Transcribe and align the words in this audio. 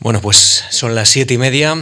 Bueno, 0.00 0.20
pues 0.20 0.64
son 0.70 0.94
las 0.94 1.08
siete 1.08 1.34
y 1.34 1.38
media. 1.38 1.76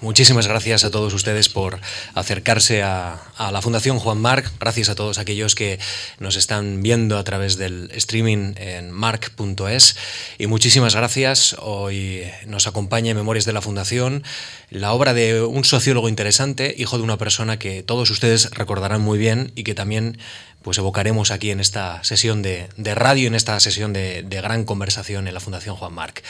Muchísimas 0.00 0.46
gracias 0.46 0.84
a 0.84 0.90
todos 0.92 1.12
ustedes 1.14 1.48
por 1.48 1.80
acercarse 2.14 2.84
a, 2.84 3.20
la 3.50 3.60
Fundación 3.60 3.98
Juan 3.98 4.18
Marc. 4.18 4.52
Gracias 4.60 4.88
a 4.88 4.94
todos 4.94 5.18
aquellos 5.18 5.56
que 5.56 5.80
nos 6.20 6.36
están 6.36 6.80
viendo 6.80 7.18
a 7.18 7.24
través 7.24 7.56
del 7.56 7.90
streaming 7.92 8.54
en 8.56 8.92
marc.es. 8.92 9.96
Y 10.38 10.46
muchísimas 10.46 10.94
gracias. 10.94 11.56
Hoy 11.58 12.22
nos 12.46 12.68
acompaña 12.68 13.10
en 13.10 13.16
Memorias 13.16 13.46
de 13.46 13.52
la 13.52 13.62
Fundación 13.62 14.22
la 14.70 14.92
obra 14.92 15.12
de 15.12 15.42
un 15.42 15.64
sociólogo 15.64 16.08
interesante, 16.08 16.72
hijo 16.78 16.98
de 16.98 17.02
una 17.02 17.16
persona 17.16 17.58
que 17.58 17.82
todos 17.82 18.10
ustedes 18.10 18.50
recordarán 18.52 19.00
muy 19.00 19.18
bien 19.18 19.50
y 19.56 19.64
que 19.64 19.74
también 19.74 20.18
pues 20.62 20.78
evocaremos 20.78 21.32
aquí 21.32 21.50
en 21.50 21.58
esta 21.58 22.04
sesión 22.04 22.42
de, 22.42 22.68
radio, 22.94 23.26
en 23.26 23.34
esta 23.34 23.58
sesión 23.58 23.92
de, 23.92 24.22
de 24.22 24.40
gran 24.40 24.64
conversación 24.64 25.26
en 25.26 25.34
la 25.34 25.40
Fundación 25.40 25.74
Juan 25.74 25.94
Marc. 25.94 26.22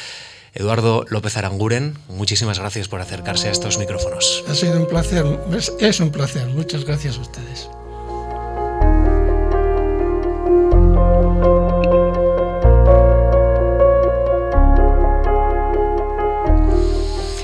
Eduardo 0.56 1.04
López 1.10 1.36
Aranguren, 1.36 1.98
muchísimas 2.08 2.58
gracias 2.58 2.88
por 2.88 3.02
acercarse 3.02 3.48
a 3.48 3.50
estos 3.50 3.78
micrófonos. 3.78 4.42
Ha 4.48 4.54
sido 4.54 4.80
un 4.80 4.86
placer, 4.86 5.26
es, 5.80 6.00
un 6.00 6.10
placer. 6.10 6.46
Muchas 6.48 6.86
gracias 6.86 7.18
a 7.18 7.20
ustedes. 7.20 7.68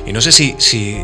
Y 0.07 0.13
no 0.15 0.23
sé 0.23 0.33
si, 0.33 0.55
si 0.57 0.97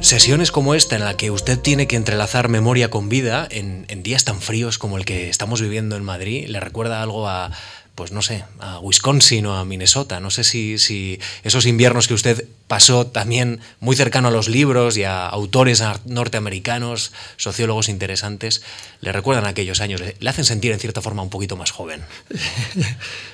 sesiones 0.00 0.52
como 0.52 0.76
esta 0.76 0.94
en 0.94 1.04
la 1.04 1.16
que 1.16 1.32
usted 1.32 1.58
tiene 1.58 1.88
que 1.88 1.96
entrelazar 1.96 2.48
memoria 2.48 2.90
con 2.90 3.08
vida 3.08 3.48
en, 3.50 3.86
en, 3.88 4.04
días 4.04 4.24
tan 4.24 4.40
fríos 4.40 4.78
como 4.78 4.98
el 4.98 5.04
que 5.04 5.28
estamos 5.28 5.60
viviendo 5.60 5.96
en 5.96 6.04
Madrid, 6.04 6.46
le 6.46 6.60
recuerda 6.60 7.02
algo 7.02 7.28
a, 7.28 7.50
pues 7.96 8.12
no 8.12 8.20
sé, 8.20 8.44
a 8.60 8.78
Wisconsin 8.78 9.46
o 9.46 9.56
a 9.56 9.64
Minnesota. 9.64 10.20
No 10.20 10.30
sé 10.30 10.44
si, 10.44 10.78
si, 10.78 11.18
esos 11.42 11.64
inviernos 11.64 12.06
que 12.06 12.14
usted 12.14 12.46
pasó 12.68 13.06
también 13.06 13.58
muy 13.80 13.96
cercano 13.96 14.28
a 14.28 14.30
los 14.30 14.48
libros 14.48 14.98
y 14.98 15.04
a 15.04 15.26
autores 15.26 15.82
norteamericanos, 16.04 17.12
sociólogos 17.38 17.88
interesantes, 17.88 18.62
le 19.00 19.12
recuerdan 19.12 19.46
aquellos 19.46 19.80
años, 19.80 20.02
le 20.20 20.30
hacen 20.30 20.44
sentir 20.44 20.72
en 20.72 20.78
cierta 20.78 21.00
forma 21.00 21.22
un 21.22 21.30
poquito 21.30 21.56
más 21.56 21.72
joven. 21.72 22.02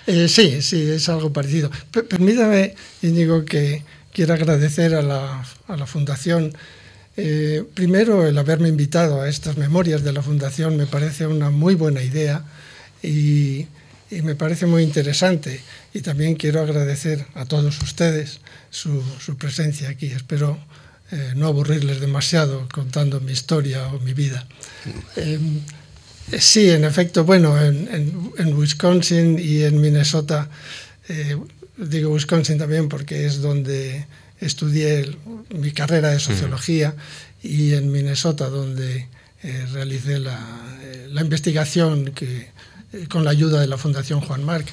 Eh, 0.08 0.26
sí, 0.26 0.62
sí, 0.62 0.90
es 0.90 1.08
algo 1.08 1.32
parecido. 1.32 1.70
permítame, 1.92 2.74
Íñigo, 3.02 3.44
que 3.44 3.84
quiero 4.12 4.34
agradecer 4.34 4.96
a 4.96 5.02
la, 5.02 5.44
a 5.68 5.76
la 5.76 5.86
Fundación. 5.86 6.56
Eh, 7.16 7.62
primero, 7.74 8.26
el 8.26 8.36
haberme 8.36 8.68
invitado 8.68 9.20
a 9.20 9.28
estas 9.28 9.56
memorias 9.56 10.02
de 10.02 10.12
la 10.12 10.20
Fundación 10.20 10.76
me 10.76 10.86
parece 10.86 11.28
una 11.28 11.50
muy 11.50 11.76
buena 11.76 12.02
idea 12.02 12.44
y 13.00 13.68
y 14.12 14.20
me 14.20 14.34
parece 14.34 14.66
muy 14.66 14.82
interesante. 14.82 15.60
Y 15.94 16.00
también 16.00 16.34
quiero 16.34 16.60
agradecer 16.60 17.24
a 17.34 17.46
todos 17.46 17.80
ustedes 17.80 18.40
su, 18.70 19.02
presencia 19.38 19.88
aquí. 19.88 20.06
Espero 20.06 20.58
eh, 21.10 21.32
no 21.34 21.46
aburrirles 21.46 22.00
demasiado 22.00 22.68
contando 22.72 23.20
mi 23.20 23.32
historia 23.32 23.86
o 23.88 24.00
mi 24.00 24.12
vida. 24.12 24.46
Em, 25.16 25.60
sí, 26.38 26.70
en 26.70 26.84
efecto, 26.84 27.24
bueno, 27.24 27.58
en, 27.58 28.54
Wisconsin 28.54 29.38
y 29.38 29.62
en 29.62 29.80
Minnesota, 29.80 30.48
eh, 31.08 31.38
digo 31.78 32.12
Wisconsin 32.12 32.58
también 32.58 32.90
porque 32.90 33.24
es 33.24 33.40
donde 33.40 34.06
estudié 34.40 35.16
mi 35.54 35.72
carrera 35.72 36.10
de 36.10 36.20
sociología 36.20 36.94
y 37.42 37.72
en 37.72 37.90
Minnesota 37.90 38.48
donde 38.48 39.08
eh, 39.42 39.66
realicé 39.72 40.18
la, 40.18 40.38
la 41.08 41.20
investigación 41.22 42.12
que 42.12 42.50
eh, 42.92 43.06
con 43.08 43.24
la 43.24 43.30
ayuda 43.30 43.60
de 43.60 43.66
la 43.66 43.78
Fundación 43.78 44.20
Juan 44.20 44.44
Marc. 44.44 44.66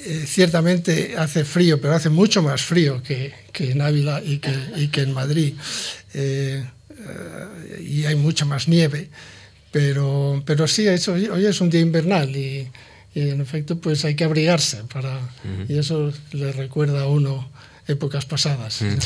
Eh, 0.00 0.24
ciertamente 0.26 1.16
hace 1.16 1.44
frío, 1.44 1.80
pero 1.80 1.94
hace 1.94 2.08
mucho 2.08 2.42
más 2.42 2.62
frío 2.62 3.02
que, 3.02 3.34
en 3.58 3.80
Ávila 3.80 4.22
y 4.24 4.38
que, 4.38 5.00
en 5.00 5.12
Madrid. 5.12 5.54
Eh, 6.14 6.64
y 7.80 8.04
hay 8.04 8.14
mucha 8.14 8.44
más 8.44 8.68
nieve. 8.68 9.10
Pero, 9.70 10.42
pero 10.46 10.66
sí, 10.66 10.86
eso, 10.86 11.12
hoy 11.12 11.44
es 11.44 11.60
un 11.60 11.68
día 11.68 11.80
invernal 11.80 12.34
y, 12.34 12.68
en 13.14 13.40
efecto 13.40 13.78
pues 13.80 14.04
hay 14.04 14.14
que 14.14 14.22
abrigarse 14.22 14.84
para, 14.92 15.18
y 15.68 15.76
eso 15.76 16.12
le 16.30 16.52
recuerda 16.52 17.02
a 17.02 17.08
uno 17.08 17.50
épocas 17.88 18.26
pasadas. 18.26 18.82
Mm. 18.82 18.98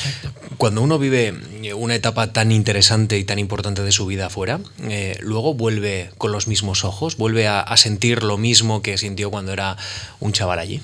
Cuando 0.59 0.83
uno 0.83 0.99
vive 0.99 1.33
una 1.75 1.95
etapa 1.95 2.33
tan 2.33 2.53
interesante 2.53 3.17
y 3.17 3.25
tan 3.25 3.39
importante 3.39 3.83
de 3.83 3.93
su 3.93 4.07
vida 4.07 4.27
afuera, 4.27 4.61
eh, 4.83 5.17
luego 5.21 5.55
vuelve 5.55 6.11
con 6.19 6.33
los 6.33 6.49
mismos 6.49 6.85
ojos, 6.85 7.17
vuelve 7.17 7.47
a, 7.47 7.65
sentir 7.77 8.23
lo 8.23 8.37
mismo 8.37 8.83
que 8.83 8.99
sintió 8.99 9.31
cuando 9.31 9.53
era 9.53 9.77
un 10.21 10.33
chaval 10.33 10.59
allí. 10.59 10.81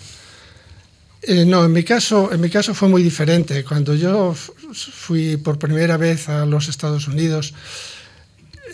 Eh, 1.23 1.45
no, 1.45 1.65
en 1.65 1.73
mi, 1.73 1.83
caso, 1.83 2.33
en 2.33 2.41
mi 2.41 2.49
caso 2.49 2.73
fue 2.73 2.89
muy 2.89 3.03
diferente. 3.03 3.65
Cuando 3.65 3.95
yo 3.95 4.35
fui 4.35 5.37
por 5.37 5.59
primera 5.59 5.97
vez 5.97 6.29
a 6.29 6.47
los 6.47 6.69
Estados 6.69 7.09
Unidos, 7.09 7.53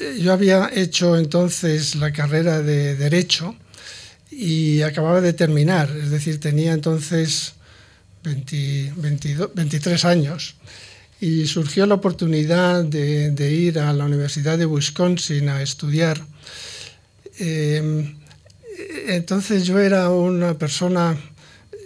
eh, 0.00 0.18
yo 0.20 0.32
había 0.32 0.70
hecho 0.72 1.16
entonces 1.16 1.94
la 1.96 2.12
carrera 2.12 2.60
de 2.60 2.94
Derecho 2.94 3.56
y 4.30 4.82
acababa 4.82 5.20
de 5.20 5.32
terminar, 5.32 5.90
es 5.90 6.10
decir, 6.10 6.40
tenía 6.40 6.72
entonces 6.72 7.54
23 8.24 10.04
años 10.04 10.56
y 11.20 11.46
surgió 11.46 11.86
la 11.86 11.94
oportunidad 11.94 12.84
de, 12.84 13.52
ir 13.52 13.78
a 13.78 13.92
la 13.92 14.04
Universidad 14.04 14.58
de 14.58 14.66
Wisconsin 14.66 15.48
a 15.48 15.62
estudiar. 15.62 16.20
Em, 17.38 18.16
entonces 19.06 19.64
yo 19.64 19.78
era 19.78 20.10
una 20.10 20.58
persona, 20.58 21.16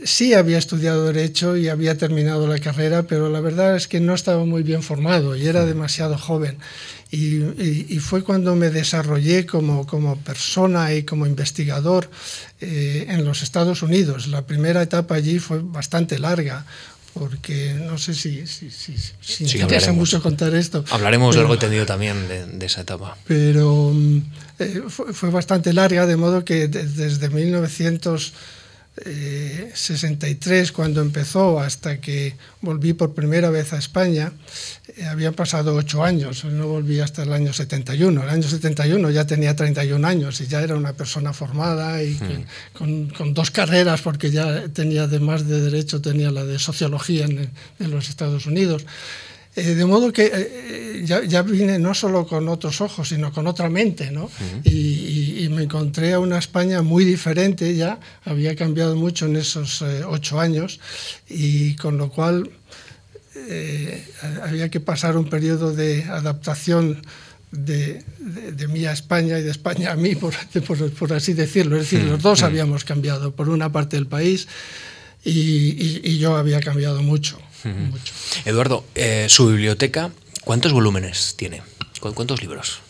sí 0.05 0.35
había 0.35 0.59
estudiado 0.59 1.07
derecho 1.07 1.57
y 1.57 1.69
había 1.69 1.97
terminado 1.97 2.47
la 2.47 2.59
carrera, 2.59 3.05
pero 3.05 3.29
la 3.29 3.41
verdad 3.41 3.77
es 3.77 3.89
que 3.89 4.01
no 4.01 4.15
estaba 4.15 4.45
muy 4.45 4.63
bien 4.63 4.83
formado 4.83 5.37
y 5.37 5.47
era 5.47 5.65
demasiado 5.67 6.17
joven. 6.17 6.59
Y, 7.11 7.99
fue 8.01 8.23
cuando 8.23 8.55
me 8.55 8.71
desarrollé 8.71 9.47
como, 9.47 9.87
como 9.87 10.17
persona 10.17 10.93
y 10.93 11.05
como 11.05 11.27
investigador 11.27 12.11
eh, 12.61 13.07
en 13.09 13.25
los 13.25 13.43
Estados 13.43 13.83
Unidos. 13.83 14.27
La 14.29 14.47
primera 14.47 14.83
etapa 14.83 15.15
allí 15.15 15.39
fue 15.39 15.61
bastante 15.63 16.19
larga, 16.19 16.67
porque 17.15 17.75
no 17.75 17.97
sé 17.97 18.15
si, 18.15 18.47
si, 18.47 18.71
si, 18.71 18.97
si 18.99 19.49
sí, 19.49 19.59
interesa 19.59 19.93
mucho 19.93 20.23
contar 20.23 20.55
esto. 20.55 20.85
Hablaremos 20.91 21.35
pero, 21.35 21.49
largo 21.49 21.59
tendido 21.59 21.87
también 21.87 22.29
de, 22.29 22.47
de, 22.47 22.67
esa 22.67 22.83
etapa. 22.83 23.17
Pero 23.27 23.91
mm, 23.95 24.19
eh, 24.59 24.83
fue, 24.89 25.15
fue, 25.15 25.31
bastante 25.31 25.73
larga, 25.73 26.07
de 26.07 26.17
modo 26.17 26.45
que 26.45 26.69
desde 26.69 27.31
1900 27.31 28.35
63 29.05 30.69
eh, 30.69 30.73
cuando 30.73 31.01
empezó 31.01 31.61
hasta 31.61 32.01
que 32.01 32.37
volví 32.61 32.93
por 32.93 33.15
primera 33.15 33.51
vez 33.51 33.73
a 33.73 33.79
España, 33.79 34.33
eh, 34.97 35.05
habían 35.05 35.35
pasado 35.35 35.75
ocho 35.75 36.03
años, 36.05 36.45
no 36.45 36.69
volví 36.69 37.01
hasta 37.01 37.23
el 37.23 37.33
año 37.33 37.53
71. 37.53 38.23
El 38.23 38.29
año 38.29 38.49
71 38.49 39.11
ya 39.11 39.27
tenía 39.27 39.55
31 39.55 40.07
años 40.07 40.41
y 40.41 40.47
ya 40.47 40.63
era 40.63 40.75
una 40.75 40.93
persona 40.93 41.33
formada 41.33 42.03
y 42.03 42.15
hmm. 42.15 43.09
con, 43.11 43.35
dos 43.35 43.51
carreras, 43.51 44.01
porque 44.03 44.31
ya 44.31 44.69
tenía 44.69 45.05
además 45.05 45.47
de 45.47 45.61
derecho, 45.61 46.01
tenía 46.01 46.31
la 46.31 46.45
de 46.45 46.59
sociología 46.59 47.25
en, 47.25 47.51
en 47.79 47.91
los 47.91 48.09
Estados 48.09 48.47
Unidos. 48.47 48.85
Eh, 49.59 49.75
de 49.75 49.85
modo 49.85 50.13
que 50.13 50.31
eh, 50.33 51.03
ya, 51.05 51.43
vine 51.43 51.81
no 51.81 51.93
solo 51.93 52.27
con 52.27 52.49
otros 52.49 52.81
ojos, 52.81 53.09
sino 53.09 53.33
con 53.33 53.49
otra 53.49 53.69
mente, 53.69 54.13
¿no? 54.13 54.31
y, 54.65 55.49
me 55.51 55.65
encontré 55.65 56.13
a 56.13 56.21
una 56.21 56.39
España 56.39 56.83
muy 56.83 57.05
diferente 57.05 57.75
ya, 57.75 57.99
había 58.25 58.55
cambiado 58.55 58.95
mucho 58.95 59.27
en 59.27 59.37
esos 59.37 59.83
eh, 59.83 60.05
ocho 60.07 60.39
años, 60.39 60.79
y 61.29 61.75
con 61.77 61.97
lo 61.97 62.11
cual 62.11 62.51
había 64.43 64.69
que 64.69 64.79
pasar 64.79 65.17
un 65.17 65.25
periodo 65.31 65.73
de 65.73 66.05
adaptación 66.05 67.03
de, 67.51 68.05
mí 68.69 68.85
a 68.85 68.93
España 68.93 69.39
y 69.39 69.43
de 69.43 69.51
España 69.51 69.93
a 69.93 69.97
mí, 69.97 70.15
por, 70.15 70.35
por, 70.99 71.13
así 71.13 71.33
decirlo. 71.33 71.77
Es 71.77 71.91
decir, 71.91 72.07
los 72.07 72.23
dos 72.23 72.43
habíamos 72.43 72.85
cambiado, 72.85 73.33
por 73.35 73.49
una 73.49 73.73
parte 73.73 73.97
del 73.97 74.07
país, 74.07 74.47
y 75.25 76.19
yo 76.19 76.37
había 76.37 76.61
cambiado 76.61 77.03
mucho. 77.03 77.39
Eduardo, 78.45 78.85
eh, 78.95 79.27
su 79.29 79.49
biblioteca, 79.49 80.11
¿cuántos 80.45 80.73
volúmenes 80.73 81.35
tiene? 81.37 81.63
¿Cuántos 82.01 82.41
libros? 82.41 82.81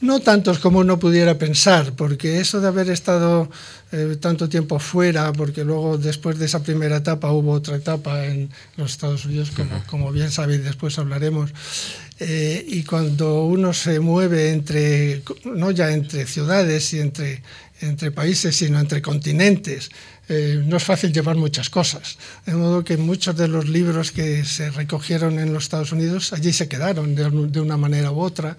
No 0.00 0.20
tantos 0.20 0.58
como 0.58 0.80
uno 0.80 0.98
pudiera 0.98 1.38
pensar, 1.38 1.92
porque 1.94 2.38
eso 2.38 2.60
de 2.60 2.68
haber 2.68 2.90
estado 2.90 3.48
eh, 3.90 4.16
tanto 4.20 4.48
tiempo 4.48 4.78
fuera, 4.78 5.32
porque 5.32 5.64
luego 5.64 5.96
después 5.96 6.38
de 6.38 6.46
esa 6.46 6.62
primera 6.62 6.96
etapa 6.96 7.30
hubo 7.30 7.52
otra 7.52 7.76
etapa 7.76 8.26
en 8.26 8.50
los 8.76 8.90
Estados 8.90 9.24
Unidos, 9.24 9.50
como, 9.86 10.12
bien 10.12 10.30
sabéis, 10.30 10.62
después 10.62 10.98
hablaremos, 10.98 11.52
eh, 12.18 12.62
y 12.68 12.82
cuando 12.84 13.44
uno 13.44 13.72
se 13.72 13.98
mueve 14.00 14.50
entre, 14.50 15.22
no 15.44 15.70
ya 15.70 15.90
entre 15.92 16.26
ciudades 16.26 16.92
y 16.92 17.00
entre, 17.00 17.42
entre 17.80 18.10
países, 18.10 18.56
sino 18.56 18.80
entre 18.80 19.00
continentes, 19.00 19.90
eh, 20.28 20.62
no 20.64 20.78
es 20.78 20.84
fácil 20.84 21.12
llevar 21.12 21.36
muchas 21.36 21.68
cosas. 21.68 22.16
De 22.46 22.54
modo 22.54 22.82
que 22.82 22.96
muchos 22.96 23.36
de 23.36 23.48
los 23.48 23.68
libros 23.68 24.10
que 24.10 24.44
se 24.44 24.70
recogieron 24.70 25.38
en 25.38 25.52
los 25.52 25.64
Estados 25.64 25.92
Unidos 25.92 26.32
allí 26.32 26.52
se 26.52 26.68
quedaron 26.68 27.14
de, 27.14 27.60
una 27.60 27.76
manera 27.76 28.10
u 28.10 28.20
otra. 28.20 28.56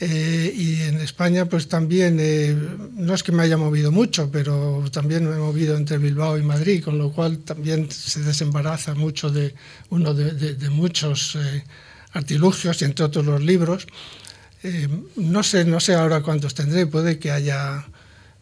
Eh, 0.00 0.52
y 0.56 0.82
en 0.82 1.00
España, 1.00 1.44
pues 1.44 1.68
también, 1.68 2.18
eh, 2.20 2.56
no 2.94 3.14
es 3.14 3.22
que 3.22 3.30
me 3.30 3.44
haya 3.44 3.56
movido 3.56 3.92
mucho, 3.92 4.28
pero 4.30 4.84
también 4.90 5.28
me 5.28 5.36
he 5.36 5.38
movido 5.38 5.76
entre 5.76 5.98
Bilbao 5.98 6.36
y 6.36 6.42
Madrid, 6.42 6.82
con 6.82 6.98
lo 6.98 7.12
cual 7.12 7.38
también 7.38 7.88
se 7.92 8.20
desembaraza 8.20 8.94
mucho 8.94 9.30
de 9.30 9.54
uno 9.90 10.12
de, 10.12 10.54
de, 10.54 10.70
muchos 10.70 11.36
eh, 11.36 11.64
artilugios, 12.12 12.82
y 12.82 12.86
entre 12.86 13.04
otros 13.04 13.24
los 13.24 13.40
libros. 13.40 13.86
no, 15.16 15.42
sé, 15.44 15.64
no 15.64 15.78
sé 15.78 15.94
ahora 15.94 16.22
cuántos 16.22 16.54
tendré, 16.54 16.86
puede 16.86 17.18
que 17.18 17.30
haya 17.30 17.86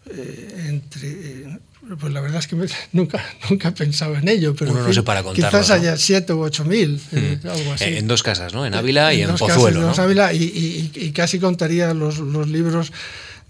entre 0.06 1.60
pues 1.96 2.12
la 2.12 2.20
verdad 2.20 2.38
es 2.38 2.46
que 2.46 2.56
nunca, 2.92 3.24
nunca 3.48 3.68
he 3.68 3.72
pensado 3.72 4.16
en 4.16 4.28
ello, 4.28 4.54
pero 4.54 4.72
Uno 4.72 4.86
no 4.86 4.92
se 4.92 5.02
para 5.02 5.22
contarlo, 5.22 5.58
quizás 5.58 5.70
haya 5.70 5.96
siete 5.96 6.32
u 6.32 6.40
ocho 6.40 6.64
mil, 6.64 7.00
eh, 7.12 7.38
mm. 7.42 7.48
algo 7.48 7.72
así. 7.72 7.84
En 7.84 8.08
dos 8.08 8.22
casas, 8.22 8.54
¿no? 8.54 8.66
En 8.66 8.74
Ávila 8.74 9.14
y 9.14 9.22
en, 9.22 9.30
en 9.30 9.36
Pozuelo, 9.36 9.80
casas, 9.80 9.98
¿no? 9.98 10.04
Ávila 10.04 10.32
y, 10.32 10.42
y, 10.42 10.92
y, 10.94 11.12
casi 11.12 11.38
contaría 11.38 11.94
los, 11.94 12.18
los 12.18 12.48
libros 12.48 12.92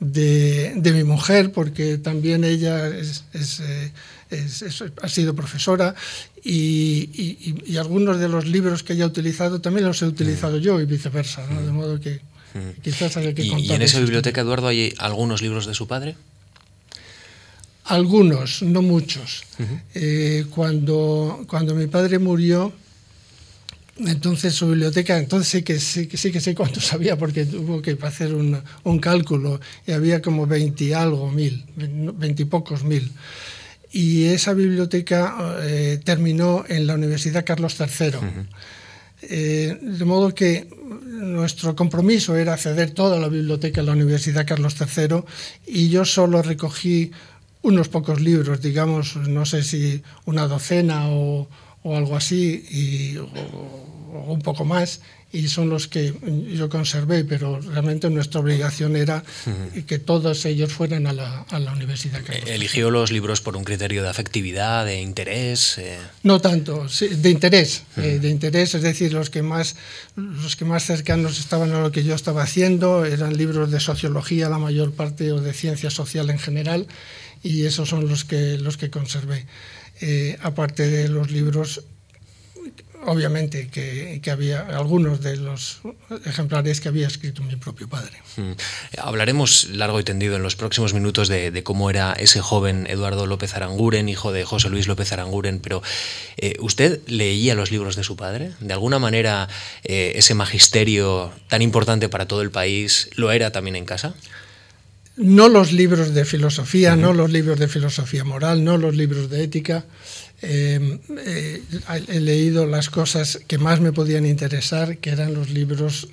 de, 0.00 0.72
de, 0.76 0.92
mi 0.92 1.04
mujer, 1.04 1.52
porque 1.52 1.98
también 1.98 2.44
ella 2.44 2.88
es, 2.88 3.24
es, 3.32 3.60
eh, 3.60 3.92
es, 4.30 4.84
ha 5.00 5.08
sido 5.08 5.34
profesora 5.34 5.94
y, 6.44 7.54
y, 7.66 7.76
algunos 7.76 8.18
de 8.18 8.28
los 8.28 8.46
libros 8.46 8.82
que 8.82 8.94
ella 8.94 9.04
ha 9.04 9.08
utilizado 9.08 9.60
también 9.60 9.86
los 9.86 10.02
he 10.02 10.06
utilizado 10.06 10.58
mm. 10.58 10.60
yo 10.60 10.80
y 10.80 10.86
viceversa, 10.86 11.46
¿no? 11.48 11.62
de 11.62 11.70
modo 11.70 12.00
que 12.00 12.20
mm. 12.54 12.80
quizás 12.82 13.16
haya 13.16 13.32
que 13.32 13.46
contar. 13.46 13.64
¿Y 13.64 13.72
en 13.72 13.82
esa 13.82 14.00
biblioteca, 14.00 14.40
Eduardo, 14.40 14.68
hay 14.68 14.92
algunos 14.98 15.40
libros 15.40 15.66
de 15.66 15.74
su 15.74 15.86
padre? 15.86 16.16
Algunos, 17.92 18.62
no 18.62 18.80
muchos. 18.80 19.44
Uh 19.58 19.62
-huh. 19.62 19.80
eh, 19.94 20.44
cuando, 20.54 21.44
cuando 21.46 21.74
mi 21.74 21.88
padre 21.88 22.18
murió, 22.18 22.72
entonces 23.98 24.54
su 24.54 24.66
biblioteca, 24.68 25.18
entonces 25.18 25.48
sí 25.48 25.62
que 25.62 25.78
sí, 25.78 26.06
que 26.06 26.16
sí 26.16 26.32
que 26.32 26.40
sé 26.40 26.54
cuántos 26.54 26.90
había, 26.94 27.18
porque 27.18 27.44
tuvo 27.44 27.82
que 27.82 27.98
hacer 28.02 28.34
un, 28.34 28.58
un 28.84 28.98
cálculo, 28.98 29.60
y 29.86 29.92
había 29.92 30.22
como 30.22 30.46
20 30.46 30.84
y 30.84 30.92
algo 30.94 31.30
mil, 31.30 31.64
20 31.76 32.42
y 32.42 32.46
pocos 32.46 32.82
mil. 32.82 33.10
Y 33.92 34.24
esa 34.24 34.54
biblioteca 34.54 35.58
eh, 35.60 36.00
terminó 36.02 36.64
en 36.68 36.86
la 36.86 36.94
Universidad 36.94 37.44
Carlos 37.44 37.76
III. 37.78 37.86
Uh 37.86 37.88
-huh. 37.90 38.46
eh, 39.22 39.78
de 39.82 40.04
modo 40.06 40.34
que 40.34 40.66
nuestro 41.22 41.76
compromiso 41.76 42.36
era 42.36 42.56
ceder 42.56 42.90
toda 42.90 43.20
la 43.20 43.28
biblioteca 43.28 43.80
a 43.80 43.84
la 43.84 43.92
Universidad 43.92 44.46
Carlos 44.46 44.76
III 44.80 45.22
y 45.66 45.90
yo 45.90 46.04
solo 46.04 46.42
recogí 46.42 47.12
unos 47.62 47.88
pocos 47.88 48.20
libros, 48.20 48.60
digamos, 48.60 49.16
no 49.16 49.46
sé 49.46 49.62
si 49.62 50.02
una 50.24 50.46
docena 50.46 51.08
o, 51.08 51.48
o 51.82 51.96
algo 51.96 52.16
así, 52.16 52.64
y, 52.70 53.16
o, 53.16 53.24
o, 54.12 54.32
un 54.32 54.42
poco 54.42 54.64
más, 54.64 55.00
y 55.32 55.48
son 55.48 55.70
los 55.70 55.88
que 55.88 56.12
yo 56.54 56.68
conservé, 56.68 57.24
pero 57.24 57.58
realmente 57.58 58.10
nuestra 58.10 58.40
obligación 58.40 58.96
era 58.96 59.24
que 59.86 59.98
todos 59.98 60.44
ellos 60.44 60.70
fueran 60.72 61.06
a 61.06 61.14
la, 61.14 61.40
a 61.48 61.58
la 61.58 61.72
Universidad 61.72 62.22
Carlos 62.22 62.44
¿Eligió 62.46 62.90
los 62.90 63.10
libros 63.10 63.40
por 63.40 63.56
un 63.56 63.64
criterio 63.64 64.02
de 64.02 64.10
afectividad, 64.10 64.84
de 64.84 65.00
interés? 65.00 65.78
Eh... 65.78 65.96
No 66.22 66.40
tanto, 66.40 66.86
de 67.10 67.30
interés, 67.30 67.84
uh 67.96 68.00
-huh. 68.00 68.04
eh, 68.04 68.18
de 68.18 68.28
interés, 68.28 68.74
es 68.74 68.82
decir, 68.82 69.14
los 69.14 69.30
que, 69.30 69.42
más, 69.42 69.76
los 70.16 70.54
que 70.54 70.66
más 70.66 70.84
cercanos 70.84 71.38
estaban 71.40 71.72
a 71.72 71.80
lo 71.80 71.90
que 71.92 72.04
yo 72.04 72.14
estaba 72.14 72.42
haciendo 72.42 73.06
eran 73.06 73.34
libros 73.34 73.70
de 73.70 73.80
sociología, 73.80 74.50
la 74.50 74.58
mayor 74.58 74.92
parte, 74.92 75.32
o 75.32 75.40
de 75.40 75.54
ciencia 75.54 75.88
social 75.88 76.28
en 76.28 76.38
general, 76.38 76.86
y 77.42 77.64
esos 77.64 77.88
son 77.88 78.08
los 78.08 78.24
que, 78.24 78.58
los 78.58 78.76
que 78.76 78.90
conservé. 78.90 79.46
Eh, 80.00 80.38
aparte 80.42 80.88
de 80.88 81.08
los 81.08 81.30
libros, 81.30 81.84
obviamente 83.04 83.68
que, 83.68 84.20
que, 84.22 84.30
había 84.30 84.60
algunos 84.60 85.20
de 85.20 85.36
los 85.36 85.80
ejemplares 86.24 86.80
que 86.80 86.88
había 86.88 87.06
escrito 87.06 87.42
mi 87.42 87.56
propio 87.56 87.88
padre. 87.88 88.12
Mm. 88.36 88.52
Hablaremos 88.98 89.68
largo 89.70 90.00
y 90.00 90.04
tendido 90.04 90.36
en 90.36 90.42
los 90.42 90.56
próximos 90.56 90.94
minutos 90.94 91.28
de, 91.28 91.50
de, 91.50 91.62
cómo 91.62 91.90
era 91.90 92.12
ese 92.14 92.40
joven 92.40 92.86
Eduardo 92.88 93.26
López 93.26 93.54
Aranguren, 93.54 94.08
hijo 94.08 94.32
de 94.32 94.44
José 94.44 94.68
Luis 94.70 94.86
López 94.86 95.12
Aranguren, 95.12 95.60
pero 95.60 95.82
eh, 96.36 96.56
¿usted 96.60 97.00
leía 97.06 97.54
los 97.54 97.70
libros 97.70 97.96
de 97.96 98.04
su 98.04 98.16
padre? 98.16 98.52
¿De 98.60 98.72
alguna 98.72 98.98
manera 98.98 99.48
eh, 99.84 100.12
ese 100.16 100.34
magisterio 100.34 101.32
tan 101.48 101.62
importante 101.62 102.08
para 102.08 102.26
todo 102.26 102.42
el 102.42 102.50
país 102.50 103.10
lo 103.14 103.32
era 103.32 103.50
también 103.50 103.76
en 103.76 103.84
casa? 103.84 104.14
No 105.16 105.48
los 105.48 105.72
libros 105.72 106.14
de 106.14 106.24
filosofía, 106.24 106.94
uh 106.94 106.96
-huh. 106.96 107.00
no 107.00 107.12
los 107.12 107.30
libros 107.30 107.58
de 107.58 107.68
filosofía 107.68 108.24
moral, 108.24 108.64
no 108.64 108.78
los 108.78 108.94
libros 108.94 109.28
de 109.28 109.44
ética. 109.44 109.84
Eh, 110.40 110.98
eh, 111.24 111.62
he 112.08 112.20
leído 112.20 112.66
las 112.66 112.90
cosas 112.90 113.38
que 113.46 113.58
más 113.58 113.80
me 113.80 113.92
podían 113.92 114.26
interesar, 114.26 114.98
que 114.98 115.10
eran 115.10 115.34
los 115.34 115.50
libros 115.50 116.08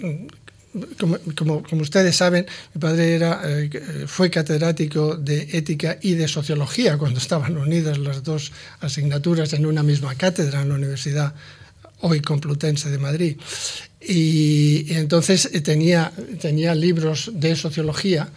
como, 1.00 1.18
como, 1.36 1.64
como, 1.64 1.82
ustedes 1.82 2.16
saben, 2.16 2.46
mi 2.76 2.80
padre 2.80 3.16
era, 3.16 3.42
eh, 3.44 4.06
fue 4.08 4.30
catedrático 4.30 5.16
de 5.16 5.48
ética 5.54 5.98
y 6.02 6.14
de 6.14 6.28
sociología 6.28 6.98
cuando 6.98 7.20
estaban 7.20 7.58
unidas 7.58 7.98
las 7.98 8.24
dos 8.24 8.52
asignaturas 8.80 9.54
en 9.54 9.66
una 9.66 9.82
misma 9.82 10.14
cátedra 10.16 10.62
en 10.62 10.70
la 10.70 10.76
Universidad 10.76 11.34
hoy 12.02 12.22
Complutense 12.22 12.90
de 12.90 12.98
Madrid. 13.00 13.38
Y, 14.00 14.86
y 14.88 14.94
entonces 14.94 15.50
tenía, 15.64 16.14
tenía 16.40 16.76
libros 16.76 17.32
de 17.34 17.56
sociología 17.56 18.30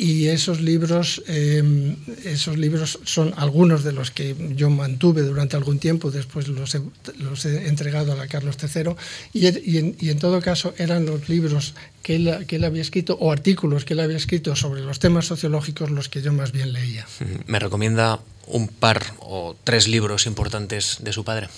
y 0.00 0.28
esos 0.28 0.62
libros, 0.62 1.22
eh, 1.28 1.94
esos 2.24 2.56
libros 2.56 3.00
son 3.04 3.34
algunos 3.36 3.84
de 3.84 3.92
los 3.92 4.10
que 4.10 4.34
yo 4.56 4.70
mantuve 4.70 5.20
durante 5.20 5.56
algún 5.56 5.78
tiempo, 5.78 6.10
después 6.10 6.48
los 6.48 6.74
he, 6.74 6.80
los 7.18 7.44
he 7.44 7.68
entregado 7.68 8.12
a 8.12 8.16
la 8.16 8.26
Carlos 8.26 8.56
III, 8.62 8.94
y, 9.34 9.46
y, 9.70 9.76
en, 9.76 9.96
y, 10.00 10.08
en, 10.08 10.18
todo 10.18 10.40
caso 10.40 10.72
eran 10.78 11.04
los 11.04 11.28
libros 11.28 11.74
que 12.02 12.16
él, 12.16 12.46
que 12.48 12.56
él, 12.56 12.64
había 12.64 12.80
escrito 12.80 13.18
o 13.20 13.30
artículos 13.30 13.84
que 13.84 13.92
él 13.92 14.00
había 14.00 14.16
escrito 14.16 14.56
sobre 14.56 14.80
los 14.80 15.00
temas 15.00 15.26
sociológicos 15.26 15.90
los 15.90 16.08
que 16.08 16.22
yo 16.22 16.32
más 16.32 16.52
bien 16.52 16.72
leía. 16.72 17.06
¿Me 17.46 17.58
recomienda 17.58 18.20
un 18.46 18.68
par 18.68 19.04
o 19.18 19.54
tres 19.64 19.86
libros 19.86 20.24
importantes 20.24 20.96
de 21.02 21.12
su 21.12 21.24
padre? 21.24 21.48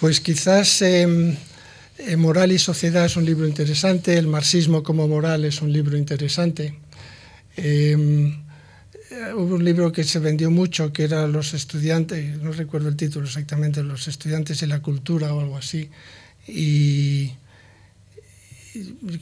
Pues 0.00 0.20
quizás... 0.20 0.80
Eh, 0.80 1.36
Moral 2.16 2.50
y 2.50 2.58
Sociedad 2.58 3.04
es 3.04 3.16
un 3.16 3.24
libro 3.24 3.46
interesante, 3.46 4.18
El 4.18 4.26
marxismo 4.26 4.82
como 4.82 5.06
moral 5.06 5.44
es 5.44 5.62
un 5.62 5.72
libro 5.72 5.96
interesante. 5.96 6.74
Eh, 7.56 8.34
hubo 9.34 9.54
un 9.54 9.64
libro 9.64 9.92
que 9.92 10.04
se 10.04 10.18
vendió 10.18 10.50
mucho 10.50 10.92
que 10.92 11.04
era 11.04 11.26
Los 11.26 11.54
estudiantes, 11.54 12.38
no 12.38 12.52
recuerdo 12.52 12.88
el 12.88 12.96
título 12.96 13.26
exactamente, 13.26 13.82
Los 13.82 14.08
estudiantes 14.08 14.62
y 14.62 14.66
la 14.66 14.80
cultura 14.80 15.32
o 15.34 15.40
algo 15.40 15.56
así. 15.56 15.90
Y, 16.46 17.32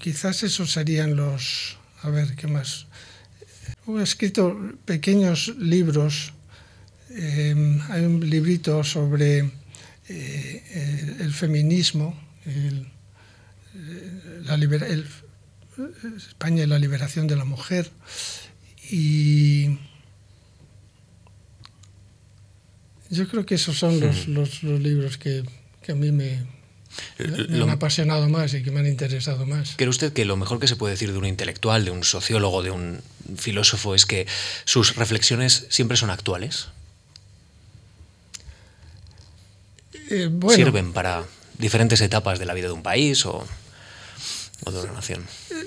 quizás 0.00 0.42
esos 0.42 0.72
serían 0.72 1.14
los. 1.16 1.78
A 2.02 2.10
ver, 2.10 2.34
¿qué 2.34 2.46
más? 2.46 2.86
He 3.86 4.02
escrito 4.02 4.58
pequeños 4.84 5.54
libros. 5.58 6.32
Eh, 7.10 7.78
hay 7.90 8.04
un 8.04 8.28
librito 8.28 8.82
sobre 8.82 9.50
eh, 10.08 11.16
el, 11.20 11.32
feminismo, 11.32 12.18
el, 12.46 12.88
la 14.44 14.56
libera, 14.56 14.86
el, 14.86 15.04
España 16.16 16.64
y 16.64 16.66
la 16.66 16.78
liberación 16.78 17.26
de 17.26 17.36
la 17.36 17.44
mujer. 17.44 17.90
Y 18.90 19.78
yo 23.10 23.28
creo 23.28 23.46
que 23.46 23.54
esos 23.54 23.78
son 23.78 24.00
los, 24.00 24.26
los, 24.28 24.62
los 24.62 24.80
libros 24.80 25.18
que, 25.18 25.44
que, 25.82 25.92
a 25.92 25.94
mí 25.94 26.12
me, 26.12 26.44
me 27.18 27.26
lo, 27.26 27.64
han 27.64 27.70
apasionado 27.70 28.28
más 28.28 28.54
y 28.54 28.62
que 28.62 28.70
me 28.70 28.80
han 28.80 28.86
interesado 28.86 29.46
más. 29.46 29.74
¿Cree 29.76 29.88
usted 29.88 30.12
que 30.12 30.24
lo 30.24 30.36
mejor 30.36 30.60
que 30.60 30.66
se 30.66 30.76
puede 30.76 30.92
decir 30.92 31.12
de 31.12 31.18
un 31.18 31.26
intelectual, 31.26 31.84
de 31.84 31.90
un 31.90 32.04
sociólogo, 32.04 32.62
de 32.62 32.70
un 32.70 33.00
filósofo 33.36 33.94
es 33.94 34.06
que 34.06 34.26
sus 34.64 34.96
reflexiones 34.96 35.66
siempre 35.68 35.96
son 35.96 36.10
actuales? 36.10 36.68
Eh, 40.10 40.28
bueno, 40.30 40.56
¿Sirven 40.56 40.92
para 40.92 41.24
diferentes 41.58 42.00
etapas 42.00 42.38
de 42.38 42.46
la 42.46 42.54
vida 42.54 42.66
de 42.66 42.72
un 42.72 42.82
país 42.82 43.24
o...? 43.26 43.46
O 44.64 44.70
de 44.70 44.80
una 44.80 44.92
nación? 44.92 45.22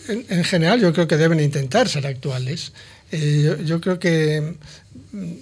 En, 0.08 0.26
en, 0.30 0.44
general 0.44 0.80
yo 0.80 0.94
creo 0.94 1.08
que 1.08 1.18
deben 1.18 1.40
intentar 1.40 1.90
ser 1.90 2.06
actuales. 2.08 2.72
Eh, 3.12 3.42
yo, 3.44 3.58
yo, 3.64 3.82
creo 3.82 4.00
que 4.00 4.56
mm, 5.12 5.34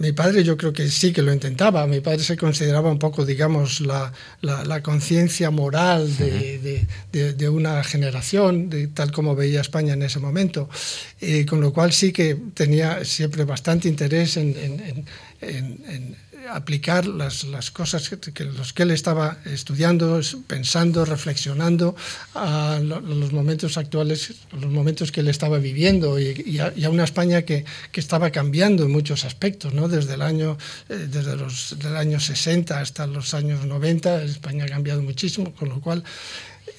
mi 0.00 0.12
padre 0.12 0.44
yo 0.44 0.56
creo 0.56 0.72
que 0.72 0.88
sí 0.88 1.12
que 1.12 1.22
lo 1.22 1.32
intentaba. 1.32 1.86
Mi 1.86 2.00
padre 2.00 2.20
se 2.20 2.36
consideraba 2.36 2.90
un 2.90 2.98
poco, 2.98 3.24
digamos, 3.24 3.80
la, 3.80 4.12
la, 4.40 4.64
la 4.64 4.82
conciencia 4.82 5.50
moral 5.50 6.16
de, 6.16 6.24
uh 6.24 6.28
-huh. 6.28 6.60
de, 6.60 6.86
de, 7.12 7.32
de, 7.34 7.48
una 7.48 7.82
generación, 7.84 8.70
de, 8.70 8.88
tal 8.88 9.10
como 9.10 9.34
veía 9.34 9.60
España 9.60 9.94
en 9.94 10.02
ese 10.02 10.20
momento. 10.20 10.68
Eh, 11.20 11.44
con 11.46 11.60
lo 11.60 11.72
cual 11.72 11.92
sí 11.92 12.12
que 12.12 12.36
tenía 12.54 13.04
siempre 13.04 13.44
bastante 13.44 13.88
interés 13.88 14.36
en, 14.36 14.56
en, 14.56 15.04
en, 15.40 16.16
aplicar 16.50 17.06
las, 17.06 17.44
las 17.44 17.70
cosas 17.70 18.08
que, 18.08 18.44
los 18.44 18.72
que 18.72 18.82
él 18.84 18.90
estaba 18.90 19.38
estudiando, 19.44 20.20
pensando, 20.46 21.04
reflexionando 21.04 21.96
a, 22.34 22.78
los 22.82 23.32
momentos 23.32 23.76
actuales, 23.76 24.34
los 24.52 24.70
momentos 24.70 25.12
que 25.12 25.20
él 25.20 25.28
estaba 25.28 25.58
viviendo 25.58 26.18
y, 26.18 26.58
a, 26.58 26.90
una 26.90 27.04
España 27.04 27.42
que, 27.42 27.64
que, 27.92 28.00
estaba 28.00 28.30
cambiando 28.30 28.84
en 28.84 28.90
muchos 28.90 29.24
aspectos, 29.24 29.74
¿no? 29.74 29.88
desde 29.88 30.14
el 30.14 30.22
año 30.22 30.56
eh, 30.88 31.06
desde 31.10 31.36
los 31.36 31.76
del 31.78 31.96
año 31.96 32.20
60 32.20 32.80
hasta 32.80 33.06
los 33.06 33.34
años 33.34 33.64
90 33.64 34.22
España 34.22 34.64
ha 34.64 34.68
cambiado 34.68 35.02
muchísimo, 35.02 35.54
con 35.54 35.68
lo 35.68 35.80
cual 35.80 36.04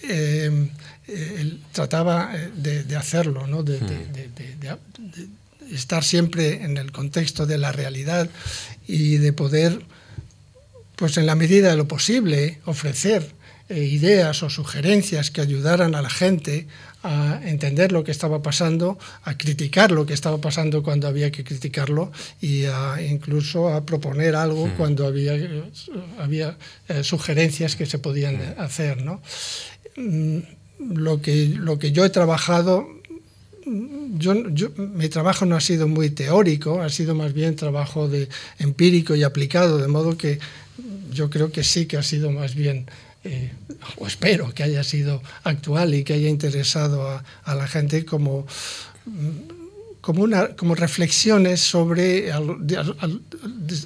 eh, 0.04 0.70
él 1.08 1.62
trataba 1.72 2.32
de, 2.56 2.84
de 2.84 2.96
hacerlo, 2.96 3.48
¿no? 3.48 3.64
de, 3.64 3.80
de, 3.80 4.30
de 4.60 4.78
estar 5.72 6.04
siempre 6.04 6.64
en 6.64 6.78
el 6.78 6.92
contexto 6.92 7.46
de 7.46 7.58
la 7.58 7.72
realidad 7.72 8.30
y 8.88 9.18
de 9.18 9.34
poder, 9.34 9.82
pues 10.96 11.18
en 11.18 11.26
la 11.26 11.36
medida 11.36 11.70
de 11.70 11.78
lo 11.78 11.88
posible, 11.88 12.60
ofrecer 12.66 13.34
eh, 13.70 13.84
ideas 13.84 14.42
o 14.42 14.50
sugerencias 14.50 15.30
que 15.30 15.42
ayudaran 15.42 15.94
a 15.94 16.02
la 16.02 16.10
gente 16.10 16.68
a 17.04 17.40
entender 17.46 17.92
lo 17.92 18.04
que 18.04 18.12
estaba 18.12 18.42
pasando, 18.42 18.98
a 19.24 19.38
criticar 19.38 19.92
lo 19.92 20.06
que 20.06 20.14
estaba 20.14 20.40
pasando 20.40 20.84
cuando 20.84 21.08
había 21.08 21.32
que 21.32 21.44
criticarlo 21.44 22.12
y 22.42 22.66
a, 22.66 23.02
incluso 23.02 23.70
a 23.70 23.86
proponer 23.86 24.36
algo 24.36 24.68
hmm. 24.68 24.72
cuando 24.76 25.08
había, 25.08 25.34
había 26.18 26.58
eh, 26.88 27.04
sugerencias 27.04 27.76
que 27.76 27.86
se 27.86 28.00
podían 28.00 28.38
hmm. 28.38 28.60
hacer. 28.60 29.04
¿no? 29.04 29.22
Mm, 29.96 30.40
lo, 30.80 31.22
que, 31.22 31.50
lo 31.56 31.80
que 31.80 31.92
yo 31.92 32.04
he 32.04 32.10
trabajado 32.10 32.99
yo, 34.18 34.34
mi 34.78 35.10
trabajo 35.10 35.46
no 35.46 35.56
ha 35.56 35.62
sido 35.62 35.88
muy 35.88 36.10
teórico, 36.10 36.82
ha 36.82 36.90
sido 36.90 37.16
más 37.16 37.34
bien 37.34 37.56
trabajo 37.56 38.08
de 38.08 38.30
empírico 38.58 39.16
y 39.16 39.24
aplicado, 39.24 39.78
de 39.78 39.88
modo 39.88 40.18
que 40.18 40.40
yo 41.12 41.30
creo 41.30 41.52
que 41.52 41.64
sí 41.64 41.86
que 41.86 41.98
ha 41.98 42.04
sido 42.04 42.32
más 42.32 42.56
bien, 42.56 42.86
eh, 43.24 43.52
o 43.98 44.08
espero 44.08 44.54
que 44.54 44.64
haya 44.64 44.84
sido 44.84 45.22
actual 45.44 45.94
y 45.94 46.04
que 46.04 46.14
haya 46.14 46.30
interesado 46.30 47.22
a 47.44 47.56
la 47.56 47.68
gente 47.68 48.06
como 48.06 48.46
como, 50.10 50.24
una, 50.24 50.56
como 50.56 50.74
reflexiones 50.74 51.62
sobre 51.62 52.34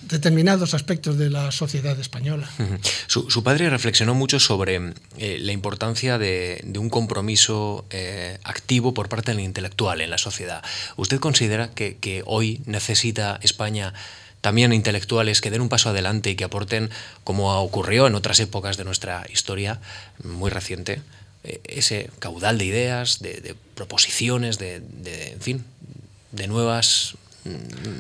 determinados 0.09 0.73
aspectos 0.73 1.17
de 1.17 1.29
la 1.29 1.51
sociedad 1.51 1.99
española. 1.99 2.49
Su, 3.07 3.43
padre 3.43 3.69
reflexionó 3.69 4.15
mucho 4.15 4.39
sobre 4.39 4.93
eh, 5.17 5.37
la 5.41 5.51
importancia 5.51 6.17
de, 6.17 6.63
un 6.79 6.89
compromiso 6.89 7.85
eh, 7.89 8.37
activo 8.45 8.93
por 8.93 9.09
parte 9.09 9.31
del 9.31 9.41
intelectual 9.41 9.99
en 9.99 10.11
la 10.11 10.17
sociedad. 10.17 10.63
¿Usted 10.95 11.19
considera 11.19 11.71
que, 11.71 11.97
que 11.97 12.23
hoy 12.25 12.61
necesita 12.67 13.37
España 13.41 13.93
también 14.39 14.71
intelectuales 14.71 15.41
que 15.41 15.51
den 15.51 15.59
un 15.59 15.67
paso 15.67 15.89
adelante 15.89 16.29
y 16.29 16.35
que 16.35 16.45
aporten, 16.45 16.89
como 17.25 17.53
ocurrió 17.59 18.07
en 18.07 18.15
otras 18.15 18.39
épocas 18.39 18.77
de 18.77 18.85
nuestra 18.85 19.25
historia 19.29 19.81
muy 20.23 20.49
reciente, 20.49 21.01
eh, 21.43 21.59
ese 21.65 22.09
caudal 22.19 22.57
de 22.57 22.63
ideas, 22.63 23.19
de, 23.19 23.41
de 23.41 23.55
proposiciones, 23.75 24.57
de, 24.57 24.79
de, 24.79 25.33
en 25.33 25.41
fin, 25.41 25.65
de 26.33 26.47
nuevas 26.47 27.15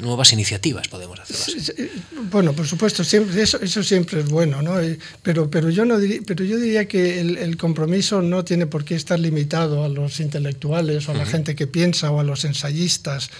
nuevas 0.01 0.31
iniciativas, 0.31 0.87
podemos 0.87 1.19
hacer 1.19 1.91
Bueno, 2.31 2.53
por 2.53 2.65
supuesto, 2.65 3.03
siempre, 3.03 3.41
eso, 3.41 3.59
eso 3.61 3.83
siempre 3.83 4.21
es 4.21 4.29
bueno, 4.29 4.61
¿no? 4.61 4.75
Pero, 5.21 5.49
pero, 5.49 5.69
yo, 5.69 5.83
no 5.83 5.99
diría, 5.99 6.21
pero 6.25 6.45
yo 6.45 6.57
diría 6.57 6.87
que 6.87 7.19
el, 7.19 7.57
compromiso 7.57 8.21
no 8.21 8.45
tiene 8.45 8.67
por 8.67 8.85
qué 8.85 8.95
estar 8.95 9.19
limitado 9.19 9.83
a 9.83 9.89
los 9.89 10.21
intelectuales 10.21 11.09
o 11.09 11.11
a 11.11 11.15
la 11.15 11.25
gente 11.25 11.55
que 11.55 11.67
piensa 11.67 12.09
o 12.11 12.21
a 12.21 12.23
los 12.23 12.45
ensayistas. 12.45 13.31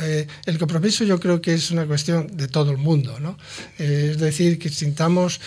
Eh, 0.00 0.26
el 0.46 0.58
compromiso 0.58 1.04
yo 1.04 1.20
creo 1.20 1.42
que 1.42 1.52
es 1.52 1.70
una 1.70 1.86
cuestión 1.86 2.34
de 2.34 2.48
todo 2.48 2.70
el 2.70 2.78
mundo, 2.78 3.20
¿no? 3.20 3.36
Eh, 3.78 4.10
es 4.12 4.18
decir, 4.18 4.58
que 4.58 4.70
sintamos 4.70 5.38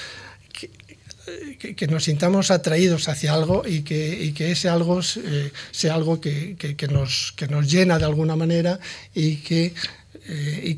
que, 1.75 1.87
nos 1.87 2.03
sintamos 2.03 2.51
atraídos 2.51 3.07
hacia 3.09 3.33
algo 3.33 3.63
y 3.67 3.81
que, 3.81 4.33
que 4.35 4.51
ese 4.51 4.69
algo 4.69 4.99
eh, 4.99 5.51
sea 5.71 5.95
algo 5.95 6.21
que, 6.21 6.55
nos, 6.91 7.33
que 7.35 7.47
nos 7.47 7.71
llena 7.71 7.97
de 7.97 8.05
alguna 8.05 8.35
manera 8.35 8.79
y 9.13 9.37
que 9.37 9.73
eh, 10.27 10.77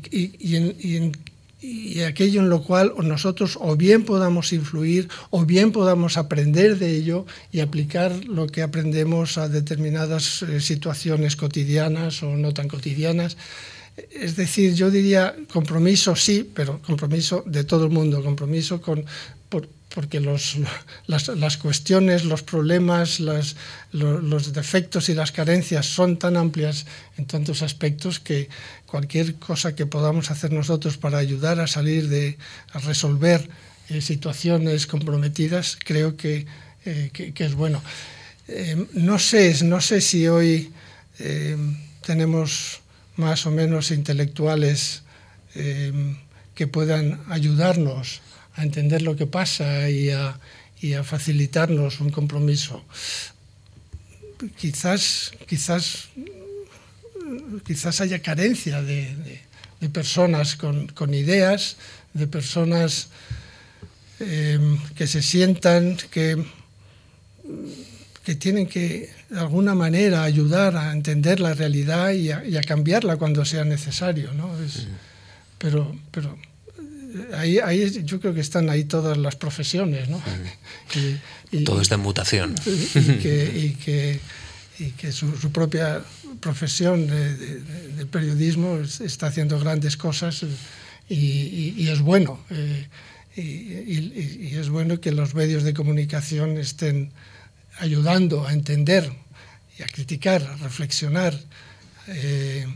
y, 1.60 2.00
aquello 2.02 2.40
en 2.40 2.50
lo 2.50 2.62
cual 2.62 2.92
nosotros 3.02 3.58
o 3.60 3.74
bien 3.74 4.04
podamos 4.04 4.52
influir 4.52 5.08
o 5.30 5.44
bien 5.44 5.72
podamos 5.72 6.16
aprender 6.16 6.78
de 6.78 6.94
ello 6.94 7.26
y 7.50 7.60
aplicar 7.60 8.24
lo 8.26 8.46
que 8.46 8.62
aprendemos 8.62 9.38
a 9.38 9.48
determinadas 9.48 10.42
eh, 10.42 10.60
situaciones 10.60 11.34
cotidianas 11.34 12.22
o 12.22 12.36
no 12.36 12.54
tan 12.54 12.68
cotidianas. 12.68 13.36
Es 14.12 14.36
decir, 14.36 14.74
yo 14.74 14.92
diría 14.92 15.34
compromiso 15.52 16.14
sí, 16.14 16.48
pero 16.54 16.80
compromiso 16.80 17.42
de 17.44 17.64
todo 17.64 17.86
el 17.86 17.90
mundo, 17.90 18.22
compromiso 18.22 18.80
con, 18.80 19.04
porque 19.94 20.20
los, 20.20 20.56
las, 21.06 21.56
cuestiones, 21.56 22.24
los 22.24 22.42
problemas, 22.42 23.20
los, 23.20 23.56
defectos 24.52 25.08
y 25.08 25.14
las 25.14 25.32
carencias 25.32 25.86
son 25.86 26.18
tan 26.18 26.36
amplias 26.36 26.86
en 27.16 27.26
tantos 27.26 27.62
aspectos 27.62 28.20
que 28.20 28.48
cualquier 28.86 29.36
cosa 29.36 29.74
que 29.74 29.86
podamos 29.86 30.30
hacer 30.30 30.52
nosotros 30.52 30.98
para 30.98 31.18
ayudar 31.18 31.58
a 31.60 31.66
salir 31.66 32.08
de, 32.08 32.36
a 32.72 32.80
resolver 32.80 33.48
eh, 33.88 34.02
situaciones 34.02 34.86
comprometidas, 34.86 35.78
creo 35.82 36.16
que, 36.16 36.46
eh, 36.84 37.32
es 37.34 37.54
bueno. 37.54 37.82
Eh, 38.46 38.86
no, 38.92 39.18
sé, 39.18 39.64
no 39.64 39.80
sé 39.80 40.00
si 40.00 40.28
hoy 40.28 40.72
tenemos 42.06 42.80
más 43.16 43.44
o 43.44 43.50
menos 43.50 43.90
intelectuales 43.90 45.02
que 46.54 46.66
puedan 46.68 47.20
ayudarnos 47.28 48.20
a 48.58 48.64
entender 48.64 49.02
lo 49.02 49.14
que 49.14 49.26
pasa 49.26 49.88
y 49.88 50.10
a, 50.10 50.38
y 50.80 50.94
a 50.94 51.04
facilitarnos 51.04 52.00
un 52.00 52.10
compromiso. 52.10 52.84
Quizás, 54.56 55.32
quizás, 55.46 56.08
quizás 57.64 58.00
haya 58.00 58.20
carencia 58.20 58.82
de, 58.82 59.14
de, 59.80 59.88
personas 59.88 60.56
con, 60.56 60.88
con, 60.88 61.14
ideas, 61.14 61.76
de 62.14 62.26
personas 62.26 63.08
eh, 64.18 64.58
que 64.96 65.06
se 65.06 65.22
sientan 65.22 65.96
que, 66.10 66.44
que 68.24 68.34
tienen 68.34 68.66
que 68.66 69.10
de 69.30 69.38
alguna 69.38 69.76
manera 69.76 70.24
ayudar 70.24 70.76
a 70.76 70.92
entender 70.92 71.38
la 71.38 71.54
realidad 71.54 72.10
y 72.10 72.32
a, 72.32 72.44
y 72.44 72.56
a 72.56 72.62
cambiarla 72.62 73.16
cuando 73.18 73.44
sea 73.44 73.64
necesario. 73.64 74.32
¿no? 74.34 74.58
Es, 74.60 74.88
pero, 75.58 75.96
pero 76.10 76.36
ahí, 77.34 77.58
ahí, 77.58 78.04
yo 78.04 78.20
creo 78.20 78.34
que 78.34 78.40
están 78.40 78.70
ahí 78.70 78.84
todas 78.84 79.16
las 79.16 79.36
profesiones, 79.36 80.08
¿no? 80.08 80.20
y, 81.50 81.64
Todo 81.64 81.80
está 81.80 81.94
en 81.94 82.02
mutación. 82.02 82.54
Y 82.66 83.14
que, 83.14 84.20
que, 84.76 84.92
que 84.96 85.12
su, 85.12 85.36
su, 85.36 85.50
propia 85.50 86.02
profesión 86.40 87.06
de, 87.06 87.34
de, 87.34 87.88
de, 87.96 88.06
periodismo 88.06 88.78
está 88.78 89.26
haciendo 89.26 89.58
grandes 89.58 89.96
cosas 89.96 90.44
y, 91.08 91.88
es 91.88 92.00
bueno. 92.00 92.40
Eh, 92.50 92.86
y, 93.36 94.56
es 94.56 94.68
bueno 94.68 95.00
que 95.00 95.12
los 95.12 95.34
medios 95.34 95.62
de 95.62 95.74
comunicación 95.74 96.58
estén 96.58 97.12
ayudando 97.78 98.46
a 98.46 98.52
entender 98.52 99.10
y 99.78 99.82
a 99.82 99.86
criticar, 99.86 100.42
a 100.42 100.56
reflexionar. 100.56 101.38
Eh, 102.08 102.66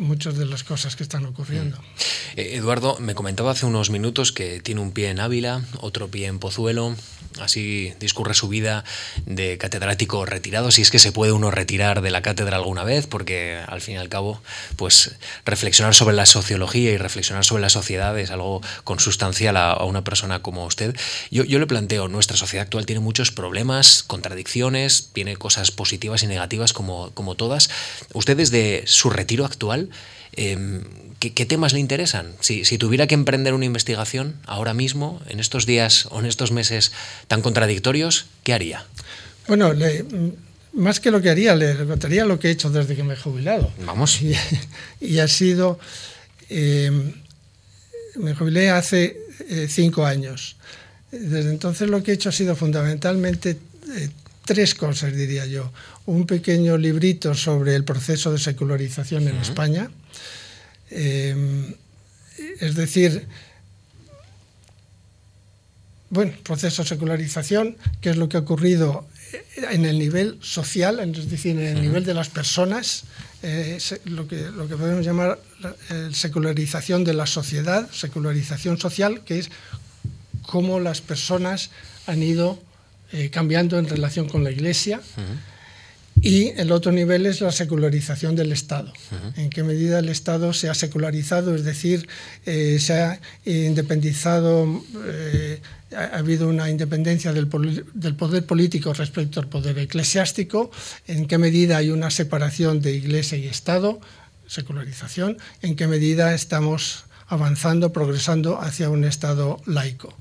muchas 0.00 0.36
de 0.36 0.46
las 0.46 0.64
cosas 0.64 0.96
que 0.96 1.02
están 1.02 1.24
ocurriendo. 1.26 1.76
Mm. 1.76 1.82
Eh, 2.36 2.56
Eduardo, 2.56 2.98
me 2.98 3.14
comentaba 3.14 3.52
hace 3.52 3.66
unos 3.66 3.90
minutos 3.90 4.32
que 4.32 4.60
tiene 4.60 4.80
un 4.80 4.92
pie 4.92 5.10
en 5.10 5.20
Ávila, 5.20 5.62
otro 5.80 6.08
pie 6.08 6.26
en 6.26 6.38
Pozuelo, 6.38 6.96
así 7.38 7.92
discurre 8.00 8.34
su 8.34 8.48
vida 8.48 8.84
de 9.26 9.58
catedrático 9.58 10.26
retirado, 10.26 10.70
si 10.70 10.82
es 10.82 10.90
que 10.90 10.98
se 10.98 11.12
puede 11.12 11.32
uno 11.32 11.50
retirar 11.50 12.02
de 12.02 12.10
la 12.10 12.22
cátedra 12.22 12.56
alguna 12.56 12.84
vez, 12.84 13.06
porque 13.06 13.60
al 13.66 13.80
fin 13.80 13.94
y 13.94 13.98
al 13.98 14.08
cabo, 14.08 14.42
pues 14.76 15.16
reflexionar 15.44 15.94
sobre 15.94 16.16
la 16.16 16.26
sociología 16.26 16.90
y 16.90 16.96
reflexionar 16.96 17.44
sobre 17.44 17.62
la 17.62 17.70
sociedad 17.70 18.18
es 18.18 18.30
algo 18.30 18.60
consustancial 18.84 19.56
a, 19.56 19.72
a 19.72 19.84
una 19.84 20.02
persona 20.02 20.42
como 20.42 20.64
usted. 20.64 20.96
Yo, 21.30 21.44
yo 21.44 21.58
le 21.58 21.66
planteo, 21.66 22.08
nuestra 22.08 22.36
sociedad 22.36 22.64
actual 22.64 22.86
tiene 22.86 23.00
muchos 23.00 23.30
problemas, 23.30 24.02
contradicciones, 24.02 25.10
tiene 25.12 25.36
cosas 25.36 25.70
positivas 25.70 26.22
y 26.22 26.26
negativas 26.26 26.72
como, 26.72 27.10
como 27.12 27.34
todas. 27.34 27.70
Usted 28.12 28.36
desde 28.36 28.84
su 28.86 29.10
retiro 29.10 29.44
actual, 29.44 29.89
eh, 30.32 30.82
¿qué, 31.18 31.46
temas 31.46 31.72
le 31.72 31.80
interesan? 31.80 32.32
Si, 32.40 32.64
tuviera 32.78 33.06
que 33.06 33.14
emprender 33.14 33.54
una 33.54 33.64
investigación 33.64 34.36
ahora 34.46 34.74
mismo, 34.74 35.20
en 35.28 35.40
estos 35.40 35.66
días 35.66 36.06
o 36.10 36.20
en 36.20 36.26
estos 36.26 36.52
meses 36.52 36.92
tan 37.28 37.42
contradictorios, 37.42 38.26
¿qué 38.42 38.54
haría? 38.54 38.86
Bueno, 39.48 39.72
más 40.72 41.00
que 41.00 41.10
lo 41.10 41.20
que 41.20 41.30
haría, 41.30 41.54
le 41.56 41.74
contaría 41.86 42.24
lo 42.24 42.38
que 42.38 42.48
he 42.48 42.50
hecho 42.52 42.70
desde 42.70 42.96
que 42.96 43.02
me 43.02 43.14
he 43.14 43.16
jubilado. 43.16 43.72
Vamos. 43.84 44.20
Y, 45.00 45.18
ha 45.18 45.28
sido, 45.28 45.78
em, 46.48 47.12
me 48.16 48.34
jubilé 48.34 48.70
hace 48.70 49.16
eh, 49.48 49.66
cinco 49.68 50.06
años. 50.06 50.56
Desde 51.10 51.50
entonces 51.50 51.88
lo 51.88 52.02
que 52.02 52.12
he 52.12 52.14
hecho 52.14 52.28
ha 52.28 52.32
sido 52.32 52.54
fundamentalmente 52.54 53.58
eh, 53.96 54.10
tres 54.44 54.74
cosas, 54.74 55.14
diría 55.14 55.46
yo. 55.46 55.72
Un 56.06 56.26
pequeño 56.26 56.76
librito 56.76 57.34
sobre 57.34 57.74
el 57.74 57.84
proceso 57.84 58.32
de 58.32 58.38
secularización 58.38 59.28
en 59.28 59.36
España. 59.36 59.90
Eh, 60.90 61.74
es 62.60 62.74
decir, 62.74 63.26
bueno, 66.08 66.32
proceso 66.42 66.82
de 66.82 66.88
secularización, 66.88 67.76
que 68.00 68.10
es 68.10 68.16
lo 68.16 68.28
que 68.28 68.36
ha 68.36 68.40
ocurrido 68.40 69.06
en 69.70 69.84
el 69.84 69.98
nivel 69.98 70.38
social, 70.42 70.98
es 70.98 71.30
decir, 71.30 71.52
en 71.52 71.76
el 71.76 71.80
nivel 71.80 72.04
de 72.04 72.14
las 72.14 72.28
personas, 72.28 73.04
eh, 73.42 73.78
lo, 74.06 74.26
que, 74.26 74.50
lo 74.50 74.66
que 74.68 74.76
podemos 74.76 75.04
llamar 75.04 75.38
la 75.60 75.74
secularización 76.12 77.04
de 77.04 77.14
la 77.14 77.26
sociedad, 77.26 77.88
secularización 77.92 78.78
social, 78.78 79.22
que 79.24 79.38
es 79.38 79.50
cómo 80.42 80.80
las 80.80 81.00
personas 81.00 81.70
han 82.06 82.22
ido 82.22 82.60
eh, 83.12 83.30
cambiando 83.30 83.78
en 83.78 83.88
relación 83.88 84.28
con 84.28 84.44
la 84.44 84.50
Iglesia. 84.50 85.00
Y 86.22 86.48
el 86.60 86.70
otro 86.70 86.92
nivel 86.92 87.24
es 87.24 87.40
la 87.40 87.50
secularización 87.50 88.36
del 88.36 88.52
Estado. 88.52 88.92
En 89.36 89.48
qué 89.48 89.62
medida 89.62 90.00
el 90.00 90.10
Estado 90.10 90.52
se 90.52 90.68
ha 90.68 90.74
secularizado, 90.74 91.54
es 91.54 91.64
decir, 91.64 92.08
eh, 92.44 92.78
se 92.78 92.92
ha 93.00 93.20
independizado, 93.46 94.84
eh, 95.06 95.62
ha 95.96 96.18
habido 96.18 96.48
una 96.48 96.68
independencia 96.68 97.32
del, 97.32 97.48
del, 97.94 98.14
poder 98.16 98.44
político 98.44 98.92
respecto 98.92 99.40
al 99.40 99.48
poder 99.48 99.78
eclesiástico, 99.78 100.70
en 101.06 101.26
qué 101.26 101.38
medida 101.38 101.78
hay 101.78 101.90
una 101.90 102.10
separación 102.10 102.82
de 102.82 102.92
Iglesia 102.92 103.38
y 103.38 103.46
Estado, 103.46 103.98
secularización, 104.46 105.38
en 105.62 105.74
qué 105.74 105.86
medida 105.86 106.34
estamos 106.34 107.04
avanzando, 107.28 107.92
progresando 107.92 108.60
hacia 108.60 108.90
un 108.90 109.04
Estado 109.04 109.62
laico. 109.64 110.12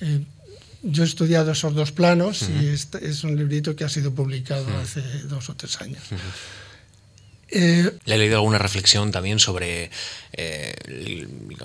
Eh, 0.00 0.24
yo 0.84 1.02
he 1.02 1.06
estudiado 1.06 1.52
esos 1.52 1.74
dos 1.74 1.92
planos 1.92 2.42
uh 2.42 2.46
-huh. 2.46 2.62
y 2.62 2.68
este 2.68 3.06
es 3.08 3.24
un 3.24 3.36
librito 3.36 3.74
que 3.74 3.84
ha 3.84 3.88
sido 3.88 4.12
publicado 4.12 4.64
uh 4.64 4.68
-huh. 4.68 4.82
hace 4.82 5.00
dos 5.28 5.48
o 5.50 5.54
tres 5.54 5.80
años. 5.80 6.02
Uh 6.10 6.14
-huh. 6.14 6.62
Eh, 7.56 7.92
Le 8.04 8.14
he 8.14 8.18
leído 8.18 8.36
alguna 8.36 8.58
reflexión 8.58 9.12
también 9.12 9.38
sobre 9.38 9.90
eh, 10.32 10.74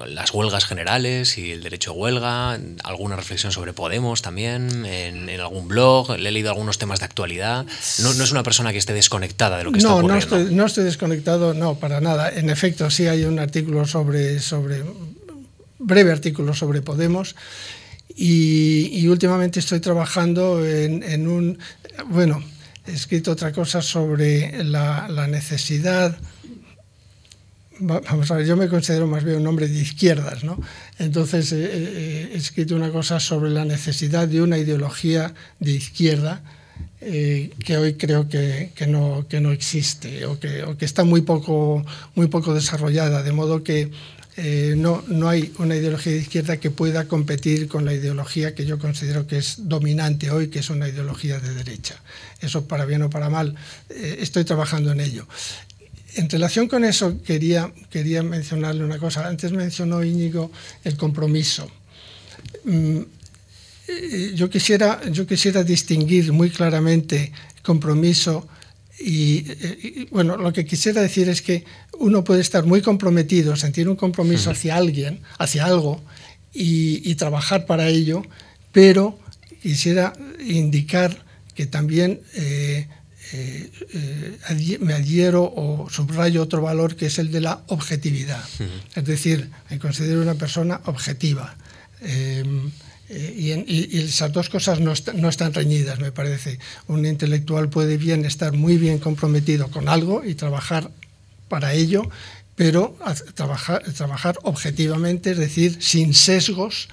las 0.07 0.31
huelgas 0.31 0.65
generales 0.65 1.37
y 1.37 1.51
el 1.51 1.63
derecho 1.63 1.91
a 1.91 1.93
huelga, 1.93 2.59
alguna 2.83 3.15
reflexión 3.15 3.51
sobre 3.51 3.73
Podemos 3.73 4.21
también, 4.21 4.85
en, 4.85 5.29
en 5.29 5.39
algún 5.39 5.67
blog, 5.67 6.17
le 6.17 6.29
he 6.29 6.31
leído 6.31 6.49
algunos 6.49 6.77
temas 6.77 6.99
de 6.99 7.05
actualidad. 7.05 7.65
No, 7.99 8.13
no, 8.13 8.23
es 8.23 8.31
una 8.31 8.43
persona 8.43 8.71
que 8.71 8.77
esté 8.77 8.93
desconectada 8.93 9.57
de 9.57 9.63
lo 9.63 9.71
que 9.71 9.79
no, 9.79 9.89
está 9.89 9.93
ocurriendo. 9.95 10.13
No 10.13 10.37
estoy, 10.37 10.55
no 10.55 10.65
estoy 10.65 10.83
desconectado, 10.83 11.53
no, 11.53 11.79
para 11.79 12.01
nada. 12.01 12.29
En 12.29 12.49
efecto, 12.51 12.91
sí 12.91 13.07
hay 13.07 13.23
un 13.23 13.39
artículo 13.39 13.87
sobre, 13.87 14.39
sobre 14.39 14.83
breve 15.79 16.11
artículo 16.11 16.53
sobre 16.53 16.81
Podemos 16.81 17.35
y, 18.21 18.89
y 18.91 19.07
últimamente 19.07 19.61
estoy 19.61 19.79
trabajando 19.79 20.65
en, 20.65 21.03
en, 21.03 21.25
un, 21.25 21.57
bueno, 22.09 22.43
he 22.85 22.91
escrito 22.91 23.31
otra 23.31 23.53
cosa 23.53 23.81
sobre 23.81 24.61
la, 24.65 25.07
la, 25.07 25.25
necesidad, 25.27 26.17
vamos 27.79 28.29
a 28.29 28.35
ver, 28.35 28.45
yo 28.45 28.57
me 28.57 28.67
considero 28.67 29.07
más 29.07 29.23
bien 29.23 29.37
un 29.37 29.47
hombre 29.47 29.69
de 29.69 29.79
izquierdas, 29.79 30.43
¿no? 30.43 30.59
Entonces 30.97 31.53
he, 31.53 32.33
he 32.33 32.35
escrito 32.35 32.75
una 32.75 32.91
cosa 32.91 33.21
sobre 33.21 33.51
la 33.51 33.63
necesidad 33.63 34.27
de 34.27 34.41
una 34.41 34.57
ideología 34.57 35.33
de 35.61 35.71
izquierda 35.71 36.43
eh, 36.99 37.51
que 37.63 37.77
hoy 37.77 37.93
creo 37.93 38.27
que, 38.27 38.71
que, 38.75 38.85
no, 38.85 39.25
que 39.29 39.39
no 39.39 39.53
existe 39.53 40.25
o 40.25 40.37
que, 40.37 40.63
o 40.63 40.77
que 40.77 40.83
está 40.83 41.05
muy 41.05 41.21
poco, 41.21 41.85
muy 42.15 42.27
poco 42.27 42.53
desarrollada, 42.53 43.23
de 43.23 43.31
modo 43.31 43.63
que 43.63 43.91
eh, 44.41 44.75
no, 44.77 45.03
no 45.09 45.27
hay 45.27 45.51
una 45.57 45.75
ideología 45.75 46.13
de 46.13 46.19
izquierda 46.19 46.57
que 46.57 46.71
pueda 46.71 47.09
competir 47.09 47.67
con 47.67 47.83
la 47.83 47.93
ideología 47.93 48.55
que 48.55 48.65
yo 48.65 48.79
considero 48.79 49.27
que 49.27 49.37
es 49.37 49.67
dominante 49.67 50.31
hoy, 50.31 50.47
que 50.47 50.59
es 50.59 50.69
una 50.69 50.87
ideología 50.87 51.41
de 51.41 51.53
derecha. 51.53 52.01
Eso 52.39 52.65
para 52.65 52.85
bien 52.85 53.01
o 53.01 53.09
para 53.09 53.29
mal, 53.29 53.53
eh, 53.89 54.19
estoy 54.21 54.45
trabajando 54.45 54.93
en 54.93 55.01
ello. 55.01 55.27
En 56.15 56.29
relación 56.29 56.69
con 56.69 56.85
eso 56.85 57.21
quería, 57.21 57.73
quería 57.89 58.23
mencionarle 58.23 58.85
una 58.85 58.97
cosa. 58.97 59.27
Antes 59.27 59.51
mencionó 59.51 60.05
Íñigo 60.05 60.51
el 60.85 60.95
compromiso. 60.95 61.69
Mm, 62.63 62.99
yo, 64.35 64.49
quisiera, 64.49 65.01
yo 65.11 65.27
quisiera 65.27 65.63
distinguir 65.65 66.31
muy 66.31 66.49
claramente 66.49 67.33
compromiso 67.61 68.47
y, 68.99 69.45
y, 69.81 70.07
bueno, 70.11 70.37
lo 70.37 70.51
que 70.53 70.65
quisiera 70.65 71.01
decir 71.01 71.29
es 71.29 71.41
que 71.41 71.63
uno 71.97 72.23
puede 72.23 72.41
estar 72.41 72.65
muy 72.65 72.81
comprometido, 72.81 73.55
sentir 73.55 73.87
un 73.87 73.95
compromiso 73.95 74.51
hacia 74.51 74.75
alguien, 74.75 75.21
hacia 75.37 75.65
algo, 75.65 76.01
y, 76.53 77.09
y 77.09 77.15
trabajar 77.15 77.65
para 77.65 77.87
ello, 77.87 78.23
pero 78.71 79.17
quisiera 79.61 80.13
indicar 80.39 81.25
que 81.55 81.65
también 81.65 82.21
eh, 82.35 82.87
eh, 83.33 83.69
eh, 83.93 84.77
me 84.79 84.93
adhiero 84.93 85.43
o 85.43 85.89
subrayo 85.89 86.41
otro 86.41 86.61
valor 86.61 86.95
que 86.95 87.07
es 87.07 87.19
el 87.19 87.31
de 87.31 87.41
la 87.41 87.63
objetividad. 87.67 88.43
Es 88.95 89.05
decir, 89.05 89.49
me 89.69 89.77
considero 89.77 90.21
una 90.21 90.35
persona 90.35 90.81
objetiva. 90.85 91.55
Y, 93.09 93.53
y, 93.53 94.01
esas 94.01 94.31
dos 94.31 94.49
cosas 94.49 94.79
no, 94.79 94.91
est 94.91 95.13
no, 95.13 95.29
están 95.29 95.53
reñidas, 95.53 95.99
me 95.99 96.11
parece. 96.11 96.59
Un 96.87 97.05
intelectual 97.05 97.69
puede 97.69 97.97
bien 97.97 98.23
estar 98.23 98.53
muy 98.53 98.77
bien 98.77 98.99
comprometido 98.99 99.69
con 99.71 99.89
algo 99.89 100.23
y 100.23 100.35
trabajar 100.35 100.91
para 101.47 101.73
ello, 101.73 102.03
pero 102.55 102.95
trabajar, 103.33 104.37
objetivamente, 104.43 105.31
es 105.31 105.37
decir, 105.37 105.77
sin 105.81 106.13
sesgos 106.13 106.89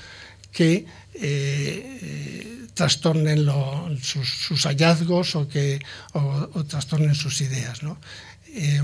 que 0.53 0.87
eh, 1.15 2.67
trastornen 2.73 3.47
sus, 4.01 4.63
hallazgos 4.65 5.37
o 5.37 5.49
que 5.49 5.81
o, 6.15 6.65
trastornen 6.65 7.15
sus 7.15 7.41
ideas. 7.43 7.83
¿no? 7.83 7.99
Eh, 8.49 8.81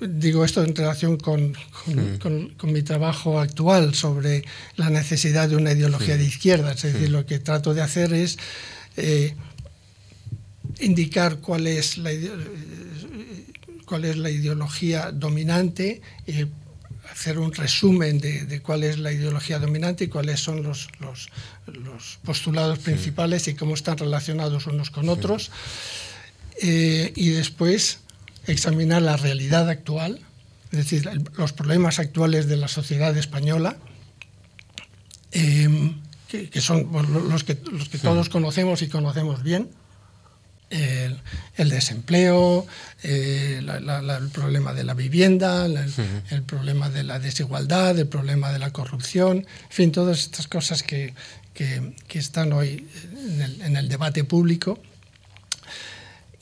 digo 0.00 0.44
esto 0.44 0.62
en 0.62 0.74
relación 0.74 1.16
con, 1.16 1.52
con, 1.84 2.18
con, 2.18 2.48
con, 2.50 2.72
mi 2.72 2.82
trabajo 2.82 3.38
actual 3.38 3.94
sobre 3.94 4.44
la 4.76 4.90
necesidad 4.90 5.48
de 5.48 5.56
una 5.56 5.72
ideología 5.72 6.16
de 6.16 6.24
izquierda. 6.24 6.72
Es 6.72 6.82
decir, 6.82 7.10
lo 7.10 7.26
que 7.26 7.38
trato 7.38 7.74
de 7.74 7.82
hacer 7.82 8.12
es 8.12 8.38
eh, 8.96 9.34
indicar 10.80 11.38
cuál 11.38 11.66
es 11.66 11.98
la, 11.98 12.10
cuál 13.84 14.04
es 14.04 14.16
la 14.16 14.30
ideología 14.30 15.12
dominante, 15.12 16.00
eh, 16.26 16.46
hacer 17.10 17.38
un 17.38 17.52
resumen 17.52 18.20
de, 18.20 18.46
de, 18.46 18.60
cuál 18.60 18.84
es 18.84 18.98
la 18.98 19.12
ideología 19.12 19.58
dominante 19.58 20.04
y 20.04 20.08
cuáles 20.08 20.40
son 20.40 20.62
los, 20.62 20.88
los, 21.00 21.28
los 21.66 22.18
postulados 22.24 22.78
principales 22.78 23.48
y 23.48 23.54
cómo 23.54 23.74
están 23.74 23.98
relacionados 23.98 24.66
unos 24.66 24.90
con 24.90 25.08
otros. 25.08 25.50
Eh, 26.62 27.12
y 27.16 27.30
después 27.30 27.98
examinar 28.46 29.02
la 29.02 29.16
realidad 29.16 29.68
actual, 29.68 30.20
es 30.72 30.78
decir, 30.78 31.08
los 31.36 31.52
problemas 31.52 31.98
actuales 31.98 32.46
de 32.46 32.56
la 32.56 32.68
sociedad 32.68 33.16
española, 33.16 33.76
eh, 35.32 35.92
que, 36.28 36.48
que, 36.48 36.60
son 36.60 36.88
los 37.28 37.44
que, 37.44 37.58
los 37.70 37.88
que 37.88 37.98
todos 37.98 38.28
conocemos 38.28 38.82
y 38.82 38.88
conocemos 38.88 39.42
bien. 39.42 39.68
El, 40.70 41.20
el 41.56 41.68
desempleo, 41.68 42.64
eh, 43.02 43.60
la, 43.64 43.80
la, 43.80 44.16
el 44.18 44.28
problema 44.28 44.72
de 44.72 44.84
la 44.84 44.94
vivienda, 44.94 45.66
el, 45.66 45.92
el, 46.30 46.42
problema 46.44 46.88
de 46.88 47.02
la 47.02 47.18
desigualdad, 47.18 47.98
el 47.98 48.06
problema 48.06 48.52
de 48.52 48.60
la 48.60 48.72
corrupción, 48.72 49.38
en 49.38 49.70
fin, 49.70 49.90
todas 49.90 50.20
estas 50.20 50.46
cosas 50.46 50.84
que, 50.84 51.12
que, 51.54 51.96
que 52.06 52.20
están 52.20 52.52
hoy 52.52 52.86
en 53.12 53.42
el, 53.42 53.62
en 53.62 53.76
el 53.76 53.88
debate 53.88 54.22
público 54.22 54.78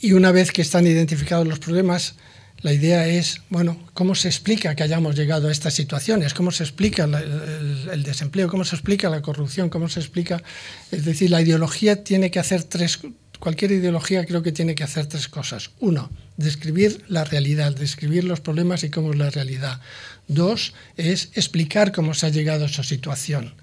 y 0.01 0.13
una 0.13 0.33
vez 0.33 0.53
que 0.53 0.63
están 0.63 0.87
identificados 0.87 1.47
los 1.47 1.59
problemas, 1.59 2.15
la 2.61 2.73
idea 2.73 3.07
es, 3.07 3.43
bueno, 3.51 3.79
¿cómo 3.95 4.15
se 4.15 4.29
explica 4.29 4.75
que 4.75 4.83
hayamos 4.83 5.15
llegado 5.17 5.49
a 5.49 5.53
estas 5.53 5.75
situaciones? 5.75 6.35
¿Cómo 6.35 6.51
se 6.51 6.65
explica 6.65 7.05
el, 7.05 8.03
desempleo? 8.03 8.49
¿Cómo 8.49 8.65
se 8.65 8.75
explica 8.75 9.09
la 9.09 9.23
corrupción? 9.23 9.71
¿Cómo 9.71 9.89
se 9.89 10.01
explica? 10.01 10.43
Es 10.91 11.05
decir, 11.05 11.31
la 11.31 11.41
ideología 11.41 12.03
tiene 12.03 12.31
que 12.33 12.41
hacer 12.41 12.65
tres, 12.65 12.99
cualquier 13.39 13.73
ideología 13.73 14.25
creo 14.27 14.43
que 14.43 14.51
tiene 14.51 14.75
que 14.75 14.83
hacer 14.83 15.07
tres 15.07 15.29
cosas. 15.29 15.71
Uno, 15.79 16.11
describir 16.37 17.05
la 17.09 17.25
realidad, 17.25 17.75
describir 17.75 18.25
los 18.25 18.41
problemas 18.41 18.83
y 18.83 18.91
cómo 18.91 19.13
es 19.13 19.19
la 19.19 19.31
realidad. 19.31 19.81
Dos, 20.27 20.75
es 20.97 21.31
explicar 21.35 21.93
cómo 21.93 22.13
se 22.13 22.27
ha 22.27 22.31
llegado 22.31 22.65
a 22.65 22.69
esa 22.69 22.83
situación. 22.83 23.55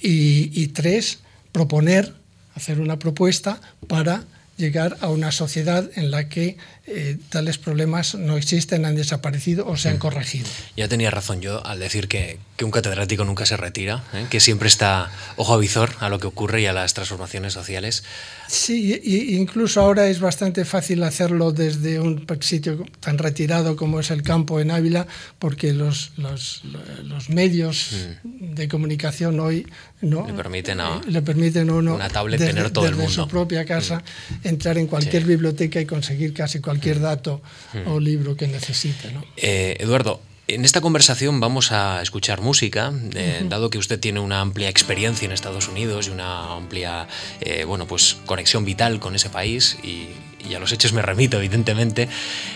Y 0.00 0.68
tres, 0.68 1.20
proponer, 1.50 2.14
hacer 2.54 2.80
una 2.80 2.98
propuesta 2.98 3.60
para 3.86 4.24
llegar 4.58 4.98
a 5.00 5.08
una 5.08 5.32
sociedad 5.32 5.88
en 5.94 6.10
la 6.10 6.28
que 6.28 6.58
eh, 6.86 7.16
tales 7.30 7.58
problemas 7.58 8.14
no 8.14 8.36
existen, 8.36 8.84
han 8.84 8.96
desaparecido 8.96 9.66
o 9.66 9.76
se 9.76 9.88
han 9.88 9.98
corregido. 9.98 10.46
Ya 10.76 10.88
tenía 10.88 11.10
razón 11.10 11.40
yo 11.40 11.64
al 11.64 11.78
decir 11.78 12.08
que, 12.08 12.38
que 12.56 12.64
un 12.64 12.70
catedrático 12.70 13.24
nunca 13.24 13.46
se 13.46 13.56
retira, 13.56 14.04
¿eh? 14.12 14.26
que 14.28 14.40
siempre 14.40 14.68
está 14.68 15.10
ojo 15.36 15.54
a 15.54 15.58
visor 15.58 15.90
a 16.00 16.08
lo 16.08 16.18
que 16.18 16.26
ocurre 16.26 16.62
y 16.62 16.66
a 16.66 16.72
las 16.72 16.92
transformaciones 16.92 17.52
sociales. 17.52 18.04
Sí, 18.48 19.00
y 19.02 19.36
incluso 19.36 19.80
ahora 19.80 20.08
es 20.08 20.20
bastante 20.20 20.64
fácil 20.64 21.02
hacerlo 21.04 21.52
desde 21.52 22.00
un 22.00 22.26
sitio 22.40 22.84
tan 23.00 23.18
retirado 23.18 23.76
como 23.76 24.00
es 24.00 24.10
el 24.10 24.22
campo 24.22 24.58
en 24.58 24.70
Ávila, 24.70 25.06
porque 25.38 25.72
los, 25.72 26.12
los, 26.16 26.62
los 27.04 27.28
medios 27.28 27.90
mm. 28.24 28.54
de 28.54 28.68
comunicación 28.68 29.38
hoy 29.40 29.66
no 30.00 30.26
le 30.26 30.34
permiten 30.34 30.80
a, 30.80 31.00
le 31.06 31.22
permiten 31.22 31.70
a 31.70 31.74
uno 31.74 31.94
una 31.94 32.08
tablet 32.08 32.38
desde, 32.38 32.54
tener 32.54 32.70
todo 32.70 32.84
desde 32.84 32.96
el 32.96 33.02
mundo. 33.02 33.12
su 33.12 33.28
propia 33.28 33.64
casa 33.64 33.98
mm. 33.98 34.48
entrar 34.48 34.78
en 34.78 34.86
cualquier 34.86 35.22
sí. 35.22 35.28
biblioteca 35.28 35.80
y 35.80 35.86
conseguir 35.86 36.32
casi 36.32 36.60
cualquier 36.60 37.00
dato 37.00 37.42
mm. 37.74 37.88
o 37.88 38.00
libro 38.00 38.36
que 38.36 38.46
necesite. 38.46 39.12
¿no? 39.12 39.24
Eh, 39.36 39.76
Eduardo, 39.80 40.20
En 40.48 40.64
esta 40.64 40.80
conversación 40.80 41.40
vamos 41.40 41.72
a 41.72 42.00
escuchar 42.00 42.40
música, 42.40 42.90
eh, 43.14 43.44
dado 43.48 43.68
que 43.68 43.76
usted 43.76 44.00
tiene 44.00 44.20
una 44.20 44.40
amplia 44.40 44.70
experiencia 44.70 45.26
en 45.26 45.32
Estados 45.32 45.68
Unidos 45.68 46.08
y 46.08 46.10
una 46.10 46.54
amplia 46.54 47.06
eh, 47.40 47.64
bueno, 47.64 47.86
pues, 47.86 48.16
conexión 48.24 48.64
vital 48.64 48.98
con 48.98 49.14
ese 49.14 49.28
país, 49.28 49.76
y, 49.82 50.08
a 50.54 50.58
los 50.58 50.72
hechos 50.72 50.94
me 50.94 51.02
remito, 51.02 51.36
evidentemente. 51.36 52.08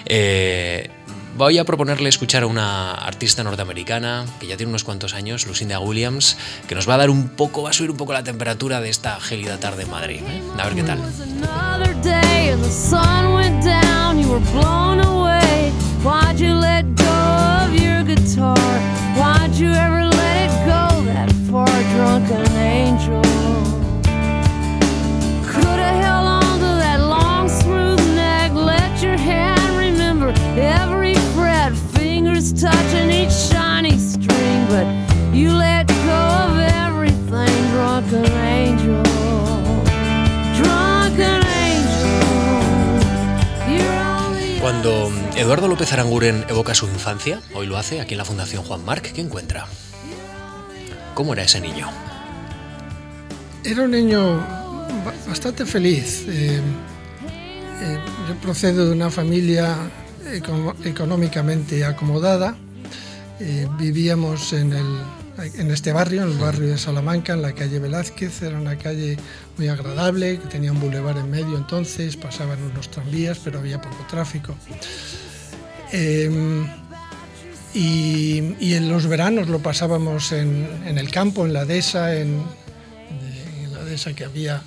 Eh, 0.07 0.89
voy 1.37 1.59
a 1.59 1.65
proponerle 1.65 2.09
escuchar 2.09 2.43
a 2.43 2.47
una 2.47 2.93
artista 2.93 3.43
norteamericana 3.43 4.25
que 4.41 4.47
ya 4.47 4.57
tiene 4.57 4.71
unos 4.71 4.85
cuantos 4.85 5.15
años, 5.15 5.47
Lucinda 5.47 5.79
Williams, 5.79 6.37
que 6.69 6.75
nos 6.75 6.89
va 6.89 6.95
a 6.95 6.99
dar 6.99 7.11
un 7.11 7.29
poco, 7.29 7.63
va 7.63 7.71
a 7.71 7.73
subir 7.73 7.91
un 7.91 7.97
poco 7.97 8.13
la 8.13 8.23
temperatura 8.23 8.81
de 8.81 8.91
esta 8.91 9.19
gélida 9.21 9.59
tarde 9.59 9.85
en 9.85 9.91
Madrid. 9.91 10.21
A 10.59 10.65
ver 10.69 10.75
qué 10.75 10.83
tal. 10.83 11.01
Cuando 44.83 45.13
Eduardo 45.37 45.69
López 45.69 45.93
Aranguren 45.93 46.45
evoca 46.49 46.75
su 46.75 46.87
infancia, 46.87 47.41
hoy 47.55 47.69
lo 47.69 47.77
hace 47.77 48.01
aquí 48.01 48.15
en 48.15 48.19
la 48.19 48.25
Fundación 48.25 48.65
Juan 48.65 48.85
Marc, 48.85 49.13
¿qué 49.13 49.21
encuentra? 49.21 49.69
¿Cómo 51.15 51.35
era 51.35 51.45
ese 51.45 51.61
niño? 51.61 51.89
Era 53.63 53.83
un 53.85 53.93
niño 53.93 54.45
bastante 55.29 55.65
feliz. 55.67 56.25
Eh, 56.27 56.61
eh, 57.81 57.99
yo 58.29 58.35
procedo 58.41 58.87
de 58.87 58.91
una 58.91 59.09
familia 59.09 59.77
económicamente 60.85 61.85
acomodada. 61.85 62.57
Eh, 63.39 63.69
vivíamos 63.79 64.53
en 64.53 64.73
el 64.73 64.99
en 65.43 65.71
este 65.71 65.93
barrio, 65.93 66.23
en 66.23 66.31
el 66.31 66.39
barrio 66.39 66.69
de 66.69 66.79
Salamanca, 66.79 67.33
en 67.33 67.43
la 67.43 67.53
calle 67.53 67.79
Velázquez. 67.79 68.43
Era 68.43 68.59
una 68.59 68.79
calle 68.79 69.17
muy 69.57 69.69
agradable, 69.69 70.39
que 70.39 70.49
tenía 70.49 70.73
un 70.73 70.81
bulevar 70.81 71.17
en 71.19 71.31
medio 71.31 71.57
entonces, 71.57 72.17
pasaban 72.17 72.63
unos 72.63 72.91
tranvías, 72.91 73.39
pero 73.39 73.59
había 73.59 73.81
poco 73.81 74.07
tráfico. 74.09 74.57
Em, 75.91 76.67
y, 77.75 78.75
en 78.75 78.89
los 78.89 79.07
veranos 79.07 79.49
lo 79.49 79.61
pasábamos 79.61 80.33
en, 80.33 80.67
el 80.87 81.11
campo, 81.11 81.45
en 81.45 81.53
la 81.53 81.65
dehesa, 81.65 82.17
en, 82.17 82.43
la 83.73 83.85
dehesa 83.85 84.15
que 84.15 84.25
había 84.25 84.63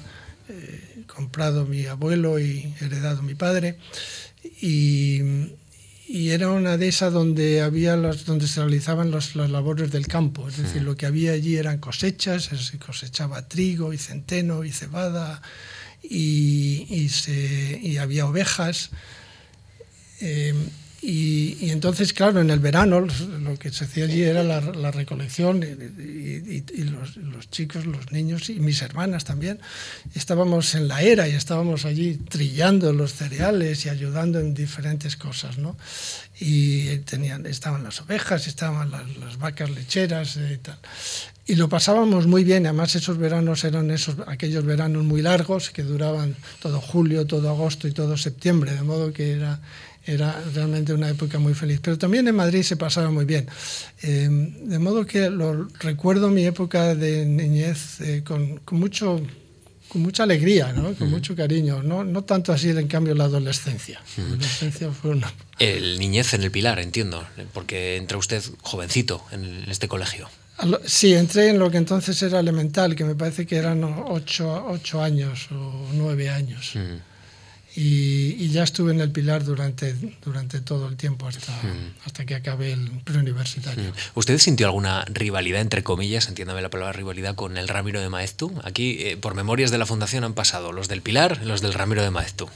eh, 0.50 1.04
comprado 1.08 1.66
mi 1.66 1.86
abuelo 1.86 2.40
y 2.40 2.74
heredado 2.82 3.22
mi 3.22 3.36
padre. 3.36 3.78
Y 6.08 6.30
era 6.30 6.50
una 6.52 6.78
de 6.78 6.88
esas 6.88 7.12
donde 7.14 7.62
había 7.62 7.98
las, 7.98 8.26
donde 8.26 8.48
se 8.48 8.62
realizaban 8.62 9.12
las 9.12 9.36
labores 9.36 9.92
del 9.92 10.08
campo, 10.08 10.48
es 10.48 10.58
decir, 10.58 10.84
lo 10.84 10.96
que 10.96 11.06
había 11.06 11.32
allí 11.32 11.58
eran 11.58 11.80
cosechas, 11.80 12.44
se 12.44 12.78
cosechaba 12.78 13.48
trigo 13.48 13.92
y 13.92 13.98
centeno 13.98 14.64
y 14.64 14.72
cebada 14.72 15.42
y, 16.04 16.86
y, 16.90 17.10
se, 17.10 17.80
y 17.82 17.98
había 17.98 18.28
ovejas. 18.28 18.92
Eh, 20.22 20.54
y, 21.08 21.70
entonces, 21.70 22.14
claro, 22.14 22.42
en 22.42 22.50
el 22.50 22.60
verano 22.60 23.00
lo 23.00 23.60
que 23.60 23.72
se 23.72 23.86
hacía 23.86 24.06
allí 24.06 24.24
era 24.24 24.42
la, 24.44 24.90
recolección 24.90 25.62
y, 25.62 26.84
los, 26.84 27.50
chicos, 27.52 27.86
los 27.86 28.12
niños 28.12 28.50
y 28.50 28.60
mis 28.60 28.82
hermanas 28.82 29.24
también, 29.24 29.60
estábamos 30.16 30.74
en 30.74 30.88
la 30.88 31.04
era 31.04 31.28
y 31.28 31.34
estábamos 31.34 31.86
allí 31.86 32.16
trillando 32.16 32.92
los 32.92 33.14
cereales 33.14 33.86
y 33.86 33.90
ayudando 33.90 34.40
en 34.40 34.56
diferentes 34.56 35.16
cosas, 35.16 35.60
¿no? 35.60 35.78
Y 36.40 36.98
tenían, 37.00 37.46
estaban 37.46 37.84
las 37.84 38.02
ovejas, 38.02 38.48
estaban 38.48 38.90
las, 38.90 39.38
vacas 39.38 39.70
lecheras 39.70 40.38
y 40.38 40.58
tal. 40.58 40.80
Y 41.46 41.54
lo 41.54 41.70
pasábamos 41.70 42.26
muy 42.26 42.44
bien, 42.44 42.66
además 42.66 42.96
esos 42.96 43.20
veranos 43.20 43.64
eran 43.64 43.92
esos, 43.92 44.16
aquellos 44.26 44.66
veranos 44.66 45.04
muy 45.04 45.22
largos 45.22 45.70
que 45.70 45.84
duraban 45.84 46.36
todo 46.60 46.82
julio, 46.82 47.28
todo 47.28 47.50
agosto 47.52 47.88
y 47.88 47.92
todo 47.92 48.18
septiembre, 48.18 48.74
de 48.74 48.82
modo 48.82 49.14
que 49.14 49.34
era 49.34 49.60
era 50.06 50.40
realmente 50.54 50.94
una 50.94 51.10
época 51.10 51.40
muy 51.40 51.54
feliz. 51.54 51.80
Pero 51.82 51.98
también 51.98 52.28
en 52.28 52.36
Madrid 52.36 52.64
se 52.64 52.78
pasaba 52.78 53.10
muy 53.10 53.26
bien. 53.26 53.48
Eh, 54.02 54.28
de 54.30 54.80
modo 54.80 55.06
que 55.06 55.30
lo, 55.30 55.68
recuerdo 55.80 56.30
mi 56.30 56.46
época 56.46 56.96
de 56.96 57.26
niñez 57.26 58.02
eh, 58.02 58.24
con, 58.24 58.58
con, 58.60 58.80
mucho, 58.80 59.22
con 59.90 60.02
mucha 60.02 60.24
alegría, 60.24 60.74
¿no? 60.74 60.94
con 60.94 61.10
mucho 61.10 61.36
cariño. 61.36 61.82
No, 61.82 62.04
no 62.04 62.24
tanto 62.24 62.54
así, 62.54 62.70
en 62.70 62.88
cambio, 62.88 63.16
la 63.16 63.26
adolescencia. 63.26 64.02
La 64.18 64.24
adolescencia 64.24 64.92
fue 64.92 65.12
una... 65.12 65.34
El 65.58 66.00
niñez 66.00 66.34
en 66.34 66.44
el 66.44 66.52
Pilar, 66.52 66.80
entiendo, 66.80 67.26
porque 67.54 67.96
entra 67.96 68.18
usted 68.18 68.44
jovencito 68.62 69.24
en 69.32 69.66
este 69.70 69.88
colegio. 69.88 70.30
Sí, 70.86 71.14
entré 71.14 71.50
en 71.50 71.60
lo 71.60 71.70
que 71.70 71.78
entonces 71.78 72.22
era 72.22 72.40
elemental, 72.40 72.96
que 72.96 73.04
me 73.04 73.16
parece 73.16 73.46
que 73.46 73.58
eran 73.58 73.84
ocho, 73.84 74.66
ocho 74.70 75.02
años 75.02 75.50
o 75.52 75.90
nueve 75.94 76.30
años 76.30 76.78
y, 77.78 78.50
ya 78.50 78.64
estuve 78.64 78.94
en 78.94 79.02
el 79.02 79.12
Pilar 79.12 79.44
durante, 79.44 79.96
durante 80.24 80.62
todo 80.62 80.88
el 80.88 80.96
tiempo 80.96 81.28
hasta, 81.28 81.52
mm. 81.52 82.06
hasta 82.06 82.26
que 82.26 82.36
acabé 82.36 82.72
el 82.72 82.90
preuniversitario. 83.04 83.90
Mm. 83.90 83.94
¿Usted 84.20 84.38
sintió 84.38 84.68
alguna 84.68 85.04
rivalidad, 85.06 85.60
entre 85.60 85.84
comillas, 85.84 86.30
entiéndame 86.30 86.62
la 86.62 86.70
palabra 86.70 86.94
rivalidad, 86.94 87.36
con 87.36 87.58
el 87.58 87.68
Ramiro 87.68 88.00
de 88.00 88.08
Maeztu? 88.08 88.54
Aquí, 88.64 88.98
eh, 89.00 89.18
por 89.18 89.36
memorias 89.36 89.72
de 89.72 89.78
la 89.78 89.86
Fundación, 89.86 90.24
han 90.24 90.34
pasado 90.34 90.72
los 90.72 90.88
del 90.88 91.02
Pilar 91.02 91.40
y 91.44 91.46
los 91.46 91.62
del 91.62 91.74
Ramiro 91.74 92.02
de 92.02 92.12
Maeztu. 92.12 92.48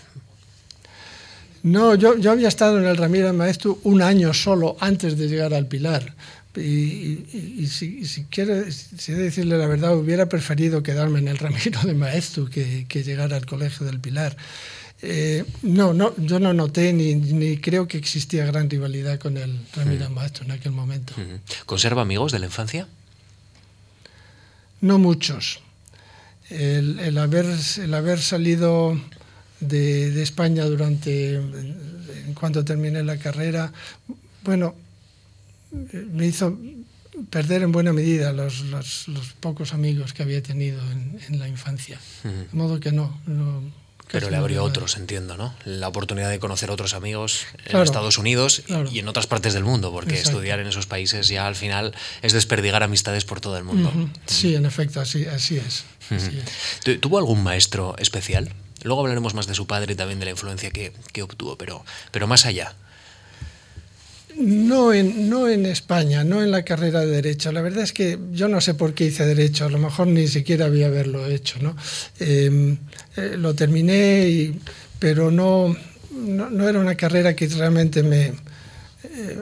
No, 1.63 1.95
yo, 1.95 2.17
yo 2.17 2.31
había 2.31 2.47
estado 2.47 2.79
en 2.79 2.85
el 2.85 2.95
Ramiro 2.95 3.27
de 3.27 3.33
Maeztu 3.33 3.79
un 3.83 4.01
año 4.01 4.33
solo 4.33 4.77
antes 4.79 5.17
de 5.17 5.27
llegar 5.27 5.53
al 5.53 5.67
Pilar. 5.67 6.13
Y, 6.55 7.67
si, 7.67 8.05
si, 8.05 8.23
quiere, 8.23 8.71
si 8.71 9.11
decirle 9.13 9.57
la 9.57 9.67
verdad, 9.67 9.95
hubiera 9.95 10.27
preferido 10.27 10.81
quedarme 10.81 11.19
en 11.19 11.27
el 11.27 11.37
Ramiro 11.37 11.81
de 11.81 11.93
Maeztu 11.93 12.49
que, 12.49 12.85
que 12.87 13.03
llegar 13.03 13.33
al 13.33 13.45
Colegio 13.45 13.85
del 13.85 13.99
Pilar. 13.99 14.37
Eh, 15.01 15.45
no, 15.61 15.93
no, 15.93 16.13
yo 16.17 16.39
no 16.39 16.53
noté 16.53 16.91
ni, 16.91 17.15
ni, 17.15 17.57
creo 17.57 17.87
que 17.87 17.97
existía 17.97 18.45
gran 18.45 18.69
rivalidad 18.69 19.17
con 19.17 19.37
el 19.37 19.57
Ramiro 19.73 20.09
Maestro 20.09 20.43
en 20.43 20.51
aquel 20.51 20.73
momento. 20.73 21.13
¿Conserva 21.65 22.01
amigos 22.01 22.31
de 22.33 22.39
la 22.39 22.47
infancia? 22.47 22.87
No 24.81 24.97
muchos. 24.97 25.61
El, 26.49 26.99
el, 26.99 27.17
haber, 27.17 27.45
el 27.77 27.93
haber 27.93 28.19
salido 28.19 28.99
de, 29.59 30.11
de, 30.11 30.21
España 30.21 30.65
durante, 30.65 31.35
en 31.35 32.33
cuanto 32.33 32.65
terminé 32.65 33.03
la 33.03 33.17
carrera, 33.17 33.71
bueno, 34.43 34.75
me 36.11 36.25
hizo 36.25 36.57
perder 37.29 37.61
en 37.61 37.71
buena 37.71 37.93
medida 37.93 38.33
los, 38.33 38.61
los, 38.61 39.07
los 39.07 39.33
pocos 39.33 39.73
amigos 39.73 40.13
que 40.13 40.23
había 40.23 40.41
tenido 40.41 40.81
en, 40.91 41.19
en 41.27 41.39
la 41.39 41.47
infancia. 41.47 41.99
De 42.23 42.47
modo 42.51 42.79
que 42.79 42.91
no, 42.91 43.21
no 43.27 43.61
pero 44.11 44.29
le 44.29 44.37
abrió 44.37 44.63
otros, 44.63 44.97
entiendo, 44.97 45.37
¿no? 45.37 45.53
La 45.65 45.87
oportunidad 45.87 46.29
de 46.29 46.39
conocer 46.39 46.71
otros 46.71 46.93
amigos 46.93 47.45
en 47.65 47.77
Estados 47.77 48.17
Unidos 48.17 48.63
y 48.91 48.99
en 48.99 49.07
otras 49.07 49.27
partes 49.27 49.53
del 49.53 49.63
mundo, 49.63 49.91
porque 49.91 50.19
estudiar 50.19 50.59
en 50.59 50.67
esos 50.67 50.87
países 50.87 51.27
ya 51.27 51.47
al 51.47 51.55
final 51.55 51.93
es 52.21 52.33
desperdigar 52.33 52.83
amistades 52.83 53.25
por 53.25 53.39
todo 53.41 53.57
el 53.57 53.63
mundo. 53.63 53.91
Sí, 54.25 54.55
en 54.55 54.65
efecto, 54.65 54.99
así, 54.99 55.25
así, 55.25 55.57
es, 55.57 55.85
¿Tuvo 56.99 57.17
algún 57.17 57.43
maestro 57.43 57.95
especial? 57.97 58.51
Luego 58.83 59.01
hablaremos 59.01 59.33
más 59.33 59.45
de 59.47 59.55
su 59.55 59.67
padre 59.67 59.93
y 59.93 59.95
también 59.95 60.19
de 60.19 60.25
la 60.25 60.31
influencia 60.31 60.71
que, 60.71 60.93
que 61.11 61.21
obtuvo, 61.21 61.57
pero, 61.57 61.83
pero 62.11 62.27
más 62.27 62.45
allá. 62.45 62.75
No 64.37 64.93
en, 64.93 65.29
no 65.29 65.49
en 65.49 65.65
España, 65.65 66.23
no 66.23 66.41
en 66.41 66.51
la 66.51 66.63
carrera 66.63 67.01
de 67.01 67.07
Derecho. 67.07 67.51
La 67.51 67.61
verdad 67.61 67.83
es 67.83 67.93
que 67.93 68.17
yo 68.31 68.47
no 68.47 68.61
sé 68.61 68.73
por 68.73 68.93
qué 68.93 69.05
hice 69.05 69.25
Derecho, 69.25 69.65
a 69.65 69.69
lo 69.69 69.79
mejor 69.79 70.07
ni 70.07 70.27
siquiera 70.27 70.65
había 70.65 70.87
haberlo 70.87 71.25
hecho. 71.25 71.59
¿no? 71.61 71.75
Em, 72.19 72.77
eh, 73.17 73.35
lo 73.37 73.53
terminé, 73.55 74.53
pero 74.99 75.31
no, 75.31 75.75
no, 76.11 76.69
era 76.69 76.79
una 76.79 76.95
carrera 76.95 77.35
que 77.35 77.47
realmente 77.47 78.03
me, 78.03 78.27
eh, 78.27 79.37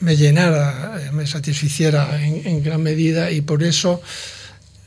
me 0.00 0.16
llenara, 0.16 1.10
me 1.12 1.26
satisficiera 1.26 2.22
en, 2.22 2.46
en, 2.46 2.62
gran 2.62 2.82
medida 2.82 3.30
y 3.30 3.40
por 3.40 3.62
eso, 3.62 4.02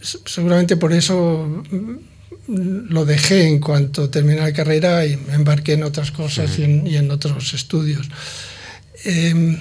seguramente 0.01 0.77
por 0.77 0.93
eso 0.93 1.63
mm, 1.71 2.89
lo 2.89 3.05
dejé 3.05 3.47
en 3.47 3.59
cuanto 3.59 4.09
terminé 4.09 4.41
la 4.41 4.53
carrera 4.53 5.05
y 5.05 5.17
me 5.17 5.35
embarqué 5.35 5.73
en 5.73 5.83
otras 5.83 6.12
cosas 6.12 6.57
y, 6.59 6.63
en, 6.63 6.85
y 6.85 6.97
en 6.97 7.12
otros 7.12 7.53
estudios. 7.53 8.09
Em, 9.05 9.57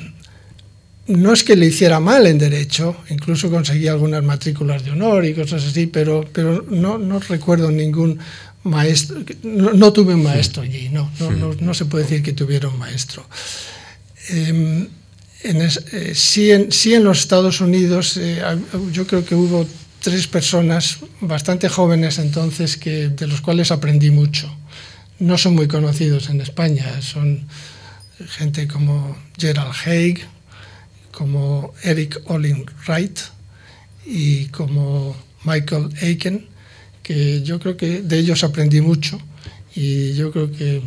no 1.09 1.33
es 1.33 1.43
que 1.43 1.57
le 1.57 1.67
hiciera 1.67 2.01
mal 2.01 2.27
en 2.27 2.39
derecho, 2.39 2.97
incluso 3.09 3.51
conseguí 3.51 3.89
algunas 3.89 4.23
matrículas 4.23 4.85
de 4.85 4.91
honor 4.91 5.25
y 5.25 5.35
cosas 5.35 5.65
así, 5.65 5.87
pero, 5.87 6.29
pero 6.33 6.67
no, 6.69 6.99
no 6.99 7.19
recuerdo 7.19 7.71
ningún 7.71 8.19
maestro, 8.65 9.25
no, 9.43 9.93
tuve 9.93 10.15
un 10.15 10.23
maestro 10.23 10.63
allí, 10.63 10.91
no, 10.91 11.11
no, 11.19 11.55
no, 11.55 11.75
se 11.75 11.87
puede 11.87 12.05
decir 12.05 12.23
que 12.23 12.35
tuviera 12.35 12.69
un 12.69 12.79
maestro. 12.79 13.27
Em, 14.29 14.89
en, 15.45 15.71
sí, 16.15 16.51
en, 16.53 17.05
los 17.05 17.21
Estados 17.21 17.61
Unidos 17.61 18.21
yo 18.93 19.07
creo 19.07 19.25
que 19.25 19.35
hubo 19.35 19.67
tres 20.01 20.27
personas 20.27 20.99
bastante 21.21 21.69
jóvenes 21.69 22.19
entonces 22.19 22.77
que, 22.77 23.09
de 23.09 23.27
los 23.27 23.41
cuales 23.41 23.71
aprendí 23.71 24.11
mucho. 24.11 24.55
No 25.21 25.39
son 25.39 25.55
muy 25.55 25.69
conocidos 25.69 26.29
en 26.29 26.41
España, 26.41 27.01
son 27.01 27.47
gente 28.27 28.67
como 28.67 29.17
Gerald 29.37 29.75
Haig, 29.85 30.21
como 31.13 31.75
Eric 31.83 32.21
Olin 32.27 32.67
Wright 32.87 33.19
y 34.07 34.47
como 34.47 35.17
Michael 35.45 35.91
Aiken, 36.03 36.47
que 37.03 37.43
yo 37.43 37.59
creo 37.61 37.77
que 37.77 38.03
de 38.03 38.19
ellos 38.19 38.45
aprendí 38.45 38.81
mucho 38.81 39.21
y 39.75 40.15
yo 40.15 40.33
creo 40.33 40.51
que 40.51 40.83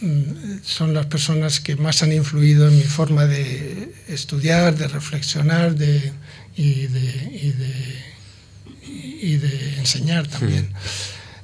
mm, 0.00 0.58
son 0.62 0.94
las 0.94 1.06
personas 1.06 1.60
que 1.60 1.76
más 1.76 2.02
han 2.02 2.12
influido 2.12 2.68
en 2.68 2.76
mi 2.76 2.84
forma 2.84 3.26
de 3.26 3.92
estudiar, 4.08 4.76
de 4.76 4.88
reflexionar 4.88 5.74
de, 5.74 6.12
y 6.56 6.86
de 6.86 8.16
y 9.20 9.36
de 9.36 9.78
enseñar 9.78 10.26
también. 10.26 10.68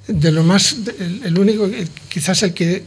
De 0.07 0.33
lo 0.33 0.43
más, 0.43 0.77
el, 0.99 1.39
único, 1.39 1.71
quizás 2.09 2.43
el 2.43 2.55
que 2.55 2.85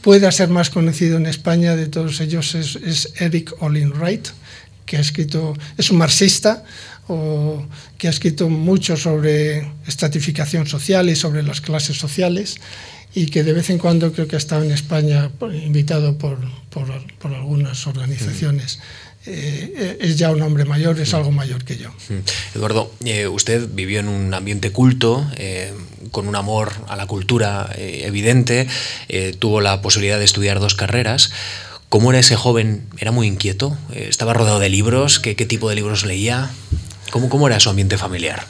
pueda 0.00 0.30
ser 0.32 0.48
más 0.48 0.70
conocido 0.70 1.16
en 1.16 1.26
España 1.26 1.76
de 1.76 1.86
todos 1.86 2.20
ellos 2.20 2.54
es, 2.54 3.12
Eric 3.16 3.54
Olin 3.60 3.92
Wright, 3.92 4.28
que 4.86 4.96
ha 4.96 5.00
escrito, 5.00 5.54
es 5.76 5.90
un 5.90 5.98
marxista 5.98 6.64
o 7.08 7.64
que 7.96 8.06
ha 8.06 8.10
escrito 8.10 8.48
mucho 8.48 8.96
sobre 8.96 9.70
estratificación 9.86 10.66
social 10.66 11.08
y 11.08 11.16
sobre 11.16 11.42
las 11.42 11.60
clases 11.60 11.96
sociales 11.96 12.56
y 13.14 13.26
que 13.26 13.42
de 13.42 13.52
vez 13.52 13.70
en 13.70 13.78
cuando 13.78 14.12
creo 14.12 14.28
que 14.28 14.36
ha 14.36 14.38
estado 14.38 14.62
en 14.62 14.70
España 14.70 15.30
invitado 15.64 16.18
por, 16.18 16.38
por, 16.70 16.88
por 17.18 17.34
algunas 17.34 17.86
organizaciones. 17.86 18.78
Eh, 19.26 19.98
es 20.00 20.16
ya 20.16 20.30
un 20.30 20.40
hombre 20.40 20.64
mayor, 20.64 20.98
es 21.00 21.12
algo 21.12 21.30
mayor 21.32 21.64
que 21.64 21.76
yo. 21.76 21.90
Eduardo, 22.54 22.92
eh, 23.04 23.26
usted 23.26 23.68
vivió 23.70 24.00
en 24.00 24.08
un 24.08 24.32
ambiente 24.32 24.70
culto, 24.72 25.26
eh, 25.36 25.72
con 26.10 26.28
un 26.28 26.36
amor 26.36 26.72
a 26.88 26.96
la 26.96 27.06
cultura 27.06 27.70
evidente, 27.76 28.66
tuvo 29.38 29.60
la 29.60 29.80
posibilidad 29.82 30.18
de 30.18 30.24
estudiar 30.24 30.60
dos 30.60 30.74
carreras. 30.74 31.30
¿Cómo 31.88 32.10
era 32.10 32.20
ese 32.20 32.36
joven? 32.36 32.84
¿Era 32.98 33.12
muy 33.12 33.26
inquieto? 33.26 33.76
¿Estaba 33.94 34.34
rodeado 34.34 34.60
de 34.60 34.68
libros? 34.68 35.20
¿Qué, 35.20 35.34
tipo 35.34 35.68
de 35.68 35.76
libros 35.76 36.04
leía? 36.04 36.50
¿Cómo, 37.10 37.28
¿Cómo 37.28 37.46
era 37.46 37.60
su 37.60 37.70
ambiente 37.70 37.96
familiar? 37.96 38.46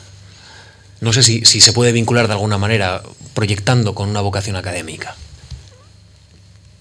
No 1.01 1.12
sé 1.12 1.23
si 1.23 1.44
se 1.44 1.73
puede 1.73 1.92
vincular 1.92 2.27
de 2.27 2.33
alguna 2.33 2.59
manera 2.59 3.03
proyectando 3.35 3.94
con 3.94 4.09
una 4.09 4.21
vocación 4.21 4.57
académica. 4.57 5.14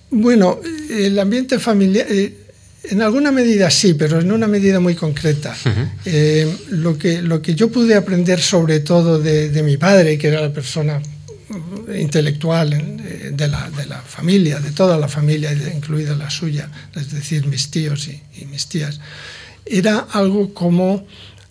Bueno, 0.09 0.59
el 0.89 1.19
ambiente 1.19 1.59
familiar 1.59 2.07
en 2.89 3.01
alguna 3.01 3.31
medida 3.31 3.69
sí, 3.69 3.93
pero 3.93 4.19
en 4.19 4.31
una 4.31 4.47
medida 4.47 4.79
muy 4.79 4.95
concreta. 4.95 5.55
Eh, 6.05 6.51
lo, 6.69 6.97
que, 6.97 7.21
lo 7.21 7.41
que 7.41 7.55
yo 7.55 7.69
pude 7.69 7.95
aprender 7.95 8.41
sobre 8.41 8.79
todo 8.79 9.19
de, 9.19 9.63
mi 9.63 9.77
padre, 9.77 10.17
que 10.17 10.27
era 10.27 10.41
la 10.41 10.53
persona 10.53 11.01
intelectual 11.95 12.73
eh, 12.73 13.31
de 13.33 13.47
la, 13.47 13.69
de 13.69 13.85
la 13.85 14.01
familia, 14.01 14.59
de 14.59 14.71
toda 14.71 14.97
la 14.97 15.07
familia, 15.07 15.53
incluida 15.73 16.15
la 16.15 16.29
suya, 16.29 16.69
es 16.95 17.11
decir, 17.11 17.47
mis 17.47 17.69
tíos 17.69 18.07
y, 18.07 18.21
y 18.41 18.45
mis 18.45 18.67
tías, 18.67 18.99
era 19.65 20.07
algo 20.11 20.53
como 20.53 21.05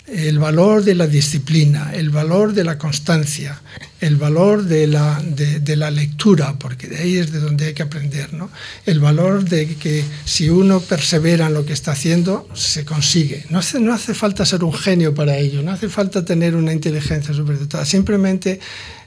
el 0.07 0.39
valor 0.39 0.85
de 0.85 0.95
la 0.95 1.07
disciplina, 1.07 1.93
el 1.93 2.11
valor 2.11 2.53
de 2.53 2.63
la 2.63 2.79
constancia, 2.79 3.61
el 4.01 4.17
valor 4.17 4.65
de 4.65 4.87
la, 4.87 5.21
de, 5.21 5.77
la, 5.77 5.91
lectura, 5.91 6.57
porque 6.59 6.87
de 6.87 6.99
ahí 6.99 7.17
es 7.17 7.33
de 7.33 7.41
donde 7.41 7.67
hay 7.67 7.75
que 7.75 7.83
aprender, 7.83 8.33
¿no? 8.33 8.51
el 8.85 9.01
valor 9.01 9.45
de 9.45 9.75
que 9.75 10.05
si 10.25 10.49
uno 10.49 10.81
persevera 10.81 11.47
en 11.47 11.55
lo 11.55 11.67
que 11.67 11.73
está 11.73 11.93
haciendo, 11.93 12.49
se 12.55 12.85
consigue. 12.85 13.47
No 13.51 13.59
hace, 13.59 13.81
no 13.81 13.93
hace 13.93 14.15
falta 14.15 14.45
ser 14.45 14.63
un 14.63 14.73
genio 14.73 15.13
para 15.15 15.39
ello, 15.39 15.63
no 15.63 15.73
hace 15.73 15.89
falta 15.89 16.25
tener 16.25 16.55
una 16.55 16.73
inteligencia 16.73 17.35
superdotada, 17.35 17.85
simplemente 17.85 18.61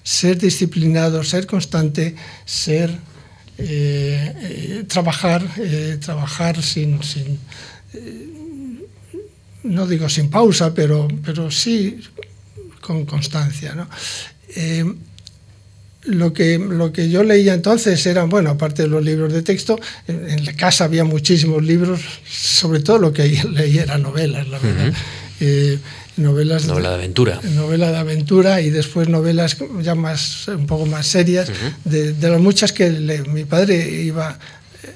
ser 0.04 0.38
disciplinado, 0.38 1.24
ser 1.24 1.48
constante, 1.48 2.16
ser... 2.46 3.10
Eh, 3.62 4.34
eh, 4.42 4.86
trabajar, 4.88 5.46
eh, 5.58 5.98
trabajar 6.00 6.64
sin, 6.64 7.04
sin 7.04 7.38
no 9.64 9.88
digo 9.88 10.10
sin 10.10 10.30
pausa, 10.30 10.74
pero, 10.74 11.08
pero 11.24 11.52
sí 11.52 12.00
con 12.82 13.06
constancia. 13.06 13.76
¿no? 13.76 13.88
Eh, 14.56 14.86
lo 16.04 16.34
que, 16.34 16.58
lo 16.58 16.92
que 16.92 17.10
yo 17.10 17.24
leía 17.24 17.54
entonces 17.54 18.06
eran, 18.06 18.30
bueno, 18.30 18.52
aparte 18.52 18.84
de 18.84 18.88
los 18.88 19.04
libros 19.04 19.34
de 19.34 19.42
texto, 19.42 19.80
en, 20.08 20.46
la 20.46 20.54
casa 20.54 20.86
había 20.86 21.04
muchísimos 21.04 21.64
libros, 21.64 22.00
sobre 22.28 22.80
todo 22.80 23.00
lo 23.00 23.14
que 23.14 23.44
leía 23.52 23.84
eran 23.84 24.04
novelas, 24.04 24.48
la 24.48 24.60
verdad. 24.60 24.94
Eh, 25.42 25.78
novelas 26.18 26.66
novela 26.66 26.90
de, 26.90 26.96
aventura 26.96 27.40
novela 27.56 27.92
de 27.92 27.98
aventura 27.98 28.60
y 28.60 28.72
después 28.72 29.08
novelas 29.08 29.56
ya 29.82 29.96
más 29.96 30.50
un 30.50 30.66
poco 30.66 30.86
más 30.86 31.08
serias 31.08 31.50
de, 31.86 32.14
las 32.20 32.42
muchas 32.42 32.74
que 32.74 32.90
mi 33.30 33.46
padre 33.46 33.90
iba 34.02 34.38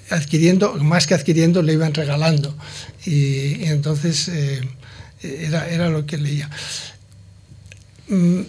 adquiriendo 0.10 0.76
más 0.76 1.08
que 1.08 1.14
adquiriendo 1.14 1.62
le 1.62 1.74
iban 1.74 1.94
regalando 1.94 2.56
y, 3.06 3.66
entonces 3.66 4.28
eh, 4.30 4.62
era, 5.22 5.70
era, 5.70 5.90
lo 5.90 6.06
que 6.06 6.18
leía. 6.18 6.50
Mm, 8.08 8.42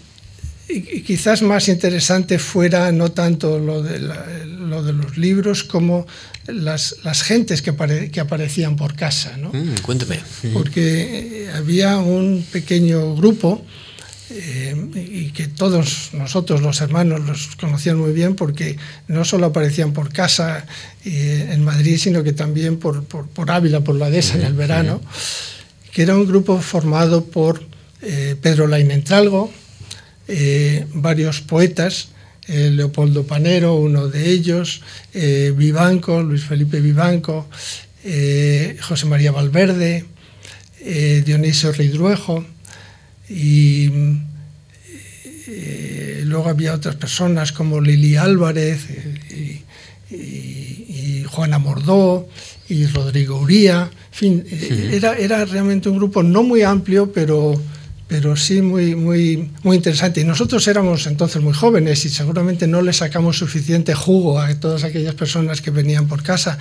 y, 0.68 1.00
quizás 1.02 1.42
más 1.42 1.68
interesante 1.68 2.38
fuera 2.38 2.92
no 2.92 3.12
tanto 3.12 3.58
lo 3.58 3.82
de, 3.82 3.98
lo 3.98 4.82
de 4.82 4.92
los 4.92 5.16
libros 5.16 5.64
como 5.64 6.06
las, 6.46 6.96
las 7.04 7.22
gentes 7.22 7.62
que, 7.62 7.74
que, 8.10 8.20
aparecían 8.20 8.76
por 8.76 8.94
casa. 8.94 9.36
¿no? 9.36 9.50
Mm, 9.50 9.78
cuénteme. 9.82 10.20
Porque 10.52 11.44
eh, 11.44 11.50
había 11.52 11.98
un 11.98 12.44
pequeño 12.50 13.14
grupo 13.14 13.64
eh, 14.30 14.74
y 14.94 15.32
que 15.32 15.48
todos 15.48 16.10
nosotros, 16.14 16.62
los 16.62 16.80
hermanos, 16.80 17.20
los 17.26 17.56
conocían 17.56 17.98
muy 17.98 18.12
bien 18.12 18.34
porque 18.34 18.78
no 19.06 19.22
solo 19.22 19.46
aparecían 19.46 19.92
por 19.92 20.12
casa 20.12 20.66
eh, 21.04 21.50
en 21.50 21.62
Madrid, 21.62 21.98
sino 21.98 22.22
que 22.22 22.32
también 22.32 22.78
por, 22.78 23.04
por, 23.04 23.50
Ávila, 23.50 23.80
por 23.80 23.96
la 23.96 24.08
dehesa 24.08 24.36
en 24.36 24.44
el 24.44 24.54
verano, 24.54 25.02
que 25.92 26.02
era 26.02 26.16
un 26.16 26.26
grupo 26.26 26.58
formado 26.62 27.26
por 27.26 27.62
eh, 28.00 28.34
Pedro 28.40 28.66
Lainentralgo, 28.66 29.52
varios 30.94 31.42
poetas, 31.42 32.08
Leopoldo 32.48 33.26
Panero, 33.26 33.74
uno 33.74 34.08
de 34.08 34.30
ellos, 34.30 34.80
Vivanco, 35.12 36.22
Luis 36.22 36.44
Felipe 36.44 36.80
Vivanco, 36.80 37.46
José 38.80 39.04
María 39.04 39.32
Valverde, 39.32 40.06
Dionisio 40.80 41.72
Ridruejo, 41.72 42.42
y 43.28 43.90
eh, 45.46 46.22
luego 46.24 46.48
había 46.48 46.74
otras 46.74 46.96
personas 46.96 47.52
como 47.52 47.80
Lili 47.80 48.16
Álvarez 48.16 48.86
eh, 48.90 49.62
y, 50.10 51.24
Juana 51.24 51.58
Mordó 51.58 52.28
y 52.68 52.86
Rodrigo 52.86 53.40
Uría. 53.40 53.90
En 54.12 54.12
fin, 54.12 54.44
eh, 54.48 54.90
era, 54.92 55.14
era 55.14 55.44
realmente 55.44 55.88
un 55.88 55.96
grupo 55.96 56.22
no 56.22 56.42
muy 56.44 56.62
amplio, 56.62 57.10
pero 57.12 57.60
pero 58.06 58.36
sí 58.36 58.60
muy, 58.60 58.94
muy, 58.94 59.50
muy 59.62 59.76
interesante. 59.76 60.20
Y 60.20 60.24
nosotros 60.24 60.68
éramos 60.68 61.06
entonces 61.06 61.42
muy 61.42 61.54
jóvenes 61.54 62.04
y 62.04 62.10
seguramente 62.10 62.66
no 62.66 62.82
le 62.82 62.92
sacamos 62.92 63.38
suficiente 63.38 63.94
jugo 63.94 64.38
a 64.38 64.54
todas 64.54 64.84
aquellas 64.84 65.14
personas 65.14 65.60
que 65.60 65.70
venían 65.70 66.06
por 66.06 66.22
casa, 66.22 66.58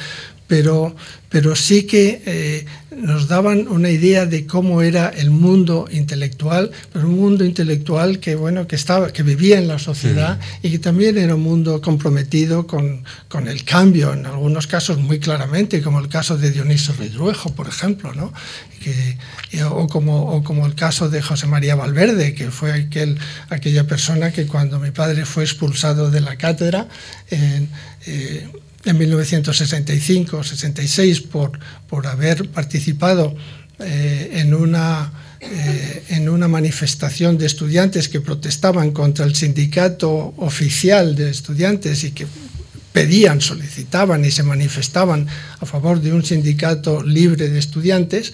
pero, 0.48 0.96
pero 1.30 1.56
sí 1.56 1.84
que 1.84 2.22
eh, 2.26 2.66
nos 2.98 3.28
daban 3.28 3.68
una 3.68 3.90
idea 3.90 4.26
de 4.26 4.46
cómo 4.46 4.82
era 4.82 5.10
el 5.10 5.30
mundo 5.30 5.88
intelectual, 5.92 6.72
pero 6.92 7.08
un 7.08 7.20
mundo 7.20 7.46
intelectual 7.46 8.20
que, 8.20 8.36
bueno, 8.36 8.68
que, 8.68 8.76
estaba, 8.76 9.12
que 9.12 9.24
vivía 9.24 9.58
en 9.58 9.68
la 9.68 9.80
sociedad 9.80 10.40
y 10.62 10.72
que 10.72 10.80
también 10.80 11.18
era 11.18 11.36
un 11.36 11.42
mundo 11.42 11.82
comprometido 11.82 12.68
con, 12.68 13.04
con, 13.28 13.48
el 13.48 13.64
cambio, 13.64 14.14
en 14.14 14.26
algunos 14.26 14.68
casos 14.68 14.98
muy 15.00 15.20
claramente, 15.20 15.82
como 15.82 16.00
el 16.00 16.08
caso 16.08 16.38
de 16.38 16.52
Dioniso 16.52 16.94
Ridruejo, 16.94 17.54
por 17.54 17.68
ejemplo, 17.68 18.14
¿no? 18.14 18.32
que, 18.84 19.64
o, 19.64 19.88
como, 19.88 20.36
o 20.36 20.44
como 20.44 20.66
el 20.66 20.76
caso 20.76 21.10
de 21.10 21.22
José 21.22 21.48
María 21.48 21.76
Valverde, 21.76 22.34
que 22.34 22.52
fue 22.52 22.74
aquel, 22.74 23.18
aquella 23.50 23.86
persona 23.86 24.32
que 24.32 24.46
cuando 24.46 24.80
mi 24.80 24.92
padre 24.92 25.26
fue 25.26 25.44
expulsado 25.44 26.12
de 26.12 26.22
la 26.22 26.36
cátedra 26.36 26.88
eh, 27.32 28.48
en 28.86 29.00
1965-66 29.00 31.28
por, 31.28 31.60
por 31.88 32.08
haber 32.08 32.50
participado 32.50 33.36
eh, 33.80 34.32
en 34.36 34.54
una 34.54 35.12
eh, 35.40 36.04
en 36.10 36.30
una 36.30 36.48
manifestación 36.48 37.38
de 37.38 37.46
estudiantes 37.46 38.08
que 38.08 38.22
protestaban 38.22 38.92
contra 38.92 39.26
el 39.26 39.36
sindicato 39.36 40.34
oficial 40.38 41.18
de 41.18 41.30
estudiantes 41.30 42.06
y 42.06 42.12
que 42.12 42.26
pedían, 42.94 43.42
solicitaban 43.42 44.24
y 44.24 44.32
se 44.32 44.44
manifestaban 44.44 45.28
a 45.60 45.66
favor 45.66 46.00
de 46.00 46.14
un 46.14 46.24
sindicato 46.24 47.04
libre 47.04 47.50
de 47.50 47.60
estudiantes, 47.60 48.32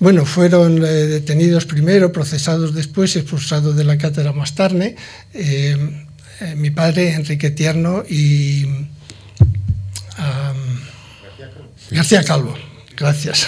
bueno, 0.00 0.26
fueron 0.26 0.84
eh, 0.84 1.06
detenidos 1.06 1.66
primero, 1.66 2.12
procesados 2.12 2.74
después 2.74 3.14
expulsados 3.16 3.76
de 3.76 3.84
la 3.84 3.96
cátedra 3.96 4.32
más 4.32 4.54
tarde. 4.54 4.96
Eh, 5.32 5.76
eh, 6.40 6.54
mi 6.56 6.70
padre, 6.70 7.14
Enrique 7.14 7.50
Tierno, 7.50 8.02
y 8.08 8.66
García 11.90 12.24
Calvo. 12.24 12.54
Gracias. 12.96 13.46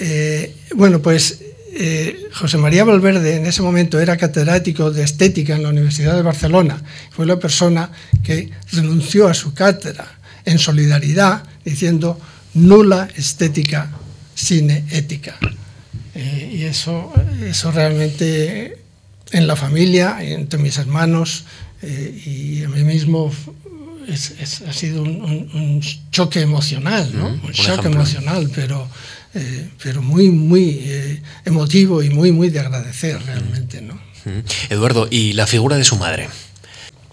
Eh, 0.00 0.56
bueno, 0.74 1.00
pues 1.00 1.40
eh, 1.72 2.28
José 2.32 2.58
María 2.58 2.84
Valverde 2.84 3.36
en 3.36 3.46
ese 3.46 3.62
momento 3.62 4.00
era 4.00 4.16
catedrático 4.16 4.90
de 4.90 5.04
estética 5.04 5.54
en 5.54 5.62
la 5.62 5.68
Universidad 5.68 6.16
de 6.16 6.22
Barcelona. 6.22 6.82
Fue 7.10 7.26
la 7.26 7.38
persona 7.38 7.90
que 8.24 8.50
renunció 8.72 9.28
a 9.28 9.34
su 9.34 9.54
cátedra 9.54 10.18
en 10.44 10.58
solidaridad 10.58 11.44
diciendo 11.64 12.20
nula 12.54 13.08
estética, 13.16 13.90
cine 14.34 14.84
ética. 14.90 15.36
Eh, 16.14 16.50
y 16.54 16.64
eso, 16.64 17.12
eso 17.44 17.70
realmente 17.70 18.78
en 19.30 19.46
la 19.46 19.56
familia, 19.56 20.18
entre 20.22 20.58
mis 20.58 20.76
hermanos 20.78 21.44
y 21.82 22.64
a 22.64 22.68
mí 22.68 22.82
mismo 22.82 23.30
ha 24.08 24.72
sido 24.72 25.02
un, 25.02 25.82
choque 26.10 26.40
emocional, 26.40 27.10
¿no? 27.14 27.26
un, 27.28 27.52
shock 27.52 27.84
emocional, 27.84 28.50
pero, 28.54 28.88
eh, 29.34 29.68
pero 29.82 30.02
muy, 30.02 30.30
muy 30.30 30.80
eh, 30.82 31.22
emotivo 31.44 32.02
y 32.02 32.10
muy, 32.10 32.32
muy 32.32 32.50
de 32.50 32.60
agradecer 32.60 33.22
realmente. 33.24 33.80
¿no? 33.80 33.98
Eduardo, 34.70 35.08
¿y 35.10 35.32
la 35.32 35.46
figura 35.46 35.76
de 35.76 35.84
su 35.84 35.96
madre? 35.96 36.28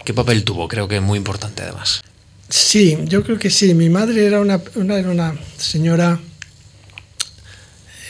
¿Qué 0.06 0.14
papel 0.14 0.44
tuvo? 0.44 0.68
Creo 0.68 0.88
que 0.88 1.00
muy 1.00 1.18
importante 1.18 1.64
además. 1.64 2.02
Sí, 2.50 2.98
yo 3.06 3.24
creo 3.24 3.40
que 3.40 3.50
sí. 3.50 3.74
Mi 3.74 3.90
madre 3.90 4.26
era 4.26 4.42
una, 4.42 4.60
era 4.76 5.10
una 5.10 5.36
señora, 5.58 6.20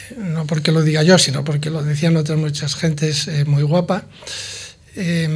eh, 0.10 0.16
no 0.18 0.48
porque 0.48 0.72
lo 0.72 0.82
diga 0.82 1.04
yo, 1.04 1.18
sino 1.18 1.44
porque 1.44 1.70
lo 1.70 1.84
decían 1.84 2.18
otras 2.18 2.40
muchas 2.40 2.76
gentes, 2.76 3.30
muy 3.46 3.64
guapa. 3.64 4.06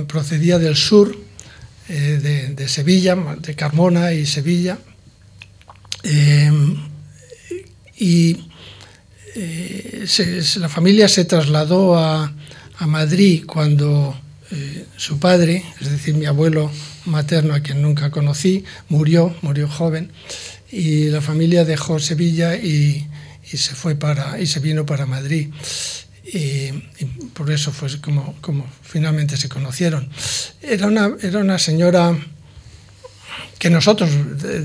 procedía 0.08 0.58
del 0.58 0.75
sur, 0.75 1.24
eh, 1.88 2.54
de, 2.56 2.67
Sevilla, 2.67 3.15
de 3.15 3.56
Carmona 3.56 4.13
y 4.13 4.26
Sevilla. 4.26 4.80
Eh, 6.04 6.52
y 7.98 8.38
eh, 9.36 10.06
la 10.58 10.69
familia 10.69 11.08
se 11.08 11.26
trasladó 11.26 11.98
a, 11.98 12.34
Madrid 12.88 13.45
cuando 13.45 14.19
su 14.98 15.17
padre, 15.17 15.63
es 15.80 15.89
decir, 15.89 16.13
mi 16.13 16.26
abuelo 16.26 16.69
materno, 17.06 17.54
a 17.54 17.62
quien 17.62 17.82
nunca 17.82 18.12
conocí, 18.12 18.65
murió, 18.89 19.34
murió 19.41 19.69
joven, 19.69 20.12
y 20.69 21.06
la 21.06 21.21
familia 21.21 21.63
dejó 21.63 22.00
Sevilla 22.00 22.58
y, 22.58 23.08
y 23.50 23.58
se 23.58 23.74
fue 23.76 23.95
para 23.95 24.39
y 24.41 24.45
se 24.45 24.60
vino 24.60 24.86
para 24.86 25.06
Madrid 25.06 25.50
y, 26.25 26.71
por 27.33 27.51
eso 27.51 27.71
fue 27.71 27.89
como, 28.01 28.35
como 28.41 28.65
finalmente 28.81 29.38
se 29.38 29.49
conocieron. 29.49 30.09
Era 30.61 30.88
una, 30.88 31.11
era 31.21 31.39
una 31.39 31.59
señora 31.59 32.17
que 33.59 33.69
nosotros 33.69 34.09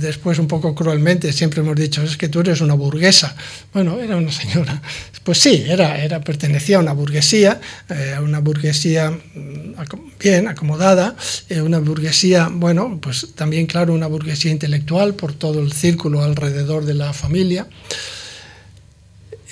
después 0.01 0.39
un 0.39 0.49
poco 0.49 0.75
cruelmente 0.75 1.33
siempre 1.33 1.61
hemos 1.61 1.77
dicho 1.77 2.03
es 2.03 2.17
que 2.17 2.29
tú 2.29 2.41
eres 2.41 2.61
una 2.61 2.75
burguesa. 2.75 3.37
Bueno, 3.73 3.99
era 4.01 4.17
una 4.17 4.33
señora. 4.33 4.83
Pues 5.23 5.39
sí, 5.39 5.65
era, 5.69 6.03
era 6.03 6.21
pertenecía 6.21 6.79
a 6.79 6.81
una 6.81 6.93
burguesía, 6.93 7.61
eh, 7.89 8.15
a 8.17 8.21
una 8.21 8.41
burguesía 8.41 9.11
mm, 9.11 9.75
bien 10.19 10.49
acomodada, 10.49 11.15
eh, 11.49 11.61
una 11.61 11.79
burguesía, 11.79 12.49
bueno, 12.51 12.99
pues 13.01 13.29
también 13.35 13.67
claro, 13.67 13.93
una 13.93 14.07
burguesía 14.07 14.51
intelectual 14.51 15.15
por 15.15 15.35
todo 15.35 15.61
el 15.61 15.73
círculo 15.73 16.23
alrededor 16.23 16.85
de 16.85 16.95
la 16.95 17.13
familia. 17.13 17.69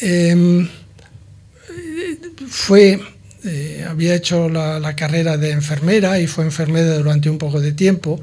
Eh, 0.00 0.68
fue, 2.48 3.00
eh, 3.44 3.84
había 3.88 4.14
hecho 4.14 4.48
la, 4.48 4.94
carrera 4.96 5.36
de 5.36 5.50
enfermera 5.50 6.20
y 6.20 6.26
fue 6.26 6.44
enfermera 6.44 6.98
durante 6.98 7.30
un 7.30 7.38
poco 7.38 7.60
de 7.60 7.72
tiempo, 7.72 8.20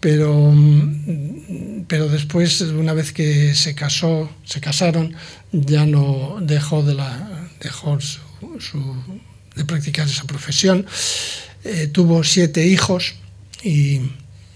pero, 0.00 0.52
mm, 0.54 1.84
pero 1.86 2.08
después, 2.08 2.60
una 2.60 2.92
vez 2.92 3.12
que 3.12 3.54
se 3.54 3.74
casó, 3.74 4.30
se 4.44 4.60
casaron, 4.60 5.14
ya 5.52 5.86
no 5.86 6.38
dejó 6.40 6.82
de, 6.82 6.94
la, 6.94 7.48
dejó 7.60 7.98
de 9.56 9.64
practicar 9.64 10.06
esa 10.06 10.24
profesión. 10.24 10.86
Eh, 11.64 11.88
tuvo 11.88 12.22
siete 12.22 12.66
hijos 12.66 13.14
y, 13.62 14.00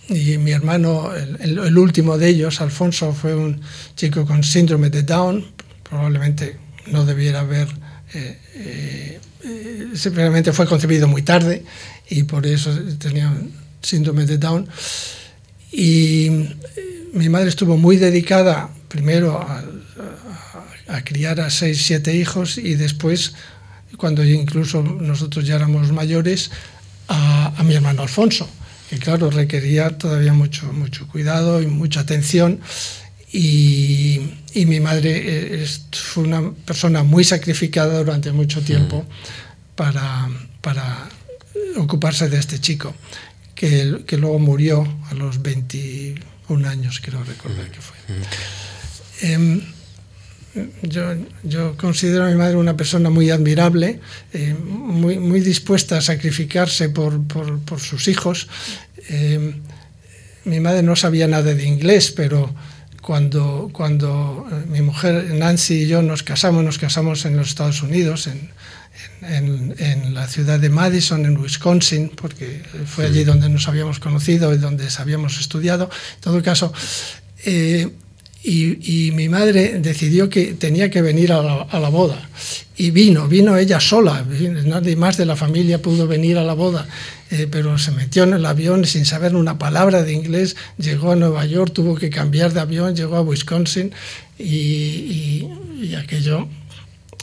mi 0.09 0.51
hermano, 0.51 1.13
el, 1.15 1.79
último 1.79 2.19
de 2.19 2.29
ellos, 2.29 2.61
Alfonso, 2.61 3.13
fue 3.13 3.35
un 3.35 3.61
chico 3.97 4.27
con 4.27 4.45
síndrome 4.45 4.91
de 4.91 5.03
Down, 5.03 5.45
probablemente 5.83 6.59
no 6.87 7.05
debiera 7.05 7.41
haber 7.41 7.69
eh, 8.15 9.19
eh, 9.45 9.89
simplemente 9.95 10.53
fue 10.53 10.67
concebido 10.67 11.09
muy 11.09 11.23
tarde 11.23 11.65
y 12.09 12.25
por 12.25 12.47
eso 12.47 12.71
tenía 12.99 13.33
síndrome 13.81 14.27
de 14.27 14.39
Down. 14.39 14.69
Y 15.71 16.27
eh, 16.27 16.57
mi 17.15 17.29
madre 17.29 17.49
estuvo 17.49 17.77
muy 17.77 17.97
dedicada 17.97 18.71
primero 18.89 19.41
a, 19.41 19.65
criar 21.05 21.41
a 21.41 21.49
seis, 21.49 21.83
siete 21.87 22.15
hijos 22.15 22.59
y 22.59 22.75
después, 22.75 23.33
cuando 23.97 24.23
incluso 24.23 24.83
nosotros 24.83 25.47
ya 25.47 25.57
éramos 25.57 25.91
mayores, 25.91 26.51
a, 27.09 27.55
a 27.57 27.63
mi 27.63 27.75
hermano 27.75 28.03
Alfonso, 28.03 28.49
que 28.91 28.99
claro, 28.99 29.31
requería 29.31 29.97
todavía 29.97 30.35
mucho, 30.35 30.71
mucho 30.73 31.09
cuidado 31.09 31.63
y 31.63 31.67
mucha 31.67 32.01
atención. 32.01 32.61
Y, 33.33 34.21
mi 34.67 34.81
madre 34.81 35.63
eh, 35.63 35.67
fue 35.91 36.25
una 36.25 36.53
persona 36.53 37.03
muy 37.03 37.25
sacrificada 37.25 37.99
durante 37.99 38.31
mucho 38.31 38.61
tiempo 38.61 39.03
mm. 39.03 39.75
para, 39.75 40.29
para 40.61 41.09
ocuparse 41.77 42.29
de 42.29 42.39
este 42.39 42.61
chico, 42.61 42.95
que, 43.55 44.03
que, 44.07 44.19
luego 44.19 44.39
murió 44.39 44.87
a 45.11 45.15
los 45.15 45.41
21 45.41 46.69
años, 46.69 47.01
quiero 47.01 47.25
recordar 47.25 47.71
que 47.71 47.81
fue. 47.81 47.97
Mm. 48.09 49.33
Em, 49.33 49.63
yo, 50.83 51.15
yo, 51.43 51.77
considero 51.79 52.27
a 52.27 52.29
mi 52.29 52.37
madre 52.37 52.57
una 52.57 52.77
persona 52.77 53.09
muy 53.09 53.31
admirable, 53.31 54.01
eh, 54.35 54.55
muy, 54.55 55.19
muy 55.19 55.41
dispuesta 55.41 55.97
a 55.97 56.01
sacrificarse 56.03 56.91
por, 56.91 57.27
por, 57.27 57.61
por 57.61 57.81
sus 57.81 58.09
hijos. 58.09 58.49
Em, 59.09 59.55
mi 60.45 60.61
madre 60.61 60.83
no 60.83 60.97
sabía 60.97 61.27
nada 61.27 61.55
de 61.55 61.65
inglés, 61.65 62.13
pero 62.13 62.55
cuando, 63.03 63.69
cuando 63.73 64.47
eh, 64.51 64.65
mi 64.69 64.81
mujer 64.81 65.35
Nancy 65.35 65.83
y 65.83 65.87
yo 65.89 66.03
nos 66.03 66.23
casamos, 66.23 66.65
nos 66.65 66.79
casamos 66.79 67.25
en 67.27 67.37
los 67.37 67.49
Estados 67.49 67.83
Unidos, 67.83 68.29
en, 68.29 68.51
en, 69.23 69.75
en, 69.79 70.15
la 70.15 70.29
ciudad 70.29 70.61
de 70.61 70.71
Madison, 70.71 71.27
en 71.27 71.37
Wisconsin, 71.37 72.11
porque 72.11 72.63
fue 72.87 73.07
allí 73.07 73.25
donde 73.25 73.49
nos 73.49 73.67
habíamos 73.69 73.99
conocido 73.99 74.55
y 74.55 74.59
donde 74.59 74.87
habíamos 74.99 75.39
estudiado. 75.41 75.91
En 76.15 76.21
todo 76.21 76.43
caso, 76.43 76.73
eh, 77.45 77.91
y, 78.45 79.07
y, 79.07 79.11
mi 79.13 79.29
madre 79.29 79.79
decidió 79.81 80.29
que 80.29 80.55
tenía 80.55 80.91
que 80.91 81.03
venir 81.03 81.33
a 81.33 81.43
la, 81.43 81.63
a 81.63 81.79
la, 81.79 81.89
boda. 81.91 82.29
Y 82.77 82.91
vino, 82.91 83.29
vino 83.29 83.57
ella 83.57 83.79
sola, 83.79 84.25
nadie 84.65 84.97
más 84.97 85.17
de 85.17 85.27
la 85.27 85.37
familia 85.37 85.81
pudo 85.81 86.09
venir 86.09 86.39
a 86.39 86.45
la 86.45 86.55
boda. 86.55 86.89
Eh, 87.33 87.49
pero 87.51 87.79
se 87.79 87.93
metió 87.93 88.25
en 88.25 88.35
el 88.35 88.45
avión 88.45 88.85
sin 88.85 89.07
saber 89.07 89.35
una 89.35 89.57
palabra 89.57 90.03
de 90.03 90.13
inglés, 90.13 90.55
llegó 90.77 91.13
a 91.13 91.17
Nueva 91.17 91.47
York, 91.47 91.73
tuvo 91.73 91.95
que 91.95 92.11
cambiar 92.11 92.53
de 92.53 92.61
avión, 92.61 92.95
llegó 92.95 93.17
a 93.17 93.23
Wisconsin 93.23 93.91
y, 94.39 95.49
aquello 95.97 96.47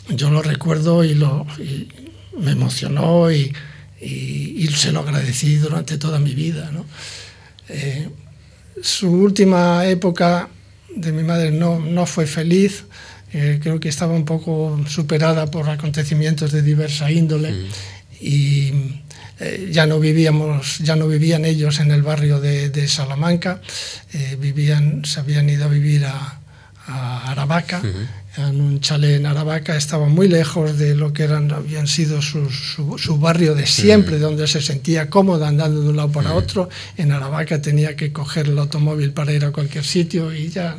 yo 0.10 0.32
lo 0.32 0.42
recuerdo 0.42 1.04
y, 1.04 1.14
lo, 1.14 1.46
me 2.40 2.52
emocionó 2.54 3.32
y, 3.32 3.54
se 4.76 4.92
lo 4.92 5.02
agradecí 5.02 5.58
durante 5.58 6.00
toda 6.00 6.18
mi 6.18 6.34
vida. 6.34 6.72
Eh, 7.68 8.10
su 8.82 9.12
última 9.12 9.86
época 9.86 10.50
de 10.96 11.12
mi 11.12 11.22
madre 11.22 11.52
no, 11.52 11.78
no 11.78 12.08
fue 12.08 12.26
feliz, 12.26 12.86
eh, 13.32 13.60
creo 13.62 13.80
que 13.80 13.90
estaba 13.90 14.16
un 14.16 14.26
poco 14.26 14.84
superada 14.88 15.52
por 15.52 15.70
acontecimientos 15.70 16.52
de 16.52 16.64
diversa 16.64 17.12
índole 17.12 17.52
mm. 17.52 17.68
y 18.22 18.74
eh, 19.40 19.70
ya 19.72 19.86
no 19.86 20.00
vivíamos, 20.00 20.80
ya 20.80 20.96
no 20.96 21.08
vivían 21.08 21.46
ellos 21.46 21.80
en 21.80 21.92
el 21.92 22.04
barrio 22.04 22.42
de, 22.42 22.88
Salamanca, 22.88 23.62
eh, 24.14 24.38
vivían, 24.40 25.06
se 25.06 25.20
habían 25.20 25.50
ido 25.50 25.66
a 25.66 25.68
vivir 25.68 26.06
a, 26.06 26.36
Aravaca, 26.92 27.84
en 28.36 28.62
un 28.62 28.80
chalet 28.80 29.18
en 29.18 29.28
Aravaca, 29.28 29.78
estaban 29.78 30.12
muy 30.12 30.28
lejos 30.28 30.76
de 30.80 30.96
lo 30.96 31.14
que 31.14 31.24
eran, 31.24 31.52
habían 31.52 31.86
sido 31.86 32.20
su, 32.24 32.50
su, 32.50 33.20
barrio 33.20 33.54
de 33.54 33.68
siempre, 33.68 34.18
donde 34.18 34.48
se 34.48 34.60
sentía 34.60 35.08
cómoda 35.08 35.50
andando 35.50 35.84
de 35.84 35.90
un 35.90 35.98
lado 35.98 36.12
para 36.12 36.34
otro. 36.34 36.68
En 36.98 37.12
Aravaca 37.12 37.62
tenía 37.62 37.96
que 37.96 38.12
coger 38.12 38.48
el 38.48 38.58
automóvil 38.58 39.12
para 39.12 39.34
ir 39.34 39.46
a 39.46 39.52
cualquier 39.52 39.84
sitio 39.84 40.34
y 40.34 40.50
ya 40.50 40.78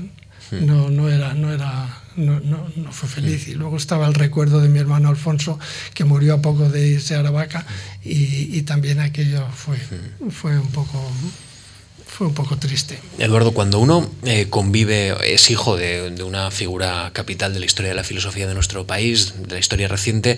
no, 0.50 0.90
no 0.90 1.08
era, 1.08 1.32
no 1.34 1.52
era 1.52 1.99
no, 2.16 2.40
no, 2.40 2.70
no, 2.76 2.92
fue 2.92 3.08
feliz. 3.08 3.48
Y 3.48 3.54
luego 3.54 3.76
estaba 3.76 4.06
el 4.06 4.14
recuerdo 4.14 4.60
de 4.60 4.68
mi 4.68 4.78
hermano 4.78 5.08
Alfonso, 5.08 5.58
que 5.94 6.04
murió 6.04 6.34
a 6.34 6.42
poco 6.42 6.68
de 6.68 6.88
irse 6.88 7.14
a 7.14 7.20
Aravaca, 7.20 7.66
y, 8.02 8.56
y 8.56 8.62
también 8.62 9.00
aquello 9.00 9.46
fue, 9.54 9.76
fue 10.30 10.58
un 10.58 10.68
poco 10.68 11.00
fue 12.10 12.26
un 12.26 12.34
poco 12.34 12.58
triste. 12.58 12.98
Eduardo, 13.18 13.52
cuando 13.52 13.78
uno 13.78 14.10
eh, 14.24 14.48
convive, 14.50 15.14
es 15.32 15.50
hijo 15.50 15.76
de, 15.76 16.10
de, 16.10 16.22
una 16.22 16.50
figura 16.50 17.10
capital 17.14 17.54
de 17.54 17.60
la 17.60 17.66
historia 17.66 17.90
de 17.90 17.94
la 17.94 18.04
filosofía 18.04 18.46
de 18.46 18.52
nuestro 18.52 18.86
país, 18.86 19.34
de 19.46 19.54
la 19.54 19.58
historia 19.58 19.88
reciente, 19.88 20.36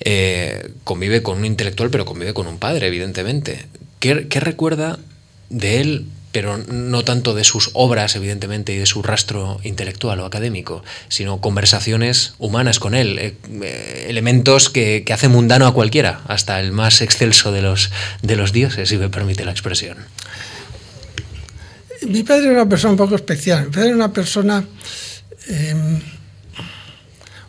eh, 0.00 0.72
convive 0.84 1.22
con 1.22 1.38
un 1.38 1.46
intelectual, 1.46 1.90
pero 1.90 2.04
convive 2.04 2.34
con 2.34 2.48
un 2.48 2.58
padre, 2.58 2.88
evidentemente. 2.88 3.66
¿Qué, 3.98 4.26
qué 4.28 4.40
recuerda 4.40 4.98
de 5.48 5.80
él 5.80 6.06
pero 6.32 6.58
no 6.58 7.04
tanto 7.04 7.34
de 7.34 7.44
sus 7.44 7.70
obras, 7.74 8.16
evidentemente, 8.16 8.72
y 8.72 8.78
de 8.78 8.86
su 8.86 9.02
rastro 9.02 9.60
intelectual 9.62 10.18
o 10.20 10.24
académico, 10.24 10.82
sino 11.08 11.40
conversaciones 11.40 12.34
humanas 12.38 12.78
con 12.78 12.94
él, 12.94 13.18
eh, 13.18 13.36
eh, 13.62 14.06
elementos 14.08 14.70
que, 14.70 15.04
que 15.04 15.12
hacen 15.12 15.30
mundano 15.30 15.66
a 15.66 15.74
cualquiera, 15.74 16.22
hasta 16.26 16.58
el 16.58 16.72
más 16.72 17.02
excelso 17.02 17.52
de 17.52 17.62
los, 17.62 17.90
de 18.22 18.36
los 18.36 18.52
dioses, 18.52 18.88
si 18.88 18.96
me 18.96 19.10
permite 19.10 19.44
la 19.44 19.52
expresión. 19.52 19.98
Mi 22.08 22.22
padre 22.22 22.46
era 22.46 22.54
una 22.54 22.68
persona 22.68 22.92
un 22.92 22.98
poco 22.98 23.14
especial, 23.14 23.66
mi 23.66 23.70
padre 23.70 23.88
era 23.88 23.96
una 23.96 24.12
persona 24.12 24.64
eh, 25.48 25.74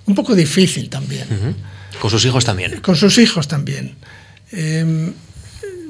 un 0.05 0.15
poco 0.15 0.35
difícil 0.35 0.89
también. 0.89 1.27
Uh 1.31 1.33
-huh. 1.33 1.99
Con 1.99 2.11
sus 2.11 2.25
hijos 2.25 2.43
también. 2.43 2.81
Con 2.81 2.95
sus 2.95 3.17
hijos 3.17 3.47
también. 3.47 3.95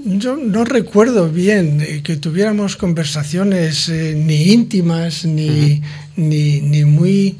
Yo 0.06 0.36
no 0.36 0.66
recuerdo 0.66 1.30
bien 1.30 1.80
eh, 1.82 2.01
que 2.04 2.18
tuviéramos 2.18 2.76
conversaciones 2.76 3.88
eh, 3.88 4.14
ni 4.16 4.51
íntimas 4.51 5.24
ni, 5.24 5.49
uh 5.49 5.54
-huh. 5.54 5.82
ni, 6.18 6.60
ni, 6.60 6.84
muy 6.84 7.38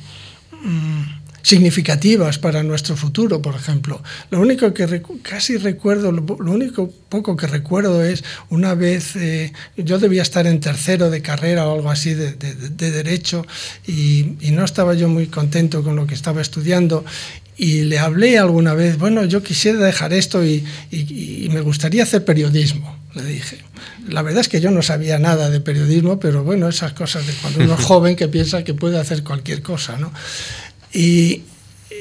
mm, 0.64 1.02
significativas 1.42 2.40
para 2.40 2.64
nuestro 2.64 2.96
futuro, 2.96 3.42
por 3.42 3.56
ejemplo. 3.56 4.02
Lo 4.32 4.40
único 4.40 4.74
que 4.74 4.88
recu 4.88 5.20
casi 5.22 5.58
recuerdo, 5.58 6.14
lo, 6.14 6.22
lo, 6.22 6.52
único 6.54 6.90
poco 7.10 7.36
que 7.36 7.48
recuerdo 7.48 8.02
es 8.02 8.24
una 8.50 8.76
vez, 8.76 9.18
eh, 9.18 9.52
yo 9.76 10.00
debía 10.00 10.22
estar 10.22 10.48
en 10.48 10.62
tercero 10.62 11.10
de 11.10 11.22
carrera 11.22 11.68
o 11.68 11.76
algo 11.76 11.92
así 11.92 12.14
de, 12.14 12.32
de, 12.32 12.56
de 12.56 12.92
derecho 12.92 13.46
y, 13.86 14.38
y 14.40 14.52
no 14.52 14.64
estaba 14.64 14.94
yo 14.94 15.10
muy 15.10 15.28
contento 15.28 15.84
con 15.84 15.98
lo 15.98 16.08
que 16.08 16.16
estaba 16.16 16.42
estudiando 16.42 17.04
y 17.58 17.82
le 17.82 18.00
hablé 18.00 18.38
alguna 18.38 18.74
vez, 18.74 18.98
bueno, 18.98 19.26
yo 19.26 19.44
quisiera 19.44 19.80
dejar 19.80 20.14
esto 20.14 20.44
y, 20.44 20.64
y, 20.92 21.46
y, 21.46 21.50
me 21.50 21.62
gustaría 21.62 22.04
hacer 22.04 22.26
periodismo, 22.26 22.98
le 23.14 23.24
dije. 23.24 23.60
La 24.10 24.22
verdad 24.22 24.42
es 24.42 24.50
que 24.50 24.60
yo 24.60 24.72
no 24.72 24.82
sabía 24.82 25.20
nada 25.20 25.50
de 25.50 25.60
periodismo, 25.60 26.20
pero 26.20 26.44
bueno, 26.44 26.68
esas 26.68 26.94
cosas 26.94 27.26
de 27.28 27.34
cuando 27.34 27.64
uno 27.64 27.76
es 27.76 27.80
joven 27.86 28.16
que 28.16 28.28
piensa 28.28 28.64
que 28.64 28.74
puede 28.74 29.00
hacer 29.00 29.24
cualquier 29.24 29.62
cosa, 29.62 29.98
¿no? 29.98 30.12
Y, 30.94 31.44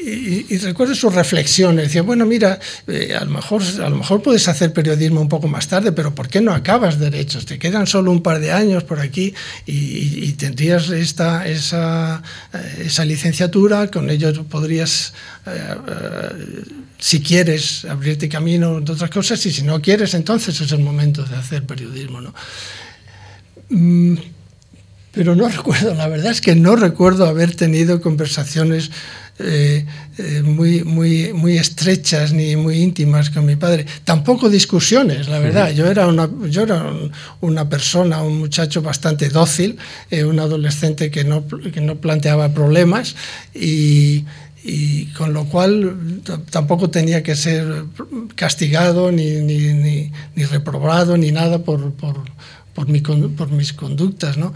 y, 0.04 0.46
y, 0.48 0.58
recuerdo 0.58 0.94
sus 0.94 1.14
reflexiones. 1.14 1.86
Decía, 1.86 2.02
bueno, 2.02 2.26
mira, 2.26 2.58
eh, 2.86 3.14
a, 3.14 3.24
lo 3.24 3.30
mejor, 3.30 3.62
a 3.62 3.88
lo 3.88 3.96
mejor 3.96 4.22
puedes 4.22 4.48
hacer 4.48 4.72
periodismo 4.72 5.20
un 5.20 5.28
poco 5.28 5.48
más 5.48 5.68
tarde, 5.68 5.92
pero 5.92 6.14
¿por 6.14 6.28
qué 6.28 6.40
no 6.40 6.52
acabas 6.52 6.98
derechos? 6.98 7.46
Te 7.46 7.58
quedan 7.58 7.86
solo 7.86 8.10
un 8.10 8.22
par 8.22 8.40
de 8.40 8.52
años 8.52 8.84
por 8.84 9.00
aquí 9.00 9.34
y, 9.66 10.24
y 10.24 10.32
tendrías 10.32 10.90
esta, 10.90 11.46
esa, 11.46 12.22
eh, 12.52 12.84
esa, 12.86 13.04
licenciatura, 13.04 13.88
con 13.88 14.10
ello 14.10 14.32
podrías, 14.44 15.14
eh, 15.46 15.50
eh, 15.88 16.64
si 16.98 17.20
quieres, 17.20 17.84
abrirte 17.84 18.28
camino 18.28 18.80
de 18.80 18.92
otras 18.92 19.10
cosas 19.10 19.44
y 19.46 19.52
si 19.52 19.62
no 19.62 19.80
quieres, 19.80 20.14
entonces 20.14 20.60
es 20.60 20.72
el 20.72 20.80
momento 20.80 21.24
de 21.24 21.36
hacer 21.36 21.64
periodismo. 21.64 22.20
¿no? 22.20 22.34
Mm, 23.70 24.16
pero 25.12 25.34
no 25.34 25.48
recuerdo, 25.56 25.94
la 25.94 26.08
verdad 26.08 26.32
es 26.32 26.40
que 26.40 26.54
no 26.54 26.76
recuerdo 26.76 27.26
haber 27.26 27.54
tenido 27.54 28.00
conversaciones 28.00 28.90
eh, 29.38 29.86
eh, 30.18 30.42
muy, 30.42 30.84
muy, 30.84 31.32
muy 31.32 31.56
estrechas 31.56 32.32
ni 32.32 32.54
muy 32.54 32.82
íntimas 32.82 33.30
con 33.30 33.46
mi 33.46 33.56
padre. 33.56 33.86
Tampoco 34.04 34.50
discusiones, 34.50 35.28
la 35.28 35.38
verdad. 35.38 35.72
Yo 35.72 35.86
era 35.86 36.06
una, 36.06 36.28
yo 36.48 36.62
era 36.62 36.92
una 37.40 37.68
persona, 37.68 38.22
un 38.22 38.38
muchacho 38.38 38.82
bastante 38.82 39.30
dócil, 39.30 39.78
eh, 40.10 40.24
un 40.24 40.38
adolescente 40.38 41.10
que 41.10 41.24
no, 41.24 41.44
que 41.48 41.80
no 41.80 41.96
planteaba 41.96 42.50
problemas 42.50 43.16
y, 43.54 44.26
y 44.62 45.06
con 45.06 45.32
lo 45.32 45.46
cual 45.46 45.96
tampoco 46.50 46.90
tenía 46.90 47.22
que 47.22 47.34
ser 47.34 47.86
castigado 48.34 49.10
ni, 49.10 49.36
ni, 49.36 49.72
ni, 49.72 50.12
ni 50.36 50.44
reprobado 50.44 51.16
ni 51.16 51.32
nada 51.32 51.58
por, 51.64 51.92
por, 51.94 52.20
por, 52.74 52.88
mi, 52.88 53.00
por 53.00 53.50
mis 53.50 53.72
conductas. 53.72 54.36
¿no? 54.36 54.52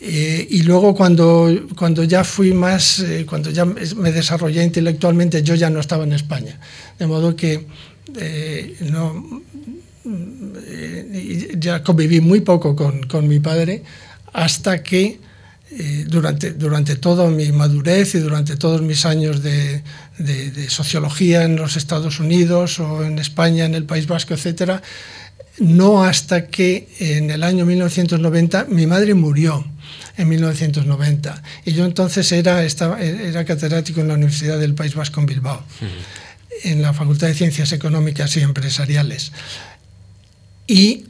Eh, 0.00 0.46
y 0.50 0.62
luego 0.62 0.94
cuando, 0.94 1.66
cuando 1.76 2.04
ya 2.04 2.22
fui 2.22 2.52
más, 2.52 3.00
eh, 3.00 3.26
cuando 3.28 3.50
ya 3.50 3.64
me 3.64 4.12
desarrollé 4.12 4.62
intelectualmente, 4.62 5.42
yo 5.42 5.54
ya 5.54 5.70
no 5.70 5.80
estaba 5.80 6.04
en 6.04 6.12
España. 6.12 6.60
De 6.98 7.06
modo 7.06 7.34
que 7.34 7.66
eh, 8.16 8.76
no, 8.90 9.42
eh, 10.66 11.54
ya 11.58 11.82
conviví 11.82 12.20
muy 12.20 12.40
poco 12.40 12.74
con, 12.74 13.02
con 13.02 13.28
mi 13.28 13.40
padre 13.40 13.82
hasta 14.32 14.82
que 14.82 15.20
eh, 15.70 16.04
durante, 16.08 16.52
durante 16.52 16.96
toda 16.96 17.28
mi 17.28 17.52
madurez 17.52 18.14
y 18.14 18.20
durante 18.20 18.56
todos 18.56 18.80
mis 18.80 19.04
años 19.04 19.42
de, 19.42 19.82
de, 20.18 20.50
de, 20.50 20.70
sociología 20.70 21.44
en 21.44 21.56
los 21.56 21.76
Estados 21.76 22.20
Unidos 22.20 22.80
o 22.80 23.04
en 23.04 23.18
España, 23.18 23.66
en 23.66 23.74
el 23.74 23.84
País 23.84 24.06
Vasco, 24.06 24.32
etcétera, 24.32 24.80
no 25.58 26.04
hasta 26.04 26.46
que 26.46 26.88
en 27.00 27.30
el 27.30 27.42
año 27.42 27.66
1990 27.66 28.66
mi 28.70 28.86
madre 28.86 29.12
murió 29.12 29.64
en 30.16 30.28
1990. 30.28 31.42
Y 31.64 31.72
yo 31.72 31.84
entonces 31.84 32.30
era, 32.32 32.64
estaba, 32.64 33.00
era 33.00 33.44
catedrático 33.44 34.00
en 34.00 34.08
la 34.08 34.14
Universidad 34.14 34.58
del 34.58 34.74
País 34.74 34.94
Vasco 34.94 35.20
en 35.20 35.26
Bilbao, 35.26 35.58
uh 35.58 35.84
-huh. 35.84 36.70
en 36.70 36.82
la 36.82 36.92
Facultad 36.92 37.28
de 37.28 37.34
Ciencias 37.34 37.72
Económicas 37.72 38.36
y 38.36 38.40
Empresariales. 38.40 39.32
Y 40.66 41.04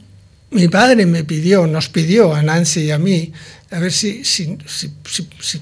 mi 0.51 0.67
padre 0.67 1.05
me 1.05 1.23
pidió, 1.23 1.67
nos 1.67 1.89
pidió 1.89 2.33
a 2.33 2.41
Nancy 2.41 2.81
y 2.81 2.91
a 2.91 2.97
mí, 2.97 3.31
a 3.71 3.79
ver 3.79 3.91
si, 3.91 4.23
si, 4.23 4.57
si, 4.65 4.91
si 5.39 5.61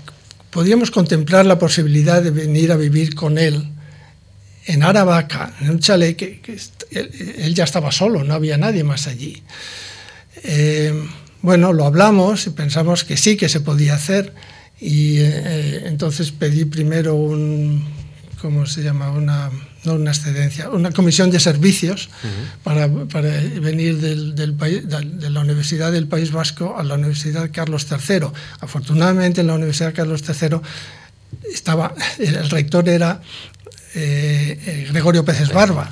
podíamos 0.49 0.91
contemplar 0.91 1.45
la 1.45 1.59
posibilidad 1.59 2.21
de 2.21 2.31
venir 2.31 2.71
a 2.71 2.77
vivir 2.77 3.15
con 3.15 3.37
él 3.37 3.67
en 4.65 4.83
Aravaca, 4.83 5.53
en 5.61 5.71
un 5.71 5.79
chalet 5.79 6.15
que, 6.15 6.39
que 6.41 6.57
él, 6.91 7.35
él, 7.37 7.55
ya 7.55 7.63
estaba 7.63 7.91
solo, 7.91 8.23
no 8.23 8.33
había 8.33 8.57
nadie 8.57 8.83
más 8.83 9.07
allí. 9.07 9.41
Eh, 10.43 10.93
bueno, 11.41 11.73
lo 11.73 11.85
hablamos 11.85 12.47
y 12.47 12.51
pensamos 12.51 13.03
que 13.03 13.17
sí, 13.17 13.37
que 13.37 13.49
se 13.49 13.61
podía 13.61 13.95
hacer. 13.95 14.33
Y 14.79 15.17
eh, 15.19 15.87
entonces 15.87 16.31
pedí 16.31 16.65
primero 16.65 17.15
un, 17.15 17.83
¿cómo 18.41 18.65
se 18.65 18.83
llama? 18.83 19.11
Una, 19.11 19.49
no 19.83 19.93
una 19.95 20.11
excedencia, 20.11 20.69
una 20.69 20.91
comisión 20.91 21.31
de 21.31 21.39
servicios 21.39 22.09
uh 22.23 22.27
-huh. 22.27 22.63
para, 22.63 22.87
para, 23.05 23.29
venir 23.59 23.99
del, 23.99 24.35
del 24.35 24.53
país, 24.53 24.83
de 24.87 25.29
la 25.29 25.39
Universidad 25.39 25.91
del 25.91 26.07
País 26.07 26.31
Vasco 26.31 26.75
a 26.77 26.83
la 26.83 26.95
Universidad 26.95 27.49
Carlos 27.51 27.87
III. 27.89 28.27
Afortunadamente 28.59 29.41
en 29.41 29.47
la 29.47 29.55
Universidad 29.55 29.93
Carlos 29.95 30.23
III 30.27 30.59
estaba, 31.53 31.93
el 32.19 32.49
rector 32.49 32.87
era 32.89 33.21
eh, 33.99 34.59
eh, 34.67 34.87
Gregorio 34.91 35.25
Pérez 35.25 35.49
Barba. 35.51 35.89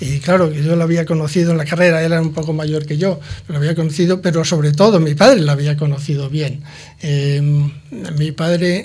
Y 0.00 0.18
claro, 0.18 0.52
yo 0.52 0.74
lo 0.74 0.82
había 0.82 1.06
conocido 1.06 1.52
en 1.52 1.58
la 1.58 1.64
carrera, 1.64 2.00
él 2.04 2.10
era 2.10 2.20
un 2.20 2.32
poco 2.32 2.52
mayor 2.52 2.84
que 2.84 2.98
yo, 2.98 3.20
lo 3.46 3.56
había 3.56 3.76
conocido, 3.76 4.20
pero 4.20 4.44
sobre 4.44 4.72
todo 4.72 4.98
mi 4.98 5.14
padre 5.14 5.40
lo 5.40 5.52
había 5.52 5.76
conocido 5.76 6.28
bien. 6.28 6.64
Eh, 7.00 7.40
mi 8.18 8.32
padre, 8.32 8.84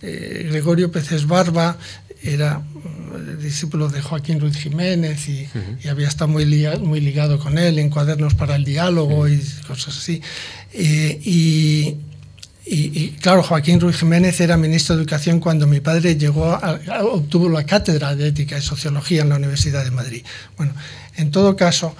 eh, 0.00 0.46
Gregorio 0.48 0.92
Pérez 0.92 1.26
Barba, 1.26 1.76
era 2.22 2.62
discípulo 3.42 3.88
de 3.88 4.00
Joaquín 4.00 4.38
Ruiz 4.38 4.56
Jiménez 4.56 5.28
y, 5.28 5.42
uh 5.42 5.58
-huh. 5.58 5.84
y 5.84 5.88
había 5.88 6.06
estado 6.06 6.28
muy 6.28 6.44
ligado, 6.44 6.78
muy 6.80 7.00
ligado, 7.00 7.40
con 7.40 7.58
él 7.58 7.80
en 7.80 7.90
cuadernos 7.90 8.34
para 8.34 8.54
el 8.54 8.64
diálogo 8.64 9.20
uh 9.22 9.26
-huh. 9.26 9.62
y 9.62 9.66
cosas 9.66 9.96
así. 9.98 10.22
y 10.72 11.96
y, 12.70 13.08
claro, 13.20 13.42
Joaquín 13.42 13.80
Ruiz 13.80 13.96
Jiménez 13.96 14.40
era 14.40 14.56
ministro 14.56 14.94
de 14.94 15.02
Educación 15.02 15.40
cuando 15.40 15.66
mi 15.66 15.80
padre 15.80 16.16
llegó 16.16 16.46
a, 16.46 16.80
obtuvo 17.02 17.48
la 17.48 17.64
cátedra 17.64 18.14
de 18.14 18.28
Ética 18.28 18.58
y 18.58 18.62
Sociología 18.62 19.22
en 19.22 19.30
la 19.30 19.36
Universidad 19.36 19.84
de 19.84 19.90
Madrid. 19.90 20.22
Bueno, 20.56 20.74
en 21.16 21.30
todo 21.30 21.56
caso, 21.56 21.96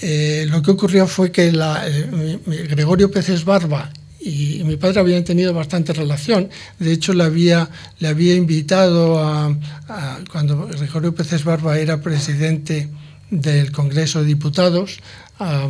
eh, 0.00 0.46
lo 0.48 0.62
que 0.62 0.70
ocurrió 0.70 1.06
fue 1.06 1.30
que 1.30 1.52
la, 1.52 1.86
eh, 1.86 2.38
Gregorio 2.70 3.10
Peces 3.10 3.44
Barba 3.44 3.90
y, 4.20 4.60
y, 4.60 4.64
mi 4.64 4.76
padre 4.76 5.00
habían 5.00 5.24
tenido 5.24 5.52
bastante 5.52 5.92
relación. 5.92 6.48
De 6.78 6.92
hecho, 6.92 7.12
le 7.12 7.24
había, 7.24 7.68
le 7.98 8.08
había 8.08 8.34
invitado 8.34 9.18
a, 9.18 9.54
a 9.88 10.18
cuando 10.32 10.66
Gregorio 10.68 11.14
Peces 11.14 11.44
Barba 11.44 11.78
era 11.78 12.00
presidente 12.00 12.88
del 13.30 13.72
Congreso 13.72 14.20
de 14.20 14.26
Diputados, 14.26 14.98
a, 15.38 15.68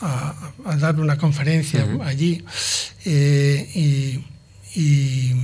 a, 0.00 0.52
a 0.64 0.76
dar 0.76 0.98
una 1.00 1.16
conferencia 1.16 1.84
uh 1.84 1.98
-huh. 1.98 2.06
allí 2.06 2.44
eh, 3.04 3.68
y, 3.74 4.24
y, 4.80 5.34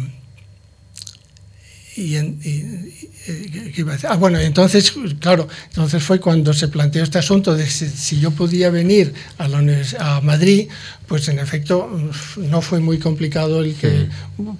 y, 1.97 2.17
y, 2.17 3.85
ah, 4.09 4.17
bueno, 4.17 4.39
entonces, 4.39 4.93
claro, 5.19 5.49
entonces 5.69 6.03
fue 6.03 6.21
cuando 6.21 6.53
se 6.53 6.69
planteó 6.69 7.03
este 7.03 7.19
asunto 7.19 7.55
de 7.57 7.67
si, 7.67 7.89
si 7.89 8.21
yo 8.21 8.31
podía 8.31 8.71
venir 8.71 9.15
a, 9.39 9.49
la, 9.49 9.61
a, 9.99 10.21
Madrid, 10.21 10.69
pues 11.07 11.29
en 11.29 11.39
efecto 11.39 11.91
no 12.37 12.61
fue 12.63 12.81
muy 12.81 12.99
complicado 12.99 13.63
el 13.63 13.75
que 13.75 14.09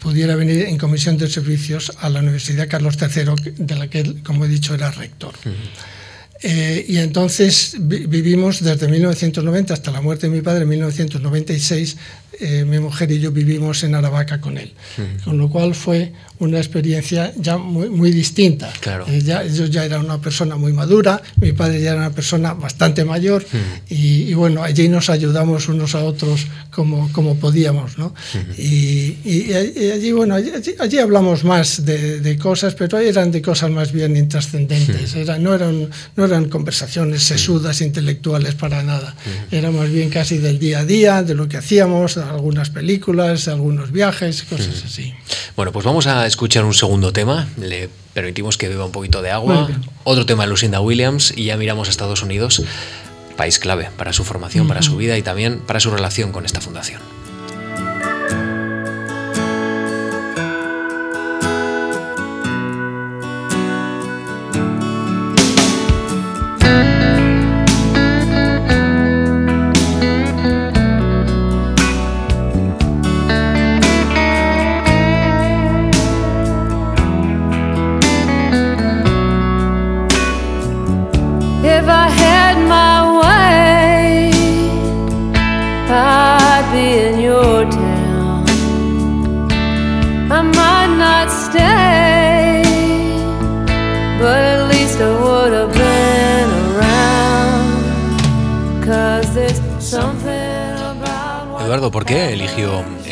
pudiera 0.01 0.35
venir 0.35 0.63
en 0.63 0.79
comisión 0.79 1.19
de 1.19 1.29
servicios 1.29 1.93
a 2.01 2.09
la 2.09 2.21
Universidad 2.21 2.69
Carlos 2.69 2.97
III, 3.01 3.53
de 3.59 3.75
la 3.77 3.89
que, 3.89 4.23
como 4.23 4.47
he 4.47 4.49
dicho, 4.49 4.75
era 4.75 4.91
rector. 4.91 5.35
Eh, 6.49 6.85
y 6.87 6.99
entonces 6.99 7.75
vivimos 7.81 8.63
desde 8.63 8.87
1990 8.87 9.75
hasta 9.75 9.91
la 9.91 10.01
muerte 10.01 10.29
de 10.29 10.37
mi 10.37 10.43
padre 10.43 10.63
en 10.63 10.69
1996 10.69 11.97
eh, 12.39 12.65
mi 12.67 12.79
mujer 12.79 13.11
y 13.13 13.19
yo 13.19 13.31
vivimos 13.33 13.83
en 13.83 13.95
Aravaca 13.95 14.41
con 14.41 14.59
él. 14.59 14.73
Con 15.25 15.39
lo 15.39 15.49
cual 15.49 15.75
fue 15.75 16.13
una 16.39 16.59
experiencia 16.59 17.33
ya 17.37 17.57
muy, 17.57 17.89
muy 17.89 18.11
distinta. 18.11 18.71
Claro. 18.81 19.07
Eh, 19.09 19.23
ya, 19.23 19.45
yo 19.45 19.67
ya 19.67 19.85
era 19.85 19.99
una 19.99 20.21
persona 20.21 20.57
muy 20.57 20.73
madura, 20.73 21.23
mi 21.37 21.53
padre 21.53 21.81
ya 21.81 21.93
era 21.93 22.01
una 22.01 22.11
persona 22.11 22.53
bastante 22.53 23.05
mayor 23.05 23.45
y, 23.89 24.35
bueno, 24.35 24.63
allí 24.63 24.89
nos 24.89 25.09
ayudamos 25.09 25.69
unos 25.69 25.95
a 25.95 26.05
otros 26.05 26.47
como, 26.71 27.11
como 27.13 27.37
podíamos. 27.37 27.97
¿no? 27.97 28.15
y, 28.59 29.17
y, 29.25 29.53
allí, 29.55 30.13
bueno, 30.13 30.35
allí, 30.35 30.99
hablamos 30.99 31.45
más 31.45 31.87
de, 31.87 32.21
de, 32.21 32.37
cosas, 32.37 32.75
pero 32.75 32.99
eran 32.99 33.31
de 33.31 33.41
cosas 33.41 33.71
más 33.71 33.93
bien 33.93 34.17
intrascendentes. 34.17 35.15
Era, 35.15 35.39
no, 35.39 35.55
eran, 35.55 35.89
no 36.17 36.25
eran 36.25 36.51
conversaciones 36.51 37.23
sesudas, 37.23 37.81
intelectuales 37.81 38.55
para 38.55 38.83
nada. 38.83 39.15
Era 39.51 39.71
más 39.71 39.91
bien 39.91 40.11
casi 40.11 40.37
del 40.37 40.59
día 40.59 40.81
a 40.81 40.85
día, 40.85 41.23
de 41.23 41.35
lo 41.35 41.49
que 41.49 41.57
hacíamos, 41.57 42.16
algunas 42.17 42.71
películas, 42.71 43.49
algunos 43.49 43.93
viajes, 43.93 44.43
cosas 44.45 44.85
así. 44.85 45.15
Bueno, 45.57 45.73
pues 45.73 45.85
vamos 45.85 46.07
a 46.07 46.27
escuchar 46.27 46.65
un 46.65 46.75
segundo 46.75 47.13
tema. 47.13 47.49
Le 47.59 47.89
permitimos 48.15 48.57
que 48.57 48.69
beba 48.69 48.85
un 48.85 48.93
poquito 48.93 49.23
de 49.23 49.31
agua. 49.31 49.69
Otro 50.05 50.27
tema 50.27 50.45
de 50.45 50.51
Lucinda 50.51 50.81
Williams 50.81 51.33
y 51.37 51.45
ya 51.45 51.57
miramos 51.57 51.89
a 51.89 51.91
Estados 51.91 52.23
Unidos, 52.23 52.63
país 53.37 53.59
clave 53.59 53.91
para 53.97 54.13
su 54.13 54.25
formación, 54.25 54.69
para 54.69 54.83
su 54.83 54.97
vida 54.97 55.17
y 55.19 55.23
también 55.23 55.61
para 55.61 55.81
su 55.81 55.91
relación 55.91 56.33
con 56.33 56.45
esta 56.45 56.61
fundación. 56.61 57.01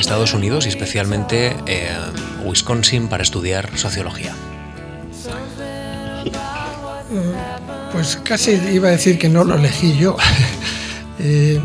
Estados 0.05 0.34
Unidos 0.34 0.66
y 0.66 0.68
especialmente 0.68 1.57
eh, 1.64 1.88
Wisconsin 2.44 3.09
para 3.09 3.22
estudiar 3.22 3.70
sociología? 3.78 4.34
Pues 7.90 8.16
casi 8.22 8.52
iba 8.70 8.88
a 8.88 8.90
decir 8.90 9.18
que 9.18 9.30
no 9.30 9.44
lo 9.44 9.57
elegí 9.57 9.96
yo. 9.96 10.16
Eh, 11.20 11.61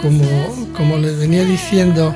como, 0.00 0.72
como 0.72 0.98
les 0.98 1.18
venía 1.18 1.44
diciendo 1.44 2.14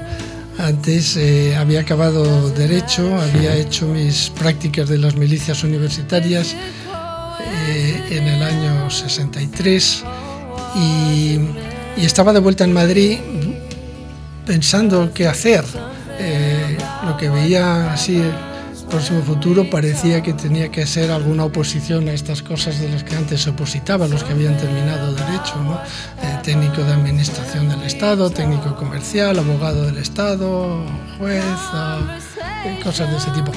antes, 0.58 1.16
eh, 1.16 1.56
había 1.56 1.80
acabado 1.80 2.50
Derecho, 2.50 3.14
había 3.20 3.56
hecho 3.56 3.86
mis 3.88 4.30
prácticas 4.30 4.88
de 4.88 4.96
las 4.96 5.16
milicias 5.16 5.64
universitarias 5.64 6.54
en 8.10 8.28
el 8.28 8.42
año 8.42 8.88
63 8.88 10.04
y, 10.76 11.40
y 11.96 12.04
estaba 12.04 12.32
de 12.32 12.38
vuelta 12.38 12.62
en 12.62 12.72
Madrid 12.72 13.18
pensando 14.46 15.12
qué 15.14 15.26
hacer. 15.26 15.64
Eh, 16.18 16.76
lo 17.06 17.16
que 17.16 17.28
veía 17.28 17.92
así 17.92 18.16
el 18.20 18.32
próximo 18.88 19.22
futuro 19.22 19.68
parecía 19.70 20.22
que 20.22 20.34
tenía 20.34 20.70
que 20.70 20.86
ser 20.86 21.10
alguna 21.10 21.44
oposición 21.44 22.08
a 22.08 22.12
estas 22.12 22.42
cosas 22.42 22.78
de 22.78 22.88
las 22.90 23.04
que 23.04 23.16
antes 23.16 23.42
se 23.42 23.50
opositaba, 23.50 24.06
los 24.06 24.22
que 24.22 24.32
habían 24.32 24.56
terminado 24.56 25.14
derecho, 25.14 25.56
¿no? 25.64 25.74
Eh, 25.74 26.38
técnico 26.42 26.82
de 26.82 26.92
administración 26.92 27.68
del 27.68 27.82
Estado, 27.82 28.30
técnico 28.30 28.76
comercial, 28.76 29.38
abogado 29.38 29.86
del 29.86 29.98
Estado, 29.98 30.84
juez, 31.18 31.44
cosas 32.82 33.10
de 33.10 33.16
ese 33.16 33.30
tipo 33.30 33.52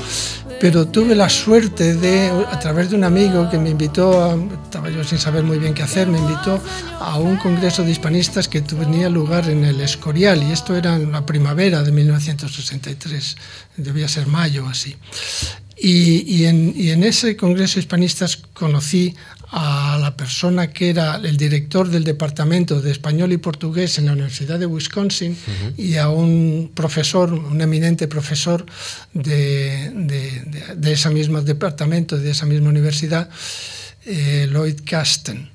pero 0.60 0.88
tuve 0.88 1.16
la 1.16 1.30
suerte 1.30 1.96
de, 1.96 2.30
a 2.30 2.60
través 2.60 2.90
de 2.90 2.96
un 2.96 3.04
amigo 3.04 3.50
que 3.50 3.58
me 3.58 3.70
invitó, 3.70 4.36
estaba 4.64 4.90
yo 4.90 5.04
sin 5.04 5.18
saber 5.18 5.44
muy 5.44 5.60
bien 5.60 5.74
qué 5.74 5.84
hacer, 5.84 6.08
me 6.08 6.18
invitó 6.18 6.62
a 7.00 7.20
un 7.20 7.38
congreso 7.38 7.84
de 7.84 7.92
hispanistas 7.92 8.48
que 8.48 8.62
tenía 8.62 9.10
lugar 9.10 9.50
en 9.50 9.66
el 9.66 9.82
Escorial, 9.82 10.42
y 10.44 10.52
esto 10.52 10.76
era 10.76 10.96
en 10.96 11.12
la 11.12 11.26
primavera 11.26 11.84
de 11.84 11.92
1963, 11.92 13.36
debía 13.78 14.08
ser 14.08 14.28
mayo 14.28 14.68
así. 14.68 14.96
Y, 15.78 16.46
en, 16.46 16.74
y 16.76 16.92
en 16.92 17.04
ese 17.04 17.36
congreso 17.36 17.76
de 17.76 17.82
hispanistas 17.82 18.38
conocí 18.38 19.14
a 19.52 19.98
la 20.00 20.16
persona 20.16 20.72
que 20.72 20.90
era 20.90 21.16
el 21.18 21.38
director 21.38 21.90
del 21.90 22.04
departamento 22.04 22.82
de 22.82 22.92
español 22.92 23.32
y 23.32 23.38
portugués 23.38 23.98
en 23.98 24.08
la 24.08 24.14
Universidad 24.14 24.60
de 24.60 24.66
Wisconsin 24.66 25.38
y 25.78 25.96
a 25.96 26.10
un 26.10 26.72
profesor, 26.74 27.34
un 27.34 27.62
eminente 27.62 28.08
profesor 28.08 28.66
de, 29.14 29.92
de, 29.94 30.76
de, 30.76 30.92
ese 30.92 31.10
mismo 31.10 31.42
departamento, 31.42 32.18
de 32.18 32.32
esa 32.32 32.46
misma 32.46 32.70
universidad, 32.70 33.30
eh, 34.06 34.48
Lloyd 34.52 34.82
Casten. 34.86 35.55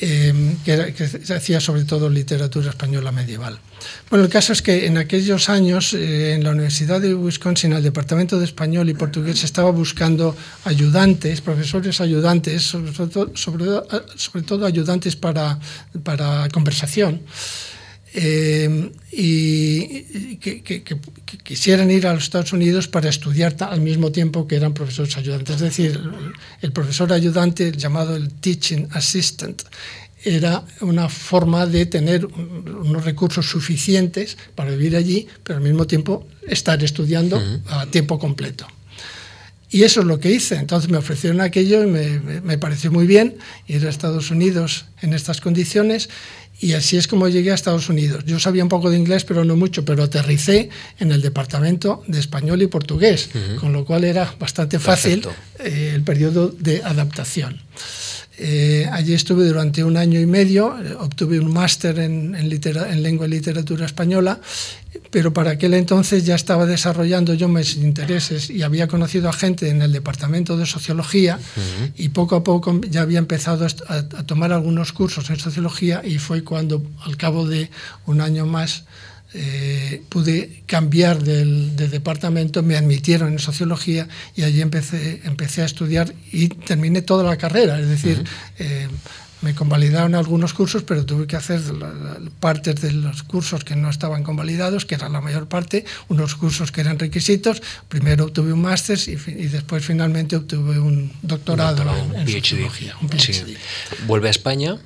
Eh, 0.00 0.54
que, 0.64 0.94
que, 0.94 1.34
hacía 1.34 1.58
sobre 1.58 1.82
todo 1.82 2.08
literatura 2.08 2.70
española 2.70 3.10
medieval. 3.10 3.58
Bueno, 4.08 4.26
el 4.26 4.30
caso 4.30 4.52
es 4.52 4.62
que 4.62 4.86
en 4.86 4.96
aquellos 4.96 5.48
años 5.48 5.92
eh, 5.92 6.34
en 6.34 6.44
la 6.44 6.52
Universidad 6.52 7.00
de 7.00 7.16
Wisconsin, 7.16 7.72
el 7.72 7.82
Departamento 7.82 8.38
de 8.38 8.44
Español 8.44 8.88
y 8.88 8.94
Portugués 8.94 9.42
estaba 9.42 9.72
buscando 9.72 10.36
ayudantes, 10.64 11.40
profesores 11.40 12.00
ayudantes, 12.00 12.62
sobre 12.62 12.92
todo, 12.92 13.32
sobre, 13.34 13.64
sobre 14.14 14.44
todo 14.44 14.66
ayudantes 14.66 15.16
para, 15.16 15.58
para 16.04 16.48
conversación. 16.50 17.22
Eh, 18.20 18.90
y 19.12 20.36
que, 20.38 20.60
que, 20.60 20.82
que, 20.82 20.96
quisieran 21.44 21.88
ir 21.88 22.04
a 22.04 22.14
los 22.14 22.24
Estados 22.24 22.52
Unidos 22.52 22.88
para 22.88 23.08
estudiar 23.08 23.54
al 23.60 23.80
mismo 23.80 24.10
tiempo 24.10 24.48
que 24.48 24.56
eran 24.56 24.74
profesores 24.74 25.16
ayudantes. 25.16 25.54
Es 25.54 25.60
decir, 25.60 26.00
el 26.60 26.72
profesor 26.72 27.12
ayudante, 27.12 27.70
llamado 27.70 28.16
el 28.16 28.30
Teaching 28.30 28.88
Assistant, 28.90 29.62
era 30.24 30.64
una 30.80 31.08
forma 31.08 31.64
de 31.66 31.86
tener 31.86 32.26
unos 32.26 33.04
recursos 33.04 33.48
suficientes 33.48 34.36
para 34.56 34.72
vivir 34.72 34.96
allí, 34.96 35.28
pero 35.44 35.58
al 35.58 35.62
mismo 35.62 35.86
tiempo 35.86 36.26
estar 36.44 36.82
estudiando 36.82 37.40
a 37.68 37.86
tiempo 37.86 38.18
completo. 38.18 38.66
Y 39.70 39.82
eso 39.82 40.00
es 40.00 40.06
lo 40.06 40.18
que 40.18 40.32
hice. 40.32 40.56
Entonces 40.56 40.90
me 40.90 40.96
ofrecieron 40.96 41.40
aquello 41.40 41.84
y 41.84 41.86
me, 41.86 42.18
me, 42.40 42.58
pareció 42.58 42.90
muy 42.90 43.06
bien 43.06 43.36
ir 43.66 43.86
a 43.86 43.90
Estados 43.90 44.30
Unidos 44.30 44.86
en 45.02 45.12
estas 45.12 45.40
condiciones 45.40 46.08
y 46.60 46.72
así 46.72 46.96
es 46.96 47.06
como 47.06 47.28
llegué 47.28 47.52
a 47.52 47.54
Estados 47.54 47.88
Unidos. 47.88 48.24
Yo 48.26 48.38
sabía 48.40 48.62
un 48.62 48.68
poco 48.68 48.90
de 48.90 48.96
inglés, 48.96 49.24
pero 49.24 49.44
no 49.44 49.56
mucho, 49.56 49.84
pero 49.84 50.02
aterricé 50.02 50.70
en 50.98 51.12
el 51.12 51.22
departamento 51.22 52.02
de 52.06 52.18
español 52.18 52.62
y 52.62 52.66
portugués, 52.66 53.30
con 53.60 53.72
lo 53.72 53.84
cual 53.84 54.04
era 54.04 54.34
bastante 54.38 54.78
fácil 54.78 55.26
eh, 55.60 55.92
el 55.94 56.02
periodo 56.02 56.48
de 56.48 56.82
adaptación. 56.82 57.60
Eh, 58.40 58.88
allí 58.92 59.14
estuve 59.14 59.44
durante 59.46 59.82
un 59.82 59.96
año 59.96 60.20
y 60.20 60.26
medio, 60.26 60.76
eh, 60.80 60.94
obtuve 61.00 61.40
un 61.40 61.52
máster 61.52 61.98
en, 61.98 62.36
en, 62.36 63.02
lengua 63.02 63.26
y 63.26 63.30
literatura 63.30 63.84
española, 63.84 64.40
pero 65.10 65.32
para 65.32 65.50
aquel 65.52 65.74
entonces 65.74 66.24
ya 66.24 66.36
estaba 66.36 66.64
desarrollando 66.64 67.34
yo 67.34 67.48
mis 67.48 67.76
intereses 67.76 68.48
y 68.48 68.62
había 68.62 68.86
conocido 68.86 69.28
a 69.28 69.32
gente 69.32 69.70
en 69.70 69.82
el 69.82 69.92
departamento 69.92 70.56
de 70.56 70.66
sociología 70.66 71.40
y 71.96 72.10
poco 72.10 72.36
a 72.36 72.44
poco 72.44 72.80
ya 72.88 73.02
había 73.02 73.18
empezado 73.18 73.66
a, 73.66 73.94
a 73.94 74.02
tomar 74.24 74.52
algunos 74.52 74.92
cursos 74.92 75.28
en 75.30 75.38
sociología 75.40 76.02
y 76.04 76.18
fue 76.18 76.44
cuando 76.44 76.82
al 77.04 77.16
cabo 77.16 77.46
de 77.46 77.70
un 78.06 78.20
año 78.20 78.46
más 78.46 78.84
eh, 79.34 80.02
pude 80.08 80.62
cambiar 80.66 81.22
del, 81.22 81.76
de 81.76 81.88
departamento, 81.88 82.62
me 82.62 82.76
admitieron 82.76 83.32
en 83.32 83.38
sociología 83.38 84.08
y 84.34 84.42
allí 84.42 84.60
empecé, 84.60 85.20
empecé 85.24 85.62
a 85.62 85.66
estudiar 85.66 86.14
y 86.32 86.48
terminé 86.48 87.02
toda 87.02 87.24
la 87.24 87.36
carrera, 87.36 87.78
es 87.78 87.88
decir, 87.88 88.18
uh 88.18 88.22
-huh. 88.22 88.26
eh, 88.58 88.88
me 89.40 89.54
convalidaron 89.54 90.14
algunos 90.14 90.52
cursos, 90.52 90.82
pero 90.82 91.04
tuve 91.04 91.26
que 91.26 91.36
hacer 91.36 91.60
partes 92.40 92.80
de 92.80 92.92
los 92.92 93.22
cursos 93.22 93.62
que 93.62 93.76
no 93.76 93.88
estaban 93.88 94.24
convalidados, 94.24 94.84
que 94.84 94.96
era 94.96 95.08
la 95.08 95.20
mayor 95.20 95.46
parte, 95.46 95.84
unos 96.08 96.34
cursos 96.34 96.72
que 96.72 96.80
eran 96.80 96.98
requisitos. 96.98 97.62
Primero 97.88 98.24
obtuve 98.24 98.52
un 98.52 98.62
máster 98.62 98.98
y, 99.06 99.12
y, 99.12 99.46
después 99.46 99.84
finalmente 99.84 100.34
obtuve 100.34 100.80
un 100.80 101.12
doctorado, 101.22 101.76
doctorado 101.76 102.14
en, 102.14 102.20
en 102.20 102.26
PhD. 102.26 102.40
sociología. 102.40 102.96
Un 103.00 103.08
PhD. 103.08 103.32
Sí. 103.32 103.56
Vuelve 104.06 104.26
a 104.28 104.30
España 104.32 104.78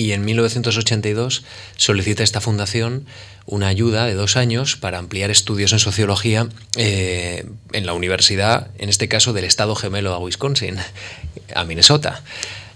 y 0.00 0.12
en 0.12 0.24
1982 0.24 1.44
solicita 1.76 2.22
esta 2.22 2.40
fundación 2.40 3.04
una 3.44 3.68
ayuda 3.68 4.06
de 4.06 4.14
dos 4.14 4.36
años 4.36 4.76
para 4.76 4.96
ampliar 4.96 5.30
estudios 5.30 5.74
en 5.74 5.78
sociología 5.78 6.48
eh, 6.76 7.44
en 7.72 7.84
la 7.84 7.92
universidad, 7.92 8.70
en 8.78 8.88
este 8.88 9.08
caso 9.08 9.34
del 9.34 9.44
estado 9.44 9.74
gemelo 9.74 10.14
a 10.14 10.18
Wisconsin, 10.18 10.76
a 11.54 11.64
Minnesota. 11.64 12.22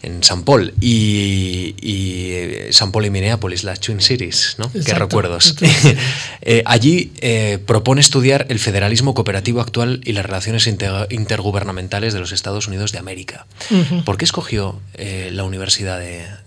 en 0.02 0.22
San 0.22 0.44
Paul 0.44 0.74
y, 0.82 1.74
y 1.80 2.70
San 2.72 2.92
Paul 2.92 3.06
y 3.06 3.10
Minneapolis, 3.10 3.64
las 3.64 3.80
Twin 3.80 4.02
Cities, 4.02 4.56
¿no? 4.58 4.70
Qué 4.70 4.92
recuerdos. 4.92 5.56
allí 6.66 7.10
propone 7.64 8.02
estudiar 8.02 8.44
el 8.50 8.58
federalismo 8.58 9.14
cooperativo 9.14 9.62
actual 9.62 10.02
y 10.04 10.12
las 10.12 10.26
relaciones 10.26 10.66
intergubernamentales 10.66 12.12
de 12.12 12.20
los 12.20 12.32
Estados 12.32 12.68
Unidos 12.68 12.92
de 12.92 12.98
América. 12.98 13.46
¿Por 14.04 14.18
qué 14.18 14.26
escogió 14.26 14.78
la 14.98 15.44
Universidad 15.44 15.98
de 15.98 16.43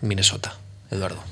Minnesota, 0.00 0.56
Eduardo? 0.90 1.22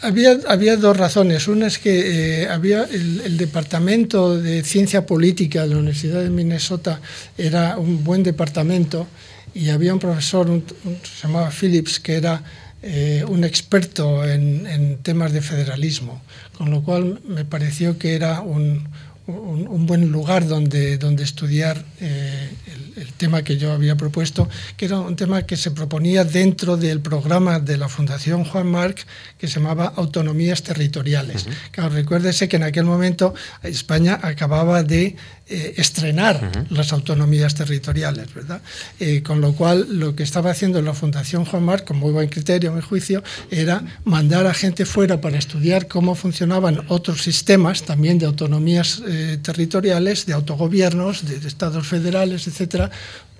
Había, 0.00 0.38
había, 0.48 0.76
dos 0.76 0.96
razones. 0.96 1.48
Una 1.48 1.66
es 1.66 1.78
que 1.78 2.42
eh, 2.42 2.48
había 2.48 2.84
el, 2.84 3.36
departamento 3.38 4.38
de 4.38 4.62
ciencia 4.62 5.06
política 5.06 5.62
de 5.62 5.68
la 5.68 5.76
Universidad 5.78 6.22
de 6.22 6.30
Minnesota 6.30 7.00
era 7.38 7.78
un 7.78 8.04
buen 8.04 8.22
departamento 8.22 9.06
y 9.54 9.70
había 9.70 9.94
un 9.94 10.00
profesor, 10.00 10.62
se 11.02 11.26
llamaba 11.26 11.50
Phillips, 11.50 12.00
que 12.00 12.16
era 12.16 12.42
eh, 12.82 13.24
un 13.26 13.44
experto 13.44 14.28
en, 14.28 14.66
en, 14.66 14.98
temas 14.98 15.32
de 15.32 15.40
federalismo, 15.40 16.20
con 16.58 16.70
lo 16.70 16.82
cual 16.82 17.20
me 17.26 17.44
pareció 17.44 17.96
que 17.98 18.14
era 18.14 18.40
un, 18.40 18.88
un, 19.26 19.86
buen 19.86 20.10
lugar 20.12 20.46
donde, 20.46 20.98
donde 20.98 21.24
estudiar 21.24 21.82
eh, 22.00 22.50
el, 22.66 22.83
tema 23.16 23.42
que 23.42 23.56
yo 23.56 23.72
había 23.72 23.96
propuesto, 23.96 24.48
que 24.76 24.86
era 24.86 24.98
un 25.00 25.16
tema 25.16 25.42
que 25.42 25.56
se 25.56 25.70
proponía 25.70 26.24
dentro 26.24 26.76
del 26.76 27.00
programa 27.00 27.60
de 27.60 27.76
la 27.76 27.88
Fundación 27.88 28.44
Juan 28.44 28.66
Marc, 28.66 29.06
que 29.38 29.48
se 29.48 29.60
llamaba 29.60 29.92
Autonomías 29.96 30.62
Territoriales. 30.62 31.46
recuérdese 31.76 32.48
que 32.48 32.56
en 32.56 32.62
aquel 32.62 32.84
momento 32.84 33.34
España 33.62 34.18
acababa 34.22 34.82
de 34.82 35.16
eh, 35.46 35.74
estrenar 35.76 36.66
las 36.70 36.94
autonomías 36.94 37.54
territoriales, 37.54 38.32
¿verdad? 38.32 38.62
Eh, 38.98 39.22
con 39.22 39.42
lo 39.42 39.52
cual, 39.52 39.86
lo 39.90 40.16
que 40.16 40.22
estaba 40.22 40.50
haciendo 40.50 40.80
la 40.80 40.94
Fundación 40.94 41.44
Juan 41.44 41.64
Marc, 41.64 41.84
con 41.84 41.98
muy 41.98 42.12
buen 42.12 42.30
criterio, 42.30 42.72
a 42.72 42.74
mi 42.74 42.80
juicio, 42.80 43.22
era 43.50 43.84
mandar 44.06 44.46
a 44.46 44.54
gente 44.54 44.86
fuera 44.86 45.20
para 45.20 45.36
estudiar 45.36 45.86
cómo 45.86 46.14
funcionaban 46.14 46.86
otros 46.88 47.22
sistemas, 47.22 47.82
también 47.82 48.18
de 48.18 48.24
autonomías 48.24 49.02
eh, 49.06 49.38
territoriales, 49.42 50.24
de 50.24 50.32
autogobiernos, 50.32 51.26
de, 51.26 51.46
estados 51.46 51.86
federales, 51.86 52.46
etcétera, 52.46 52.90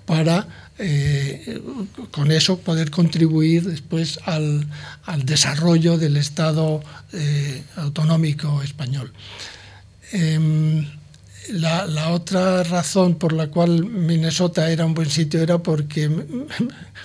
para 0.05 0.47
con 2.11 2.31
eso 2.31 2.59
poder 2.59 2.91
contribuir 2.91 3.63
después 3.63 4.19
al, 4.25 4.67
desarrollo 5.23 5.97
del 5.97 6.17
Estado 6.17 6.83
autonómico 7.77 8.61
español. 8.61 9.11
Em, 10.11 10.85
la, 11.49 12.09
otra 12.11 12.63
razón 12.63 13.15
por 13.15 13.33
la 13.33 13.47
cual 13.47 13.85
Minnesota 13.85 14.69
era 14.69 14.85
un 14.85 14.93
buen 14.93 15.09
sitio 15.09 15.41
era 15.41 15.57
porque, 15.57 16.09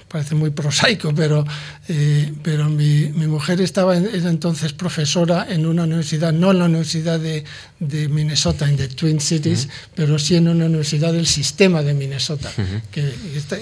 parece 0.09 0.35
muy 0.35 0.51
prosaico, 0.51 1.15
pero, 1.15 1.45
eh, 1.89 2.33
pero 2.43 2.69
mi, 2.69 3.07
mujer 3.09 3.61
estaba 3.61 3.97
era 3.97 4.31
entonces 4.31 4.73
profesora 4.73 5.47
en 5.49 5.67
una 5.67 5.85
universidad, 5.85 6.33
no 6.33 6.51
en 6.51 6.59
la 6.59 6.65
Universidad 6.67 7.21
de, 7.21 7.45
Minnesota, 8.09 8.69
en 8.69 8.77
the 8.77 8.89
Twin 8.89 9.21
Cities, 9.21 9.69
pero 9.95 10.19
sí 10.19 10.37
en 10.37 10.49
una 10.49 10.67
universidad 10.67 11.13
del 11.13 11.27
sistema 11.27 11.83
de 11.83 11.95
Minnesota, 11.95 12.51
que 12.91 13.13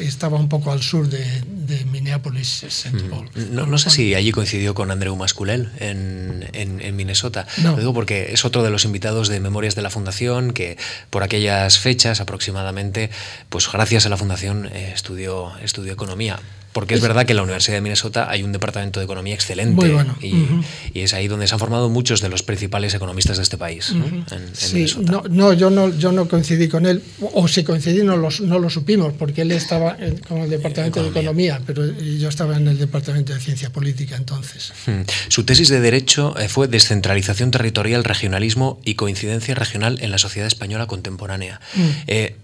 estaba 0.00 0.38
un 0.38 0.48
poco 0.48 0.72
al 0.72 0.82
sur 0.82 1.08
de, 1.08 1.84
Minneapolis, 1.90 2.64
St. 2.64 2.98
Paul. 3.10 3.28
No, 3.50 3.78
sé 3.78 3.90
si 3.90 4.14
allí 4.14 4.32
coincidió 4.32 4.74
con 4.74 4.90
Andreu 4.90 5.14
Masculel 5.16 5.70
en, 5.78 6.48
en, 6.52 6.96
Minnesota. 6.96 7.46
Lo 7.62 7.76
digo 7.76 7.94
porque 7.94 8.32
es 8.32 8.44
otro 8.44 8.62
de 8.62 8.70
los 8.70 8.84
invitados 8.84 9.28
de 9.28 9.38
Memorias 9.40 9.74
de 9.74 9.82
la 9.82 9.90
Fundación 9.90 10.52
que 10.52 10.67
por 11.10 11.22
aquellas 11.22 11.78
fechas 11.78 12.20
aproximadamente, 12.20 13.10
pues 13.48 13.70
gracias 13.70 14.06
a 14.06 14.08
la 14.08 14.16
Fundación 14.16 14.66
eh, 14.66 14.92
estudió, 14.94 15.56
estudió 15.62 15.92
economía. 15.92 16.38
Porque 16.72 16.94
es 16.94 17.00
verdad 17.00 17.26
que 17.26 17.32
en 17.32 17.38
la 17.38 17.42
Universidad 17.42 17.76
de 17.76 17.80
Minnesota 17.80 18.30
hay 18.30 18.42
un 18.42 18.52
departamento 18.52 19.00
de 19.00 19.04
economía 19.04 19.34
excelente 19.34 19.74
Muy 19.74 19.90
bueno. 19.90 20.16
y, 20.20 21.00
es 21.00 21.14
ahí 21.14 21.28
donde 21.28 21.46
se 21.46 21.54
han 21.54 21.60
formado 21.60 21.88
muchos 21.88 22.20
de 22.20 22.28
los 22.28 22.42
principales 22.42 22.94
economistas 22.94 23.36
de 23.36 23.42
este 23.42 23.56
país. 23.56 23.92
sí, 24.52 24.86
no, 25.30 25.52
yo 25.52 25.70
no, 25.70 25.96
yo 25.96 26.12
no 26.12 26.28
coincidí 26.28 26.68
con 26.68 26.86
él, 26.86 27.02
o 27.32 27.48
si 27.48 27.64
coincidí 27.64 28.02
no 28.02 28.16
lo, 28.16 28.28
no 28.42 28.58
lo 28.58 28.70
supimos, 28.70 29.12
porque 29.18 29.42
él 29.42 29.52
estaba 29.52 29.96
con 30.26 30.38
el 30.38 30.50
departamento 30.50 31.02
de 31.02 31.08
economía, 31.08 31.60
pero 31.66 31.84
yo 32.00 32.28
estaba 32.28 32.56
en 32.56 32.68
el 32.68 32.78
departamento 32.78 33.32
de 33.32 33.40
ciencia 33.40 33.70
política 33.70 34.16
entonces. 34.16 34.72
Su 35.28 35.44
tesis 35.44 35.68
de 35.68 35.80
derecho 35.80 36.36
eh, 36.38 36.48
fue 36.48 36.68
descentralización 36.68 37.50
territorial, 37.50 38.04
regionalismo 38.04 38.80
y 38.84 38.94
coincidencia 38.94 39.54
regional 39.54 39.98
en 40.00 40.10
la 40.10 40.18
sociedad 40.18 40.46
española 40.46 40.86
contemporánea. 40.86 41.60
Eh, 42.06 42.36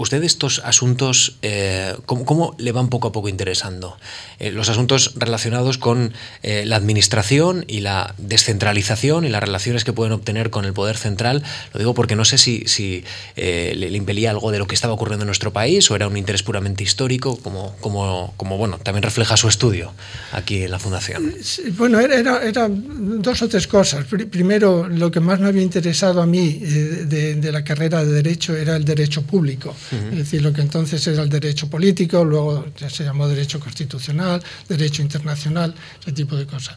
¿Usted 0.00 0.24
estos 0.24 0.62
asuntos, 0.64 1.36
eh, 1.42 1.94
¿cómo, 2.06 2.54
le 2.56 2.72
van 2.72 2.88
poco 2.88 3.08
a 3.08 3.12
poco 3.12 3.28
interesando? 3.28 3.98
Eh, 4.38 4.50
los 4.50 4.70
asuntos 4.70 5.12
relacionados 5.16 5.76
con 5.76 6.14
eh, 6.42 6.64
la 6.64 6.76
administración 6.76 7.66
y 7.68 7.80
la 7.80 8.14
descentralización 8.16 9.26
y 9.26 9.28
las 9.28 9.42
relaciones 9.42 9.84
que 9.84 9.92
pueden 9.92 10.14
obtener 10.14 10.48
con 10.48 10.64
el 10.64 10.72
poder 10.72 10.96
central. 10.96 11.42
Lo 11.74 11.78
digo 11.80 11.92
porque 11.92 12.16
no 12.16 12.24
sé 12.24 12.38
si, 12.38 12.62
si 12.66 13.04
le, 13.36 13.88
impelía 13.88 14.30
algo 14.30 14.50
de 14.50 14.58
lo 14.58 14.66
que 14.66 14.74
estaba 14.74 14.94
ocurriendo 14.94 15.24
en 15.24 15.26
nuestro 15.26 15.52
país 15.52 15.90
o 15.90 15.96
era 15.96 16.08
un 16.08 16.16
interés 16.16 16.42
puramente 16.42 16.82
histórico, 16.82 17.36
como, 17.36 17.76
como, 17.82 18.32
como 18.38 18.56
bueno, 18.56 18.78
también 18.82 19.02
refleja 19.02 19.36
su 19.36 19.48
estudio 19.48 19.92
aquí 20.32 20.62
en 20.62 20.70
la 20.70 20.78
Fundación. 20.78 21.34
Bueno, 21.76 22.00
era, 22.00 22.42
era, 22.42 22.70
dos 22.70 23.42
o 23.42 23.48
tres 23.50 23.66
cosas. 23.66 24.06
Primero, 24.06 24.88
lo 24.88 25.10
que 25.10 25.20
más 25.20 25.40
me 25.40 25.48
había 25.48 25.62
interesado 25.62 26.22
a 26.22 26.26
mí 26.26 26.54
de 26.54 27.52
la 27.52 27.62
carrera 27.62 28.02
de 28.02 28.14
Derecho 28.14 28.56
era 28.56 28.76
el 28.76 28.86
derecho 28.86 29.20
público 29.20 29.76
es 29.92 30.16
decir, 30.16 30.42
lo 30.42 30.52
que 30.52 30.60
entonces 30.60 31.04
era 31.06 31.22
el 31.22 31.28
derecho 31.28 31.68
político, 31.68 32.24
luego 32.24 32.66
ya 32.78 32.88
se 32.88 33.04
llamó 33.04 33.26
derecho 33.28 33.58
constitucional, 33.58 34.42
derecho 34.68 35.02
internacional, 35.02 35.74
ese 36.00 36.12
tipo 36.12 36.36
de 36.36 36.46
cosas. 36.46 36.76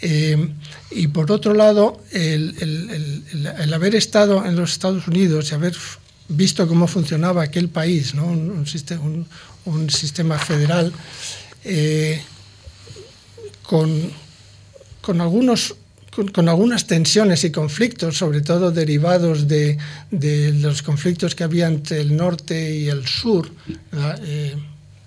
Eh, 0.00 0.50
y 0.90 1.08
por 1.08 1.30
otro 1.32 1.54
lado, 1.54 2.00
el, 2.12 3.72
haber 3.72 3.94
estado 3.94 4.44
en 4.44 4.56
los 4.56 4.72
Estados 4.72 5.08
Unidos 5.08 5.50
y 5.50 5.54
haber 5.54 5.76
visto 6.28 6.66
cómo 6.68 6.86
funcionaba 6.86 7.42
aquel 7.42 7.68
país, 7.68 8.14
¿no? 8.14 8.26
un, 8.26 8.66
sistema, 8.66 9.02
un, 9.64 9.90
sistema, 9.90 10.38
federal, 10.38 10.92
eh, 11.64 12.22
con, 13.62 14.12
con 15.00 15.20
algunos 15.20 15.74
con, 16.32 16.48
algunas 16.48 16.86
tensiones 16.86 17.44
y 17.44 17.50
conflictos, 17.50 18.18
sobre 18.18 18.40
todo 18.40 18.70
derivados 18.70 19.48
de, 19.48 19.78
los 20.60 20.82
conflictos 20.82 21.34
que 21.34 21.44
había 21.44 21.66
entre 21.66 22.00
el 22.00 22.16
norte 22.16 22.74
y 22.74 22.88
el 22.88 23.06
sur. 23.06 23.50
Eh, 24.22 24.54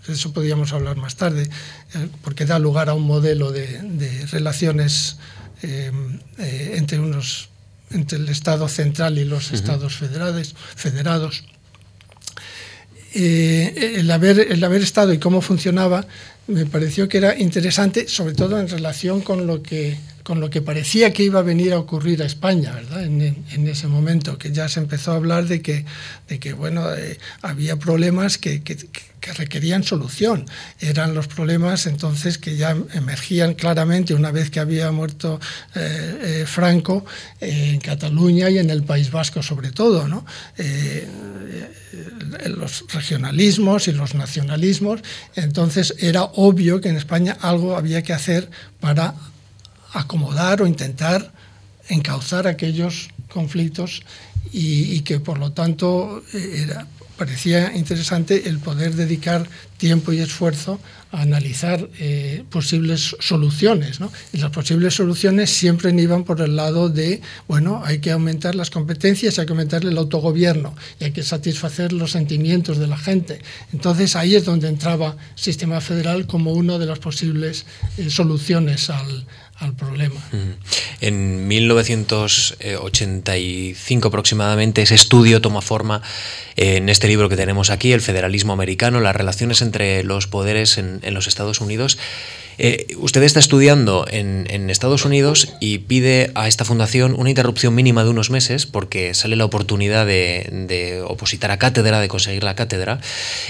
eso 0.08 0.34
podríamos 0.34 0.74
hablar 0.74 0.98
más 0.98 1.16
tarde, 1.16 1.44
eh, 1.44 2.08
porque 2.24 2.46
da 2.46 2.60
lugar 2.60 2.90
a 2.90 2.94
un 2.94 3.04
modelo 3.04 3.52
de, 3.52 4.26
relaciones 4.32 5.18
eh, 5.62 5.92
entre, 6.76 7.00
unos, 7.00 7.50
entre 7.92 8.18
el 8.18 8.28
Estado 8.30 8.68
central 8.68 9.18
y 9.18 9.26
los 9.26 9.52
Estados 9.52 9.96
federales, 9.96 10.56
federados. 10.76 11.44
el, 13.14 14.12
haber, 14.12 14.40
el 14.52 14.64
haber 14.64 14.82
estado 14.82 15.14
y 15.14 15.18
cómo 15.18 15.42
funcionaba 15.42 16.06
me 16.48 16.66
pareció 16.66 17.10
que 17.10 17.18
era 17.18 17.38
interesante, 17.38 18.08
sobre 18.08 18.34
todo 18.34 18.60
en 18.60 18.70
relación 18.70 19.22
con 19.22 19.48
lo 19.48 19.62
que 19.62 19.98
con 20.28 20.42
lo 20.42 20.50
que 20.50 20.62
parecía 20.62 21.14
que 21.14 21.24
iba 21.24 21.40
a 21.40 21.42
venir 21.42 21.72
a 21.72 21.80
ocurrir 21.80 22.22
a 22.22 22.26
España, 22.26 22.74
¿verdad? 22.74 23.06
En, 23.06 23.66
ese 23.66 23.88
momento, 23.88 24.38
que 24.38 24.52
ya 24.52 24.68
se 24.68 24.82
empezó 24.82 25.14
a 25.14 25.16
hablar 25.16 25.46
de 25.46 25.62
que, 25.62 25.86
de 26.28 26.38
que 26.38 26.52
bueno, 26.52 26.94
eh, 26.94 27.18
había 27.42 27.78
problemas 27.78 28.38
que, 28.38 28.62
que, 28.62 28.76
requerían 29.38 29.84
solución. 29.84 30.46
Eran 30.82 31.14
los 31.14 31.28
problemas 31.28 31.86
entonces 31.86 32.38
que 32.38 32.58
ya 32.58 32.76
emergían 32.94 33.54
claramente 33.54 34.14
una 34.14 34.32
vez 34.32 34.50
que 34.50 34.60
había 34.60 34.92
muerto 34.92 35.40
eh, 35.76 35.80
eh, 36.22 36.46
Franco 36.46 37.06
en 37.40 37.80
Cataluña 37.80 38.50
y 38.50 38.58
en 38.58 38.70
el 38.70 38.84
País 38.84 39.12
Vasco 39.12 39.42
sobre 39.42 39.72
todo, 39.72 40.10
¿no? 40.10 40.26
los 42.48 42.86
regionalismos 42.94 43.88
y 43.88 43.94
los 43.94 44.14
nacionalismos, 44.14 45.02
entonces 45.36 45.96
era 46.00 46.24
obvio 46.24 46.80
que 46.80 46.90
en 46.90 46.98
España 46.98 47.38
algo 47.42 47.76
había 47.76 48.02
que 48.02 48.14
hacer 48.14 48.50
para 48.80 49.14
acomodar 49.94 50.62
o 50.62 50.68
intentar 50.68 51.34
encauzar 51.90 52.48
aquellos 52.48 53.10
conflictos 53.30 54.04
y, 54.52 55.02
que 55.02 55.20
por 55.20 55.38
lo 55.38 55.52
tanto 55.52 56.24
eh, 56.34 56.64
era, 56.64 56.88
parecía 57.18 57.76
interesante 57.76 58.48
el 58.48 58.60
poder 58.60 58.96
dedicar 58.96 59.48
tiempo 59.78 60.12
y 60.12 60.20
esfuerzo 60.20 60.80
a 61.12 61.22
analizar 61.22 61.90
eh, 62.00 62.44
posibles 62.50 63.16
soluciones. 63.20 64.00
¿no? 64.00 64.12
Y 64.34 64.38
las 64.38 64.52
posibles 64.52 64.96
soluciones 64.96 65.50
siempre 65.50 65.94
iban 65.98 66.24
por 66.24 66.42
el 66.42 66.56
lado 66.56 66.90
de, 66.90 67.22
bueno, 67.48 67.82
hay 67.86 68.00
que 68.00 68.12
aumentar 68.12 68.56
las 68.56 68.70
competencias, 68.70 69.40
hay 69.40 69.46
que 69.46 69.54
aumentar 69.54 69.86
el 69.86 69.98
autogobierno 69.98 70.76
y 71.00 71.06
hay 71.06 71.12
que 71.12 71.24
satisfacer 71.24 71.94
los 71.94 72.12
sentimientos 72.12 72.78
de 72.78 72.88
la 72.88 72.98
gente. 72.98 73.40
Entonces 73.72 74.16
ahí 74.16 74.36
es 74.36 74.46
donde 74.46 74.68
entraba 74.68 75.16
el 75.36 75.42
sistema 75.42 75.80
federal 75.82 76.28
como 76.28 76.54
una 76.54 76.78
de 76.78 76.86
las 76.86 77.00
posibles 77.00 77.66
eh, 77.98 78.10
soluciones 78.10 78.90
al, 78.90 79.26
al 79.60 79.74
problema. 79.74 80.22
En 81.02 81.48
1985 81.48 84.08
aproximadamente 84.08 84.84
ese 84.84 84.96
estudio 84.96 85.42
toma 85.42 85.62
forma 85.62 86.02
en 86.56 86.88
este 86.90 87.08
libro 87.08 87.30
que 87.30 87.36
tenemos 87.36 87.72
aquí, 87.72 87.92
El 87.92 88.02
federalismo 88.02 88.54
americano, 88.54 89.00
las 89.00 89.16
relaciones 89.16 89.62
entre 89.62 89.67
los 90.04 90.28
poderes 90.28 90.78
en 90.78 91.14
los 91.14 91.28
Estados 91.28 91.62
Unidos. 91.62 91.98
Eh, 92.58 92.96
usted 92.98 93.22
está 93.24 93.40
estudiando 93.40 94.06
en, 94.10 94.38
Estados 94.70 95.06
Unidos 95.06 95.54
y 95.62 95.80
pide 95.80 96.32
a 96.36 96.48
esta 96.48 96.66
fundación 96.66 97.16
una 97.18 97.30
interrupción 97.30 97.74
mínima 97.74 98.04
de 98.04 98.10
unos 98.10 98.30
meses 98.30 98.66
porque 98.66 99.14
sale 99.14 99.36
la 99.36 99.46
oportunidad 99.46 100.06
de, 100.06 101.04
opositar 101.08 101.52
a 101.52 101.58
cátedra, 101.58 102.00
de 102.00 102.08
conseguir 102.08 102.44
la 102.44 102.56
cátedra, 102.56 103.00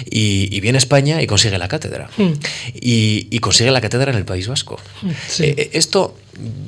y, 0.06 0.60
viene 0.60 0.78
a 0.78 0.80
España 0.80 1.22
y 1.22 1.28
consigue 1.28 1.58
la 1.58 1.68
cátedra. 1.68 2.10
Hmm. 2.18 2.34
Y, 2.74 3.40
consigue 3.40 3.72
la 3.72 3.82
cátedra 3.82 4.12
en 4.12 4.18
el 4.18 4.26
País 4.26 4.48
Vasco. 4.48 4.80
Hmm, 5.02 5.10
eh, 5.10 5.14
eh, 5.40 5.70
esto, 5.74 6.16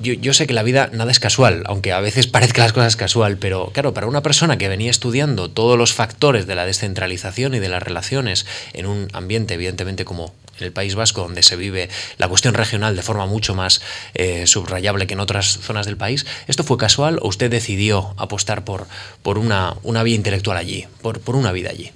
yo, 0.01 0.33
sé 0.33 0.47
que 0.47 0.53
la 0.53 0.63
vida 0.63 0.89
nada 0.93 1.11
es 1.11 1.19
casual, 1.19 1.63
aunque 1.65 1.91
a 1.91 1.99
veces 1.99 2.27
parezca 2.39 2.63
las 2.63 2.73
cosas 2.73 2.95
casual, 2.95 3.37
pero 3.37 3.71
claro, 3.73 3.93
para 3.93 4.07
una 4.07 4.21
persona 4.21 4.57
que 4.57 4.67
venía 4.67 4.91
estudiando 4.91 5.49
todos 5.49 5.77
los 5.77 5.93
factores 5.93 6.47
de 6.47 6.55
la 6.55 6.65
descentralización 6.65 7.53
y 7.53 7.59
de 7.59 7.69
las 7.69 7.83
relaciones 7.83 8.45
en 8.73 8.85
un 8.85 9.07
ambiente, 9.13 9.53
evidentemente, 9.53 10.05
como 10.05 10.33
en 10.59 10.65
el 10.65 10.71
País 10.71 10.95
Vasco, 10.95 11.21
donde 11.21 11.43
se 11.43 11.55
vive 11.55 11.89
la 12.17 12.27
cuestión 12.27 12.53
regional 12.53 12.95
de 12.95 13.01
forma 13.01 13.25
mucho 13.25 13.55
más 13.55 13.81
eh, 14.13 14.47
subrayable 14.47 15.07
que 15.07 15.13
en 15.13 15.19
otras 15.19 15.59
zonas 15.61 15.85
del 15.85 15.97
país, 15.97 16.25
¿esto 16.47 16.63
fue 16.63 16.77
casual 16.77 17.19
o 17.21 17.27
usted 17.27 17.49
decidió 17.49 18.13
apostar 18.17 18.63
por, 18.63 18.87
por 19.21 19.37
una, 19.37 19.75
una 19.83 20.03
vía 20.03 20.15
intelectual 20.15 20.57
allí, 20.57 20.87
por, 21.01 21.19
por 21.19 21.35
una 21.35 21.51
vida 21.51 21.69
allí? 21.69 21.91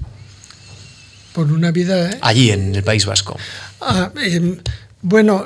Por 1.34 1.52
una 1.52 1.72
vida... 1.72 2.12
¿eh? 2.12 2.18
Allí, 2.22 2.52
en 2.52 2.76
el 2.76 2.84
País 2.84 3.06
Vasco. 3.06 3.38
Ah, 3.82 4.12
em, 4.24 4.60
bueno, 5.02 5.46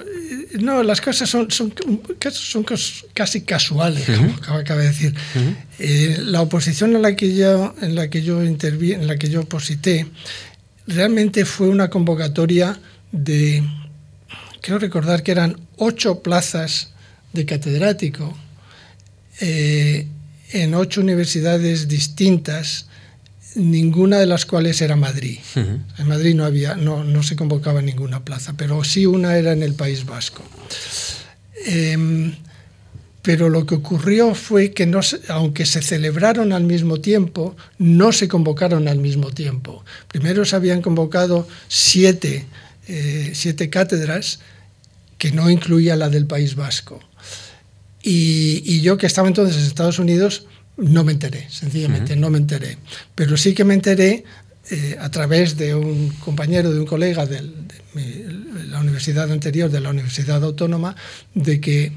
no, 0.59 0.83
las 0.83 1.01
cosas 1.01 1.29
son, 1.29 1.49
son, 1.49 1.73
son 2.31 2.65
casi 3.13 3.41
casuales, 3.41 4.05
como 4.05 4.57
acaba 4.59 4.81
de 4.81 4.87
decir. 4.87 5.15
Eh, 5.79 6.17
la 6.21 6.41
oposición 6.41 6.95
en 6.95 7.01
la 7.01 7.15
que 7.15 7.35
yo, 7.35 7.73
en 7.81 7.95
la 7.95 8.09
que 8.09 8.21
yo 8.21 8.43
interví, 8.43 8.93
en 8.93 9.07
la 9.07 9.17
que 9.17 9.29
yo 9.29 9.41
oposité, 9.41 10.05
realmente 10.85 11.45
fue 11.45 11.69
una 11.69 11.89
convocatoria 11.89 12.79
de, 13.11 13.63
quiero 14.61 14.79
recordar 14.79 15.23
que 15.23 15.31
eran 15.31 15.59
ocho 15.77 16.21
plazas 16.21 16.89
de 17.33 17.45
catedrático 17.45 18.37
eh, 19.39 20.07
en 20.51 20.73
ocho 20.73 21.01
universidades 21.01 21.87
distintas, 21.87 22.87
ninguna 23.55 24.19
de 24.19 24.25
las 24.25 24.45
cuales 24.45 24.81
era 24.81 24.95
Madrid. 24.95 25.39
En 25.55 26.07
Madrid 26.07 26.35
no, 26.35 26.45
había, 26.45 26.75
no, 26.75 27.03
no, 27.03 27.23
se 27.23 27.35
convocaba 27.35 27.81
ninguna 27.81 28.23
plaza, 28.23 28.53
pero 28.55 28.83
sí 28.83 29.05
una 29.05 29.37
era 29.37 29.51
en 29.51 29.63
el 29.63 29.73
País 29.73 30.05
Vasco. 30.05 30.43
Em, 31.65 32.33
pero 33.21 33.49
lo 33.49 33.65
que 33.65 33.75
ocurrió 33.75 34.33
fue 34.35 34.71
que 34.71 34.85
no, 34.85 35.01
aunque 35.27 35.65
se 35.65 35.81
celebraron 35.81 36.53
al 36.53 36.63
mismo 36.63 37.01
tiempo, 37.01 37.57
no 37.77 38.13
se 38.13 38.29
convocaron 38.29 38.87
al 38.87 38.99
mismo 38.99 39.31
tiempo. 39.31 39.83
Primero 40.07 40.45
se 40.45 40.55
habían 40.55 40.81
convocado 40.81 41.45
siete 41.67 42.45
eh, 42.87 43.31
siete 43.33 43.69
cátedras 43.69 44.39
que 45.17 45.31
no 45.31 45.49
incluía 45.49 45.95
la 45.95 46.09
del 46.09 46.27
País 46.27 46.55
Vasco. 46.55 46.99
Y, 48.03 48.81
yo 48.81 48.97
que 48.97 49.07
estaba 49.07 49.27
entonces 49.27 49.57
en 49.57 49.63
Estados 49.63 49.99
Unidos 49.99 50.45
no 50.77 51.03
me 51.03 51.11
enteré, 51.11 51.47
sencillamente 51.49 52.15
no 52.15 52.29
me 52.29 52.37
enteré. 52.37 52.77
Pero 53.15 53.35
sí 53.35 53.53
que 53.53 53.65
me 53.65 53.73
enteré 53.73 54.23
eh, 54.69 54.97
a 54.99 55.09
través 55.09 55.55
de 55.55 55.75
un 55.75 56.09
compañero, 56.19 56.71
de 56.71 56.79
un 56.79 56.85
colega 56.85 57.25
de 57.25 57.41
la 58.69 58.79
universidad 58.79 59.31
anterior, 59.31 59.71
de 59.71 59.79
la 59.79 59.89
Universidad 59.89 60.43
Autónoma, 60.43 60.95
de 61.33 61.61
que 61.61 61.93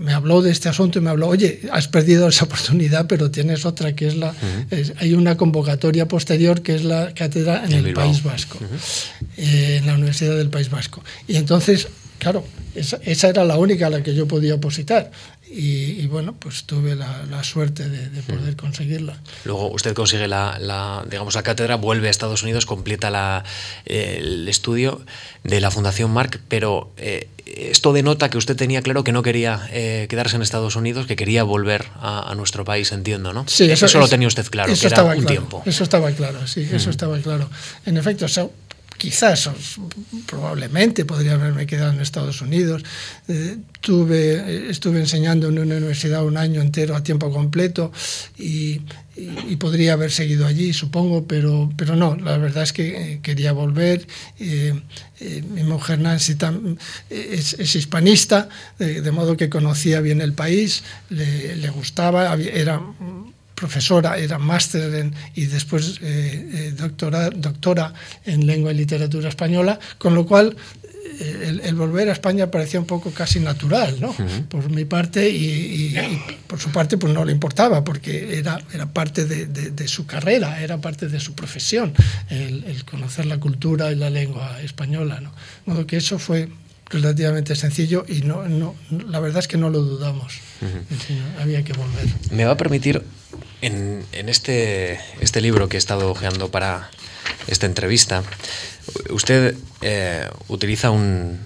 me 0.00 0.12
habló 0.12 0.42
de 0.42 0.50
este 0.50 0.68
asunto 0.68 0.98
y 0.98 1.02
me 1.02 1.10
habló, 1.10 1.28
oye, 1.28 1.60
has 1.70 1.88
perdido 1.88 2.28
esa 2.28 2.44
oportunidad, 2.46 3.06
pero 3.06 3.30
tienes 3.30 3.64
otra, 3.64 3.94
que 3.94 4.08
es 4.08 4.16
la... 4.16 4.34
hay 4.98 5.14
una 5.14 5.36
convocatoria 5.36 6.08
posterior 6.08 6.62
que 6.62 6.74
es 6.74 6.84
la 6.84 7.14
cátedra 7.14 7.64
en, 7.64 7.72
el 7.72 7.92
País 7.92 8.22
Vasco, 8.22 8.58
eh, 9.36 9.76
en 9.80 9.86
la 9.86 9.94
Universidad 9.94 10.36
del 10.36 10.50
País 10.50 10.70
Vasco. 10.70 11.02
Y 11.28 11.36
entonces, 11.36 11.88
claro, 12.18 12.44
esa, 12.74 12.98
esa, 13.04 13.28
era 13.28 13.44
la 13.44 13.58
única 13.58 13.86
a 13.86 13.90
la 13.90 14.02
que 14.02 14.14
yo 14.14 14.26
podía 14.26 14.54
opositar. 14.54 15.12
Y, 15.54 16.06
bueno, 16.06 16.34
pues 16.38 16.64
tuve 16.64 16.96
la, 16.96 17.44
suerte 17.44 17.88
de, 17.88 18.22
poder 18.22 18.56
conseguirla. 18.56 19.18
Luego 19.44 19.70
usted 19.70 19.94
consigue 19.94 20.26
la, 20.26 21.04
digamos, 21.10 21.34
la 21.34 21.42
cátedra, 21.42 21.76
vuelve 21.76 22.08
a 22.08 22.10
Estados 22.10 22.42
Unidos, 22.42 22.64
completa 22.64 23.10
la, 23.10 23.44
el 23.84 24.48
estudio 24.48 25.04
de 25.44 25.60
la 25.60 25.70
Fundación 25.70 26.10
Marc, 26.10 26.40
pero 26.48 26.90
eh, 26.96 27.28
esto 27.44 27.92
denota 27.92 28.30
que 28.30 28.38
usted 28.38 28.56
tenía 28.56 28.82
claro 28.82 29.04
que 29.04 29.12
no 29.12 29.22
quería 29.22 29.68
eh, 29.72 30.06
quedarse 30.08 30.36
en 30.36 30.42
Estados 30.42 30.76
Unidos, 30.76 31.06
que 31.06 31.16
quería 31.16 31.42
volver 31.42 31.86
a, 32.00 32.32
nuestro 32.36 32.64
país, 32.64 32.92
entiendo, 32.92 33.32
¿no? 33.32 33.44
Sí, 33.46 33.70
eso, 33.70 33.86
lo 33.98 34.08
tenía 34.08 34.28
usted 34.28 34.46
claro, 34.46 34.72
que 34.72 34.86
era 34.86 35.04
un 35.04 35.26
tiempo. 35.26 35.62
Eso 35.66 35.84
estaba 35.84 36.10
claro, 36.12 36.46
sí, 36.46 36.66
eso 36.72 36.88
estaba 36.88 37.18
claro. 37.18 37.50
En 37.84 37.96
efecto, 37.96 38.26
quizás, 38.96 39.50
probablemente 40.26 41.04
podría 41.04 41.34
haberme 41.34 41.66
quedado 41.66 41.92
en 41.92 42.00
Estados 42.00 42.40
Unidos. 42.40 42.82
Eh, 43.28 43.56
tuve, 43.80 44.70
estuve 44.70 45.00
enseñando 45.00 45.48
en 45.48 45.58
una 45.58 45.76
universidad 45.76 46.24
un 46.24 46.36
año 46.36 46.60
entero 46.60 46.94
a 46.96 47.02
tiempo 47.02 47.30
completo 47.30 47.92
y, 48.38 48.80
podría 49.58 49.92
haber 49.92 50.10
seguido 50.10 50.46
allí, 50.46 50.72
supongo, 50.72 51.26
pero, 51.26 51.70
pero 51.76 51.94
no, 51.94 52.16
la 52.16 52.38
verdad 52.38 52.62
es 52.62 52.72
que 52.72 53.12
eh, 53.12 53.20
quería 53.22 53.52
volver. 53.52 54.06
Eh, 54.40 54.72
mi 55.54 55.62
mujer 55.62 56.00
Nancy 56.00 56.36
es, 57.10 57.52
es, 57.52 57.76
hispanista, 57.76 58.48
de, 58.78 59.10
modo 59.12 59.36
que 59.36 59.50
conocía 59.50 60.00
bien 60.00 60.20
el 60.20 60.32
país, 60.32 60.82
le, 61.10 61.54
le 61.56 61.68
gustaba, 61.68 62.34
era 62.34 62.80
profesora, 63.62 64.18
era 64.18 64.38
máster 64.38 65.12
y 65.36 65.46
después 65.46 66.00
eh, 66.02 66.02
eh, 66.02 66.74
doctora, 66.76 67.30
doctora 67.30 67.94
en 68.24 68.44
lengua 68.44 68.72
y 68.72 68.74
literatura 68.74 69.28
española, 69.28 69.78
con 69.98 70.16
lo 70.16 70.26
cual 70.26 70.56
eh, 71.20 71.60
el, 71.62 71.74
volver 71.76 72.08
a 72.08 72.12
España 72.12 72.50
parecía 72.50 72.80
un 72.80 72.86
poco 72.86 73.12
casi 73.12 73.38
natural, 73.38 74.00
¿no? 74.00 74.12
Por 74.48 74.68
mi 74.68 74.84
parte 74.84 75.30
y, 75.30 75.94
por 76.48 76.58
su 76.58 76.70
parte 76.70 76.98
pues 76.98 77.14
no 77.14 77.24
le 77.24 77.30
importaba 77.30 77.84
porque 77.84 78.36
era, 78.36 78.58
era 78.74 78.86
parte 78.86 79.26
de, 79.26 79.86
su 79.86 80.06
carrera, 80.06 80.60
era 80.60 80.78
parte 80.78 81.06
de 81.08 81.20
su 81.20 81.34
profesión, 81.34 81.94
el, 82.30 82.84
conocer 82.84 83.26
la 83.26 83.38
cultura 83.38 83.92
y 83.92 83.94
la 83.94 84.10
lengua 84.10 84.60
española, 84.60 85.20
¿no? 85.20 85.30
De 85.66 85.72
modo 85.72 85.86
que 85.86 85.98
eso 85.98 86.18
fue 86.18 86.48
relativamente 86.90 87.56
sencillo 87.56 88.04
y 88.08 88.22
no, 88.22 88.46
no, 88.48 88.74
la 88.90 89.20
verdad 89.20 89.40
es 89.40 89.48
que 89.48 89.56
no 89.56 89.70
lo 89.70 89.80
dudamos. 89.80 90.40
había 91.40 91.64
que 91.64 91.72
volver. 91.72 92.06
Me 92.30 92.44
va 92.44 92.52
a 92.52 92.56
permitir 92.56 93.02
en, 93.62 94.04
este, 94.12 95.00
este 95.20 95.40
libro 95.40 95.68
que 95.68 95.76
he 95.76 95.78
estado 95.78 96.10
ojeando 96.10 96.50
para 96.50 96.90
esta 97.46 97.66
entrevista, 97.66 98.22
usted 99.10 99.56
eh, 99.80 100.28
utiliza 100.48 100.90
una, 100.90 101.40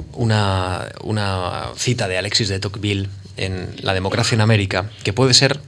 una, 1.03 1.71
cita 1.77 2.09
de 2.09 2.19
Alexis 2.19 2.49
de 2.49 2.59
Tocqueville 2.59 3.09
en 3.37 3.75
La 3.83 3.95
democracia 3.95 4.35
en 4.35 4.41
América, 4.41 4.91
que 5.05 5.13
puede 5.13 5.35
ser 5.35 5.61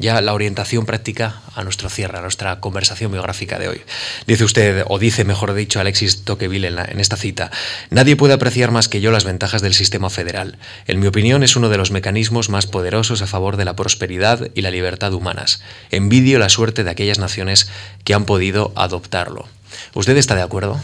ya 0.00 0.20
la 0.20 0.32
orientación 0.32 0.86
práctica 0.86 1.42
a 1.54 1.62
nuestro 1.62 1.88
cierre, 1.90 2.18
a 2.18 2.22
nuestra 2.22 2.58
conversación 2.60 3.12
biográfica 3.12 3.58
de 3.58 3.68
hoy. 3.68 3.82
Dice 4.26 4.44
usted, 4.44 4.84
o 4.88 4.98
dice 4.98 5.24
mejor 5.24 5.52
dicho 5.52 5.78
Alexis 5.78 6.24
Tocqueville 6.24 6.68
en, 6.68 7.00
esta 7.00 7.16
cita, 7.16 7.50
nadie 7.90 8.16
puede 8.16 8.34
apreciar 8.34 8.70
más 8.70 8.88
que 8.88 9.00
yo 9.00 9.12
las 9.12 9.24
ventajas 9.24 9.62
del 9.62 9.74
sistema 9.74 10.10
federal. 10.10 10.58
En 10.86 10.98
mi 11.00 11.06
opinión 11.06 11.42
es 11.42 11.54
uno 11.54 11.68
de 11.68 11.76
los 11.76 11.90
mecanismos 11.90 12.48
más 12.48 12.66
poderosos 12.66 13.22
a 13.22 13.26
favor 13.26 13.56
de 13.56 13.66
la 13.66 13.76
prosperidad 13.76 14.48
y 14.54 14.62
la 14.62 14.70
libertad 14.70 15.12
humanas. 15.12 15.62
Envidio 15.90 16.38
la 16.38 16.48
suerte 16.48 16.82
de 16.82 16.90
aquellas 16.90 17.18
naciones 17.18 17.68
que 18.04 18.14
han 18.14 18.24
podido 18.24 18.72
adoptarlo. 18.76 19.46
¿Usted 19.94 20.16
está 20.16 20.34
de 20.34 20.42
acuerdo? 20.42 20.80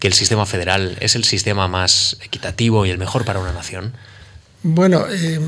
¿Que 0.00 0.08
el 0.08 0.12
sistema 0.12 0.44
federal 0.44 0.96
es 1.00 1.14
el 1.14 1.24
sistema 1.24 1.68
más 1.68 2.18
equitativo 2.22 2.84
y 2.84 2.90
el 2.90 2.98
mejor 2.98 3.24
para 3.24 3.38
una 3.38 3.52
nación? 3.52 3.94
Bueno, 4.62 5.06
eh 5.08 5.40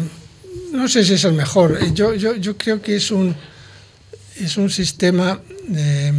no 0.73 0.89
sé 0.89 1.05
si 1.05 1.15
es 1.15 1.25
el 1.25 1.33
mejor. 1.33 1.79
Eh, 1.81 1.91
yo, 1.95 2.15
yo, 2.15 2.57
creo 2.57 2.81
que 2.83 2.97
es 2.97 3.11
un, 3.11 3.35
es 4.37 4.57
un 4.57 4.71
sistema, 4.71 5.41
eh, 5.75 6.13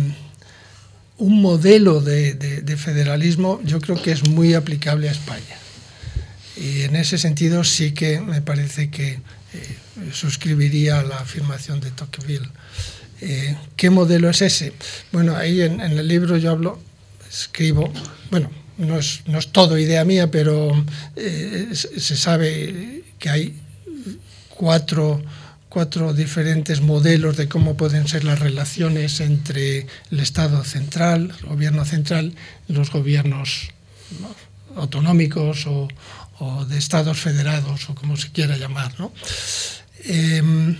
un 1.17 1.41
modelo 1.41 2.01
de, 2.01 2.33
de, 2.33 2.77
federalismo, 2.77 3.61
yo 3.63 3.79
creo 3.79 4.01
que 4.01 4.11
es 4.11 4.27
muy 4.27 4.53
aplicable 4.53 5.09
a 5.09 5.11
España. 5.11 5.57
Y 6.55 6.81
en 6.81 6.95
ese 6.95 7.17
sentido 7.17 7.63
sí 7.63 7.93
que 7.93 8.19
me 8.19 8.41
parece 8.41 8.89
que 8.89 9.13
eh, 9.53 9.77
suscribiría 10.11 11.03
la 11.03 11.17
afirmación 11.17 11.79
de 11.79 11.91
Tocqueville. 11.91 12.49
¿Qué 13.75 13.89
modelo 13.89 14.29
es 14.29 14.41
ese? 14.41 14.71
Bueno, 15.11 15.35
ahí 15.35 15.59
en, 15.61 15.81
en, 15.81 15.97
el 15.97 16.07
libro 16.07 16.37
yo 16.37 16.51
hablo, 16.51 16.79
escribo, 17.29 17.91
bueno, 18.31 18.49
no 18.77 18.97
es, 18.97 19.23
no 19.25 19.39
es 19.39 19.49
todo 19.49 19.77
idea 19.77 20.05
mía, 20.05 20.31
pero 20.31 20.71
se 21.17 22.15
sabe 22.15 23.03
que 23.19 23.29
hay 23.29 23.55
cuatro, 24.59 25.21
cuatro 25.69 26.13
diferentes 26.13 26.81
modelos 26.81 27.37
de 27.37 27.47
cómo 27.47 27.77
pueden 27.77 28.09
ser 28.09 28.25
las 28.25 28.39
relaciones 28.39 29.21
entre 29.21 29.87
el 30.11 30.19
Estado 30.19 30.65
central, 30.65 31.33
el 31.39 31.45
gobierno 31.45 31.85
central, 31.85 32.33
los 32.67 32.91
gobiernos 32.91 33.69
autonómicos 34.75 35.65
o, 35.65 35.87
de 36.65 36.77
estados 36.77 37.19
federados 37.19 37.89
o 37.89 37.95
como 37.95 38.17
se 38.17 38.31
quiera 38.31 38.57
llamar. 38.57 38.99
¿no? 38.99 39.13
Em, 40.03 40.75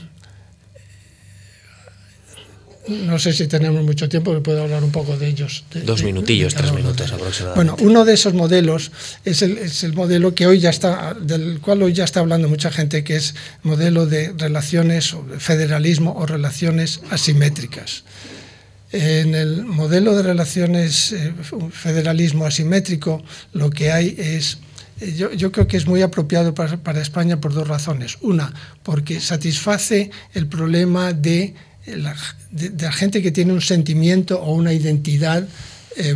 no 2.90 3.20
sé 3.20 3.34
si 3.34 3.48
tenemos 3.48 3.84
mucho 3.84 4.10
tiempo, 4.10 4.34
que 4.34 4.42
puedo 4.42 4.64
hablar 4.64 4.84
un 4.84 4.92
poco 4.92 5.16
de 5.18 5.28
ellos. 5.28 5.64
Dos 5.86 6.04
minutillos, 6.04 6.56
tres 6.56 6.74
minutos 6.74 7.12
aproximadamente. 7.12 7.56
Bueno, 7.56 7.90
uno 7.90 8.06
de 8.06 8.14
esos 8.14 8.34
modelos 8.34 8.92
es 9.26 9.42
el, 9.42 9.58
es 9.58 9.84
el, 9.84 9.94
modelo 9.94 10.34
que 10.34 10.48
hoy 10.48 10.60
ya 10.60 10.70
está, 10.70 11.14
del 11.14 11.60
cual 11.62 11.84
hoy 11.84 11.94
ya 11.94 12.04
está 12.04 12.20
hablando 12.20 12.50
mucha 12.50 12.72
gente, 12.72 13.04
que 13.04 13.16
es 13.16 13.36
modelo 13.64 14.06
de 14.06 14.34
relaciones, 14.38 15.16
federalismo 15.38 16.16
o 16.18 16.26
relaciones 16.26 17.02
asimétricas. 17.10 18.04
En 18.92 19.36
el 19.36 19.66
modelo 19.66 20.16
de 20.16 20.24
relaciones 20.24 21.12
eh, 21.12 21.34
federalismo 21.72 22.46
asimétrico, 22.46 23.24
lo 23.54 23.70
que 23.70 23.92
hay 23.92 24.16
es 24.18 24.58
eh, 25.00 25.14
yo, 25.16 25.32
yo, 25.32 25.52
creo 25.52 25.68
que 25.68 25.78
es 25.78 25.88
muy 25.88 26.02
apropiado 26.02 26.54
para, 26.54 26.78
para, 26.78 27.02
España 27.02 27.40
por 27.40 27.54
dos 27.54 27.68
razones. 27.68 28.18
Una, 28.22 28.54
porque 28.84 29.20
satisface 29.22 30.12
el 30.34 30.48
problema 30.48 31.14
de 31.14 31.54
de, 31.86 32.72
la 32.78 32.92
gente 32.92 33.22
que 33.22 33.32
tiene 33.32 33.54
un 33.54 33.62
sentimiento 33.62 34.40
o 34.40 34.54
una 34.54 34.74
identidad 34.74 35.48
eh, 35.98 36.16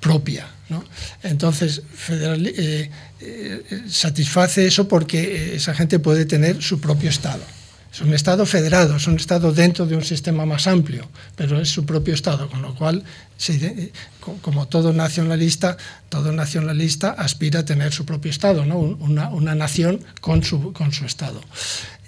propia. 0.00 0.48
¿no? 0.68 0.84
Entonces, 1.22 1.82
federal, 1.94 2.46
eh, 2.46 2.90
eh, 3.20 3.82
satisface 3.88 4.66
eso 4.66 4.88
porque 4.88 5.56
esa 5.56 5.74
gente 5.74 5.98
puede 5.98 6.24
tener 6.24 6.62
su 6.62 6.80
propio 6.80 7.10
Estado. 7.10 7.42
Es 7.92 8.00
un 8.00 8.14
Estado 8.14 8.46
federado, 8.46 8.96
es 8.96 9.06
un 9.08 9.16
Estado 9.16 9.52
dentro 9.52 9.84
de 9.84 9.96
un 9.96 10.04
sistema 10.04 10.46
más 10.46 10.68
amplio, 10.68 11.08
pero 11.34 11.60
es 11.60 11.68
su 11.70 11.84
propio 11.84 12.14
Estado, 12.14 12.48
con 12.48 12.62
lo 12.62 12.76
cual, 12.76 13.02
como 14.42 14.68
todo 14.68 14.92
nacionalista, 14.92 15.76
todo 16.08 16.30
nacionalista 16.30 17.10
aspira 17.10 17.60
a 17.60 17.64
tener 17.64 17.92
su 17.92 18.06
propio 18.06 18.30
Estado, 18.30 18.64
¿no? 18.64 18.78
una, 18.78 19.54
nación 19.56 20.04
con 20.20 20.44
su, 20.44 20.72
con 20.72 20.92
su 20.92 21.04
Estado. 21.04 21.40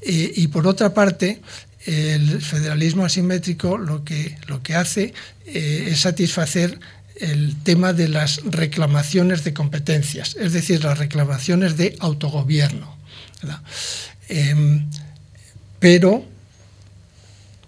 Y, 0.04 0.48
por 0.48 0.66
otra 0.66 0.94
parte, 0.94 1.40
el 1.86 2.40
federalismo 2.40 3.04
asimétrico 3.04 3.78
lo 3.78 4.04
que, 4.04 4.36
lo 4.46 4.62
que 4.62 4.74
hace 4.74 5.14
eh, 5.46 5.88
es 5.90 6.00
satisfacer 6.00 6.78
el 7.16 7.56
tema 7.62 7.92
de 7.92 8.08
las 8.08 8.40
reclamaciones 8.44 9.44
de 9.44 9.52
competencias, 9.52 10.36
es 10.38 10.52
decir, 10.52 10.82
las 10.84 10.98
reclamaciones 10.98 11.76
de 11.76 11.96
autogobierno. 12.00 12.96
Eh, 14.28 14.80
pero 15.78 16.24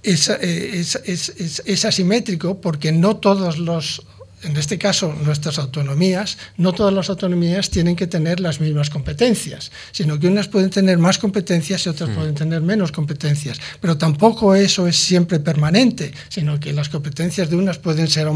es, 0.02 0.28
es, 0.28 0.96
es, 1.04 1.62
es, 1.64 1.84
asimétrico 1.84 2.60
porque 2.60 2.92
no 2.92 3.16
todos 3.16 3.58
los 3.58 4.02
en 4.45 4.57
este 4.57 4.78
caso 4.78 5.14
nuestras 5.24 5.59
autonomías, 5.59 6.38
no 6.57 6.72
todas 6.72 6.92
las 6.92 7.09
autonomías 7.11 7.70
tienen 7.70 7.97
que 7.97 8.07
tener 8.07 8.40
las 8.40 8.61
mismas 8.61 8.90
competencias, 8.90 9.70
sino 9.92 10.18
que 10.18 10.28
unas 10.28 10.49
pueden 10.49 10.70
tener 10.70 10.99
más 10.99 11.18
competencias 11.18 11.86
y 11.86 11.88
otras 11.88 12.11
mm. 12.11 12.14
pueden 12.14 12.34
tener 12.34 12.61
menos 12.61 12.92
competencias. 12.92 13.61
Pero 13.80 13.97
tampoco 13.97 14.55
eso 14.55 14.86
es 14.86 14.97
siempre 14.97 15.40
permanente, 15.40 16.12
sino 16.28 16.61
que 16.61 16.72
las 16.72 16.88
competencias 16.88 17.51
de 17.51 17.57
unas 17.57 17.78
pueden, 17.78 18.09
ser 18.09 18.28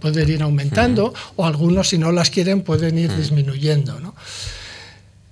pueden 0.00 0.28
ir 0.28 0.42
aumentando 0.42 1.08
mm. 1.08 1.40
o 1.40 1.46
algunos, 1.46 1.88
si 1.88 1.98
no 1.98 2.12
las 2.12 2.30
quieren, 2.30 2.62
pueden 2.62 2.98
ir 2.98 3.10
mm. 3.10 3.16
disminuyendo. 3.16 4.00
¿no? 4.00 4.14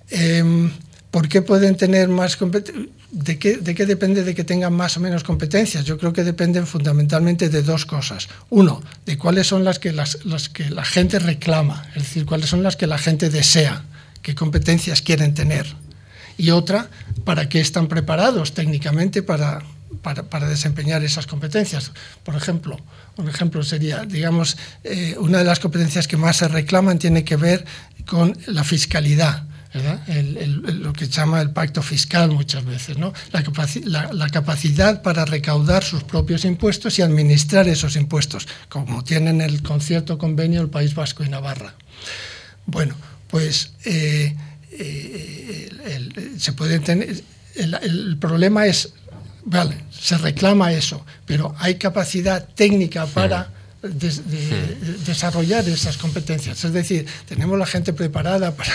Eh, 0.09 0.71
¿Por 1.11 1.27
qué 1.27 1.41
pueden 1.41 1.75
tener 1.75 2.07
más? 2.07 2.37
¿De 3.11 3.37
qué, 3.37 3.57
¿De 3.57 3.75
qué, 3.75 3.85
depende 3.85 4.23
de 4.23 4.33
que 4.33 4.45
tengan 4.45 4.71
más 4.71 4.95
o 4.95 5.01
menos 5.01 5.25
competencias? 5.25 5.83
Yo 5.83 5.97
creo 5.97 6.13
que 6.13 6.23
dependen 6.23 6.65
fundamentalmente 6.65 7.49
de 7.49 7.61
dos 7.63 7.85
cosas. 7.85 8.29
Uno, 8.49 8.81
de 9.05 9.17
cuáles 9.17 9.47
son 9.47 9.65
las 9.65 9.77
que, 9.77 9.91
las, 9.91 10.17
que 10.53 10.69
la 10.69 10.85
gente 10.85 11.19
reclama, 11.19 11.85
es 11.95 12.03
decir, 12.03 12.25
cuáles 12.25 12.49
son 12.49 12.63
las 12.63 12.77
que 12.77 12.87
la 12.87 12.97
gente 12.97 13.29
desea, 13.29 13.83
qué 14.21 14.35
competencias 14.35 15.01
quieren 15.01 15.33
tener. 15.33 15.67
Y 16.37 16.51
otra, 16.51 16.89
para 17.25 17.49
qué 17.49 17.59
están 17.59 17.89
preparados 17.89 18.53
técnicamente 18.53 19.21
para, 19.21 19.61
para, 20.01 20.23
para 20.23 20.47
desempeñar 20.47 21.03
esas 21.03 21.27
competencias. 21.27 21.91
Por 22.23 22.35
ejemplo, 22.35 22.79
un 23.17 23.27
ejemplo 23.27 23.63
sería, 23.63 24.05
digamos, 24.05 24.57
eh, 24.85 25.17
una 25.19 25.39
de 25.39 25.43
las 25.43 25.59
competencias 25.59 26.07
que 26.07 26.15
más 26.15 26.37
se 26.37 26.47
reclaman 26.47 26.99
tiene 26.99 27.25
que 27.25 27.35
ver 27.35 27.65
con 28.05 28.37
la 28.47 28.63
fiscalidad 28.63 29.50
el, 29.73 30.81
lo 30.81 30.91
que 30.93 31.07
llama 31.07 31.41
el 31.41 31.51
pacto 31.51 31.81
fiscal 31.81 32.31
muchas 32.31 32.65
veces, 32.65 32.97
¿no? 32.97 33.13
La, 33.31 33.43
capaci 33.43 33.81
la, 33.83 34.29
capacidad 34.29 35.01
para 35.01 35.25
recaudar 35.25 35.83
sus 35.83 36.03
propios 36.03 36.43
impuestos 36.43 36.99
y 36.99 37.01
administrar 37.01 37.67
esos 37.67 37.95
impuestos, 37.95 38.47
como 38.67 39.03
tienen 39.03 39.39
el 39.41 39.61
concierto 39.61 40.17
convenio 40.17 40.61
el 40.61 40.69
País 40.69 40.93
Vasco 40.93 41.23
y 41.23 41.29
Navarra. 41.29 41.73
Bueno, 42.65 42.95
pues 43.27 43.73
eh, 43.85 44.35
eh, 44.71 45.69
se 46.37 46.53
puede 46.53 46.79
tener. 46.79 47.23
el 47.55 48.17
problema 48.19 48.65
es, 48.65 48.93
vale, 49.45 49.77
se 49.89 50.17
reclama 50.17 50.73
eso, 50.73 51.05
pero 51.25 51.55
hay 51.59 51.75
capacidad 51.75 52.47
técnica 52.55 53.05
para. 53.05 53.60
De, 53.81 54.09
de, 54.09 54.77
desarrollar 55.05 55.67
esas 55.67 55.97
competencias. 55.97 56.63
Es 56.63 56.73
decir, 56.73 57.05
tenemos 57.27 57.57
la 57.57 57.65
gente 57.65 57.93
preparada 57.93 58.55
para 58.55 58.71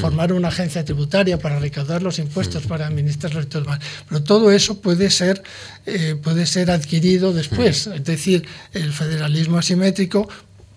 formar 0.00 0.32
una 0.32 0.48
agencia 0.48 0.84
tributaria, 0.84 1.38
para 1.38 1.58
recaudar 1.58 2.02
los 2.02 2.18
impuestos, 2.18 2.66
para 2.66 2.86
administrarlos 2.86 3.44
y 3.44 3.46
todo 3.48 3.62
demás. 3.62 3.80
Pero 4.08 4.22
todo 4.22 4.52
eso 4.52 4.80
puede 4.80 5.10
ser, 5.10 5.42
eh, 5.86 6.16
puede 6.22 6.46
ser 6.46 6.70
adquirido 6.70 7.32
después. 7.32 7.86
Es 7.86 8.04
decir, 8.04 8.46
el 8.72 8.92
federalismo 8.92 9.58
asimétrico 9.58 10.28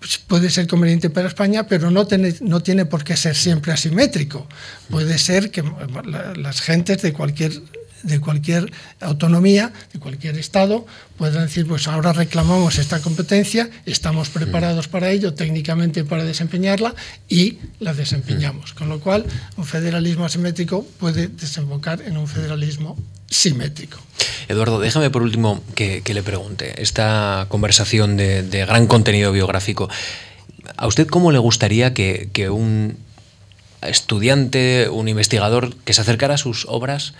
pues, 0.04 0.18
puede 0.18 0.50
ser 0.50 0.66
conveniente 0.66 1.10
para 1.10 1.28
España, 1.28 1.66
pero 1.66 1.90
no 1.90 2.06
tiene, 2.06 2.34
no 2.40 2.62
tiene 2.62 2.86
por 2.86 3.04
qué 3.04 3.16
ser 3.16 3.34
siempre 3.34 3.72
asimétrico. 3.72 4.46
Puede 4.90 5.18
ser 5.18 5.50
que 5.50 5.62
las 6.36 6.60
gentes 6.60 7.02
de 7.02 7.12
cualquier 7.12 7.52
de 8.04 8.20
cualquier 8.20 8.70
autonomía, 9.00 9.72
de 9.92 9.98
cualquier 9.98 10.38
Estado, 10.38 10.86
puedan 11.16 11.46
decir, 11.46 11.66
pues 11.66 11.88
ahora 11.88 12.12
reclamamos 12.12 12.78
esta 12.78 13.00
competencia, 13.00 13.70
estamos 13.86 14.28
preparados 14.28 14.88
para 14.88 15.10
ello, 15.10 15.34
técnicamente 15.34 16.04
para 16.04 16.24
desempeñarla 16.24 16.94
y 17.28 17.58
la 17.80 17.94
desempeñamos. 17.94 18.72
Con 18.74 18.88
lo 18.88 19.00
cual, 19.00 19.26
un 19.56 19.64
federalismo 19.64 20.24
asimétrico 20.24 20.86
puede 20.98 21.28
desembocar 21.28 22.02
en 22.02 22.16
un 22.16 22.28
federalismo 22.28 22.96
simétrico. 23.28 23.98
Eduardo, 24.48 24.78
déjame 24.78 25.10
por 25.10 25.22
último 25.22 25.62
que, 25.74 26.02
que 26.02 26.14
le 26.14 26.22
pregunte, 26.22 26.80
esta 26.82 27.46
conversación 27.48 28.16
de, 28.16 28.42
de, 28.42 28.66
gran 28.66 28.86
contenido 28.86 29.32
biográfico, 29.32 29.88
¿a 30.76 30.86
usted 30.86 31.06
cómo 31.06 31.32
le 31.32 31.38
gustaría 31.38 31.94
que, 31.94 32.28
que 32.32 32.50
un 32.50 32.98
estudiante, 33.82 34.88
un 34.90 35.08
investigador 35.08 35.74
que 35.76 35.92
se 35.92 36.00
acercara 36.00 36.34
a 36.34 36.38
sus 36.38 36.66
obras, 36.68 37.14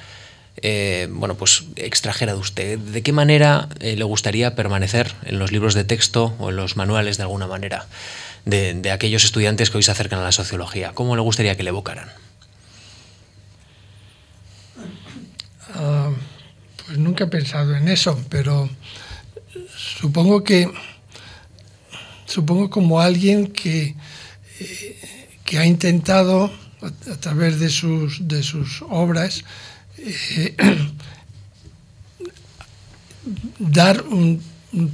eh, 0.63 1.09
bueno, 1.11 1.35
pues 1.35 1.65
extrajera 1.77 2.35
de 2.35 2.39
usted. 2.39 2.79
¿De 2.79 3.03
qué 3.03 3.13
manera 3.13 3.69
eh, 3.81 3.97
le 3.97 4.05
gustaría 4.05 4.55
permanecer 4.55 5.15
en 5.25 5.39
los 5.39 5.51
libros 5.53 5.75
de 5.75 5.85
texto 5.85 6.35
o 6.39 6.51
en 6.51 6.57
los 6.57 6.77
manuales 6.77 7.17
de 7.17 7.25
alguna 7.25 7.47
manera 7.47 7.87
de, 8.45 8.91
aquellos 8.93 9.25
estudiantes 9.25 9.71
que 9.71 9.79
hoy 9.79 9.83
se 9.83 9.91
acercan 9.91 10.21
a 10.21 10.23
la 10.23 10.33
sociología? 10.33 10.93
¿Cómo 10.95 11.17
le 11.17 11.23
gustaría 11.23 11.57
que 11.57 11.65
le 11.65 11.71
evocaran? 11.71 12.09
Uh, 15.75 16.15
pues 16.87 16.99
nunca 16.99 17.25
he 17.25 17.27
pensado 17.27 17.75
en 17.75 17.89
eso, 17.89 18.21
pero 18.29 18.71
supongo 19.77 20.45
que 20.45 20.71
supongo 22.27 22.71
como 22.71 23.01
alguien 23.01 23.49
que, 23.49 23.97
eh, 24.61 25.29
que 25.45 25.59
ha 25.59 25.67
intentado 25.67 26.53
a, 26.81 27.13
a 27.13 27.17
través 27.17 27.59
de 27.59 27.69
sus, 27.71 28.29
de 28.29 28.45
sus 28.45 28.83
obras 28.89 29.45
eh, 29.99 30.55
dar 33.59 34.03
un, 34.03 34.43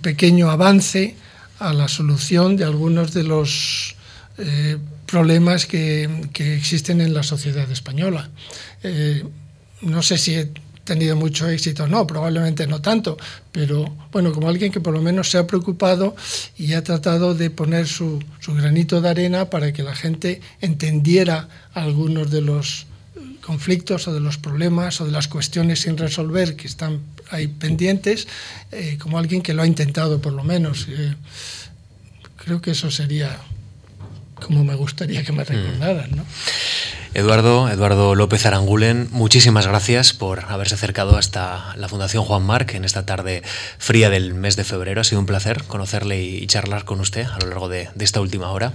pequeño 0.03 0.51
avance 0.51 1.17
a 1.59 1.73
la 1.73 1.89
solución 1.89 2.57
de 2.57 2.65
algunos 2.65 3.15
de 3.15 3.25
los 3.25 3.97
eh, 4.37 4.77
problemas 5.07 5.65
que, 5.65 6.29
que, 6.35 6.55
existen 6.55 7.01
en 7.01 7.15
la 7.15 7.23
sociedad 7.23 7.71
española. 7.71 8.29
Eh, 8.83 9.25
no 9.81 10.03
sé 10.03 10.19
si 10.19 10.35
he 10.35 10.51
tenido 10.85 11.17
mucho 11.17 11.49
éxito 11.49 11.87
no, 11.87 12.07
probablemente 12.07 12.67
no 12.67 12.83
tanto, 12.83 13.17
pero 13.53 13.95
bueno, 14.13 14.33
como 14.33 14.49
alguien 14.49 14.73
que 14.73 14.81
por 14.81 14.93
lo 14.93 15.01
menos 15.01 15.31
se 15.31 15.39
ha 15.39 15.47
preocupado 15.47 16.17
y 16.59 16.73
ha 16.73 16.83
tratado 16.83 17.35
de 17.35 17.49
poner 17.49 17.87
su, 17.87 18.23
su 18.41 18.55
granito 18.55 19.01
de 19.01 19.09
arena 19.09 19.51
para 19.51 19.73
que 19.73 19.83
la 19.83 19.95
gente 19.95 20.41
entendiera 20.61 21.49
algunos 21.75 22.31
de 22.31 22.43
los 22.43 22.87
conflictos 23.41 24.09
o 24.09 24.15
de 24.15 24.21
los 24.21 24.39
problemas 24.39 25.01
o 25.01 25.07
de 25.07 25.13
las 25.13 25.29
cuestiones 25.29 25.81
sin 25.81 25.97
resolver 25.97 26.57
que 26.57 26.67
están 26.67 27.01
ahí 27.31 27.49
pendientes, 27.49 28.29
eh, 28.73 28.99
como 29.01 29.19
alguien 29.19 29.43
que 29.43 29.55
lo 29.55 29.63
ha 29.63 29.67
intentado 29.67 30.21
por 30.21 30.33
lo 30.33 30.45
menos. 30.45 30.87
Eh, 30.89 31.15
creo 32.37 32.61
que 32.61 32.73
eso 32.73 32.91
sería 32.91 33.41
como 34.41 34.65
me 34.65 34.75
gustaría 34.75 35.23
que 35.23 35.33
me 35.33 35.45
recordaran. 35.45 36.11
¿no? 36.17 36.25
Eduardo, 37.13 37.69
Eduardo 37.69 38.15
López 38.15 38.47
Arangulen, 38.47 39.09
muchísimas 39.11 39.67
gracias 39.67 40.13
por 40.13 40.45
haberse 40.47 40.75
acercado 40.75 41.17
hasta 41.17 41.75
la 41.77 41.89
Fundación 41.89 42.25
Juan 42.25 42.43
Marc 42.43 42.75
en 42.75 42.85
esta 42.85 43.05
tarde 43.05 43.43
fría 43.79 44.11
del 44.11 44.35
mes 44.35 44.57
de 44.57 44.65
febrero. 44.65 45.01
Ha 45.01 45.05
sido 45.05 45.21
un 45.21 45.27
placer 45.27 45.65
conocerle 45.65 46.23
y 46.23 46.47
charlar 46.47 46.85
con 46.85 47.01
usted 47.01 47.27
a 47.27 47.39
lo 47.41 47.49
largo 47.49 47.69
de, 47.69 47.89
de 47.95 48.05
esta 48.05 48.21
última 48.21 48.51
hora. 48.51 48.73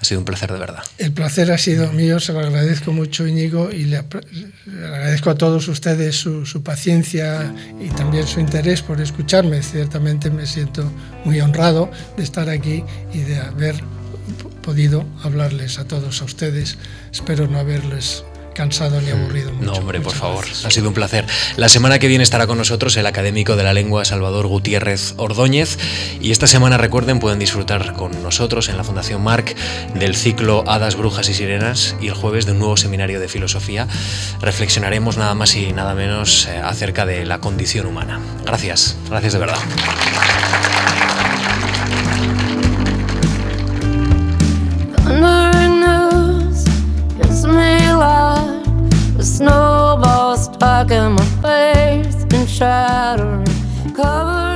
Ha 0.00 0.04
sido 0.04 0.20
un 0.20 0.24
placer 0.24 0.50
de 0.50 0.58
verdad. 0.58 0.82
El 0.96 1.12
placer 1.12 1.52
ha 1.52 1.58
sido 1.58 1.92
mío, 1.92 2.20
se 2.20 2.32
lo 2.32 2.40
agradezco 2.40 2.90
mucho 2.90 3.26
Íñigo 3.26 3.70
y 3.70 3.84
le, 3.84 3.98
agradezco 3.98 5.28
a 5.28 5.34
todos 5.34 5.68
ustedes 5.68 6.16
su, 6.16 6.46
su, 6.46 6.62
paciencia 6.62 7.54
y 7.78 7.88
también 7.90 8.26
su 8.26 8.40
interés 8.40 8.80
por 8.80 9.00
escucharme. 9.00 9.62
Ciertamente 9.62 10.30
me 10.30 10.46
siento 10.46 10.90
muy 11.24 11.40
honrado 11.40 11.90
de 12.16 12.22
estar 12.22 12.48
aquí 12.48 12.82
y 13.12 13.18
de 13.18 13.40
haber 13.40 13.76
podido 14.62 15.04
hablarles 15.22 15.78
a 15.78 15.84
todos 15.84 16.22
a 16.22 16.24
ustedes. 16.24 16.78
Espero 17.12 17.46
no 17.46 17.58
haberles 17.58 18.24
cansado 18.60 19.00
ni 19.00 19.10
aburrido. 19.10 19.54
Mucho. 19.54 19.64
No, 19.64 19.72
hombre, 19.72 20.02
por 20.02 20.12
favor, 20.12 20.44
ha 20.44 20.70
sido 20.70 20.88
un 20.88 20.92
placer. 20.92 21.24
La 21.56 21.70
semana 21.70 21.98
que 21.98 22.08
viene 22.08 22.22
estará 22.22 22.46
con 22.46 22.58
nosotros 22.58 22.94
el 22.98 23.06
académico 23.06 23.56
de 23.56 23.62
la 23.64 23.72
lengua 23.72 24.04
Salvador 24.04 24.48
Gutiérrez 24.48 25.14
Ordóñez 25.16 25.78
y 26.20 26.30
esta 26.30 26.46
semana, 26.46 26.76
recuerden, 26.76 27.20
pueden 27.20 27.38
disfrutar 27.38 27.94
con 27.94 28.22
nosotros 28.22 28.68
en 28.68 28.76
la 28.76 28.84
Fundación 28.84 29.22
Marc 29.22 29.56
del 29.94 30.14
ciclo 30.14 30.62
Hadas, 30.66 30.94
Brujas 30.94 31.30
y 31.30 31.34
Sirenas 31.34 31.96
y 32.02 32.08
el 32.08 32.14
jueves 32.14 32.44
de 32.44 32.52
un 32.52 32.58
nuevo 32.58 32.76
seminario 32.76 33.18
de 33.18 33.28
filosofía. 33.28 33.88
Reflexionaremos 34.42 35.16
nada 35.16 35.34
más 35.34 35.56
y 35.56 35.72
nada 35.72 35.94
menos 35.94 36.44
eh, 36.44 36.60
acerca 36.62 37.06
de 37.06 37.24
la 37.24 37.38
condición 37.38 37.86
humana. 37.86 38.20
Gracias, 38.44 38.94
gracias 39.08 39.32
de 39.32 39.38
verdad. 39.38 39.58
Snowball 49.22 50.36
stuck 50.36 50.90
in 50.90 51.12
my 51.12 51.24
face 51.42 52.24
and 52.32 52.48
shattering. 52.48 53.46
Covered 53.94 54.49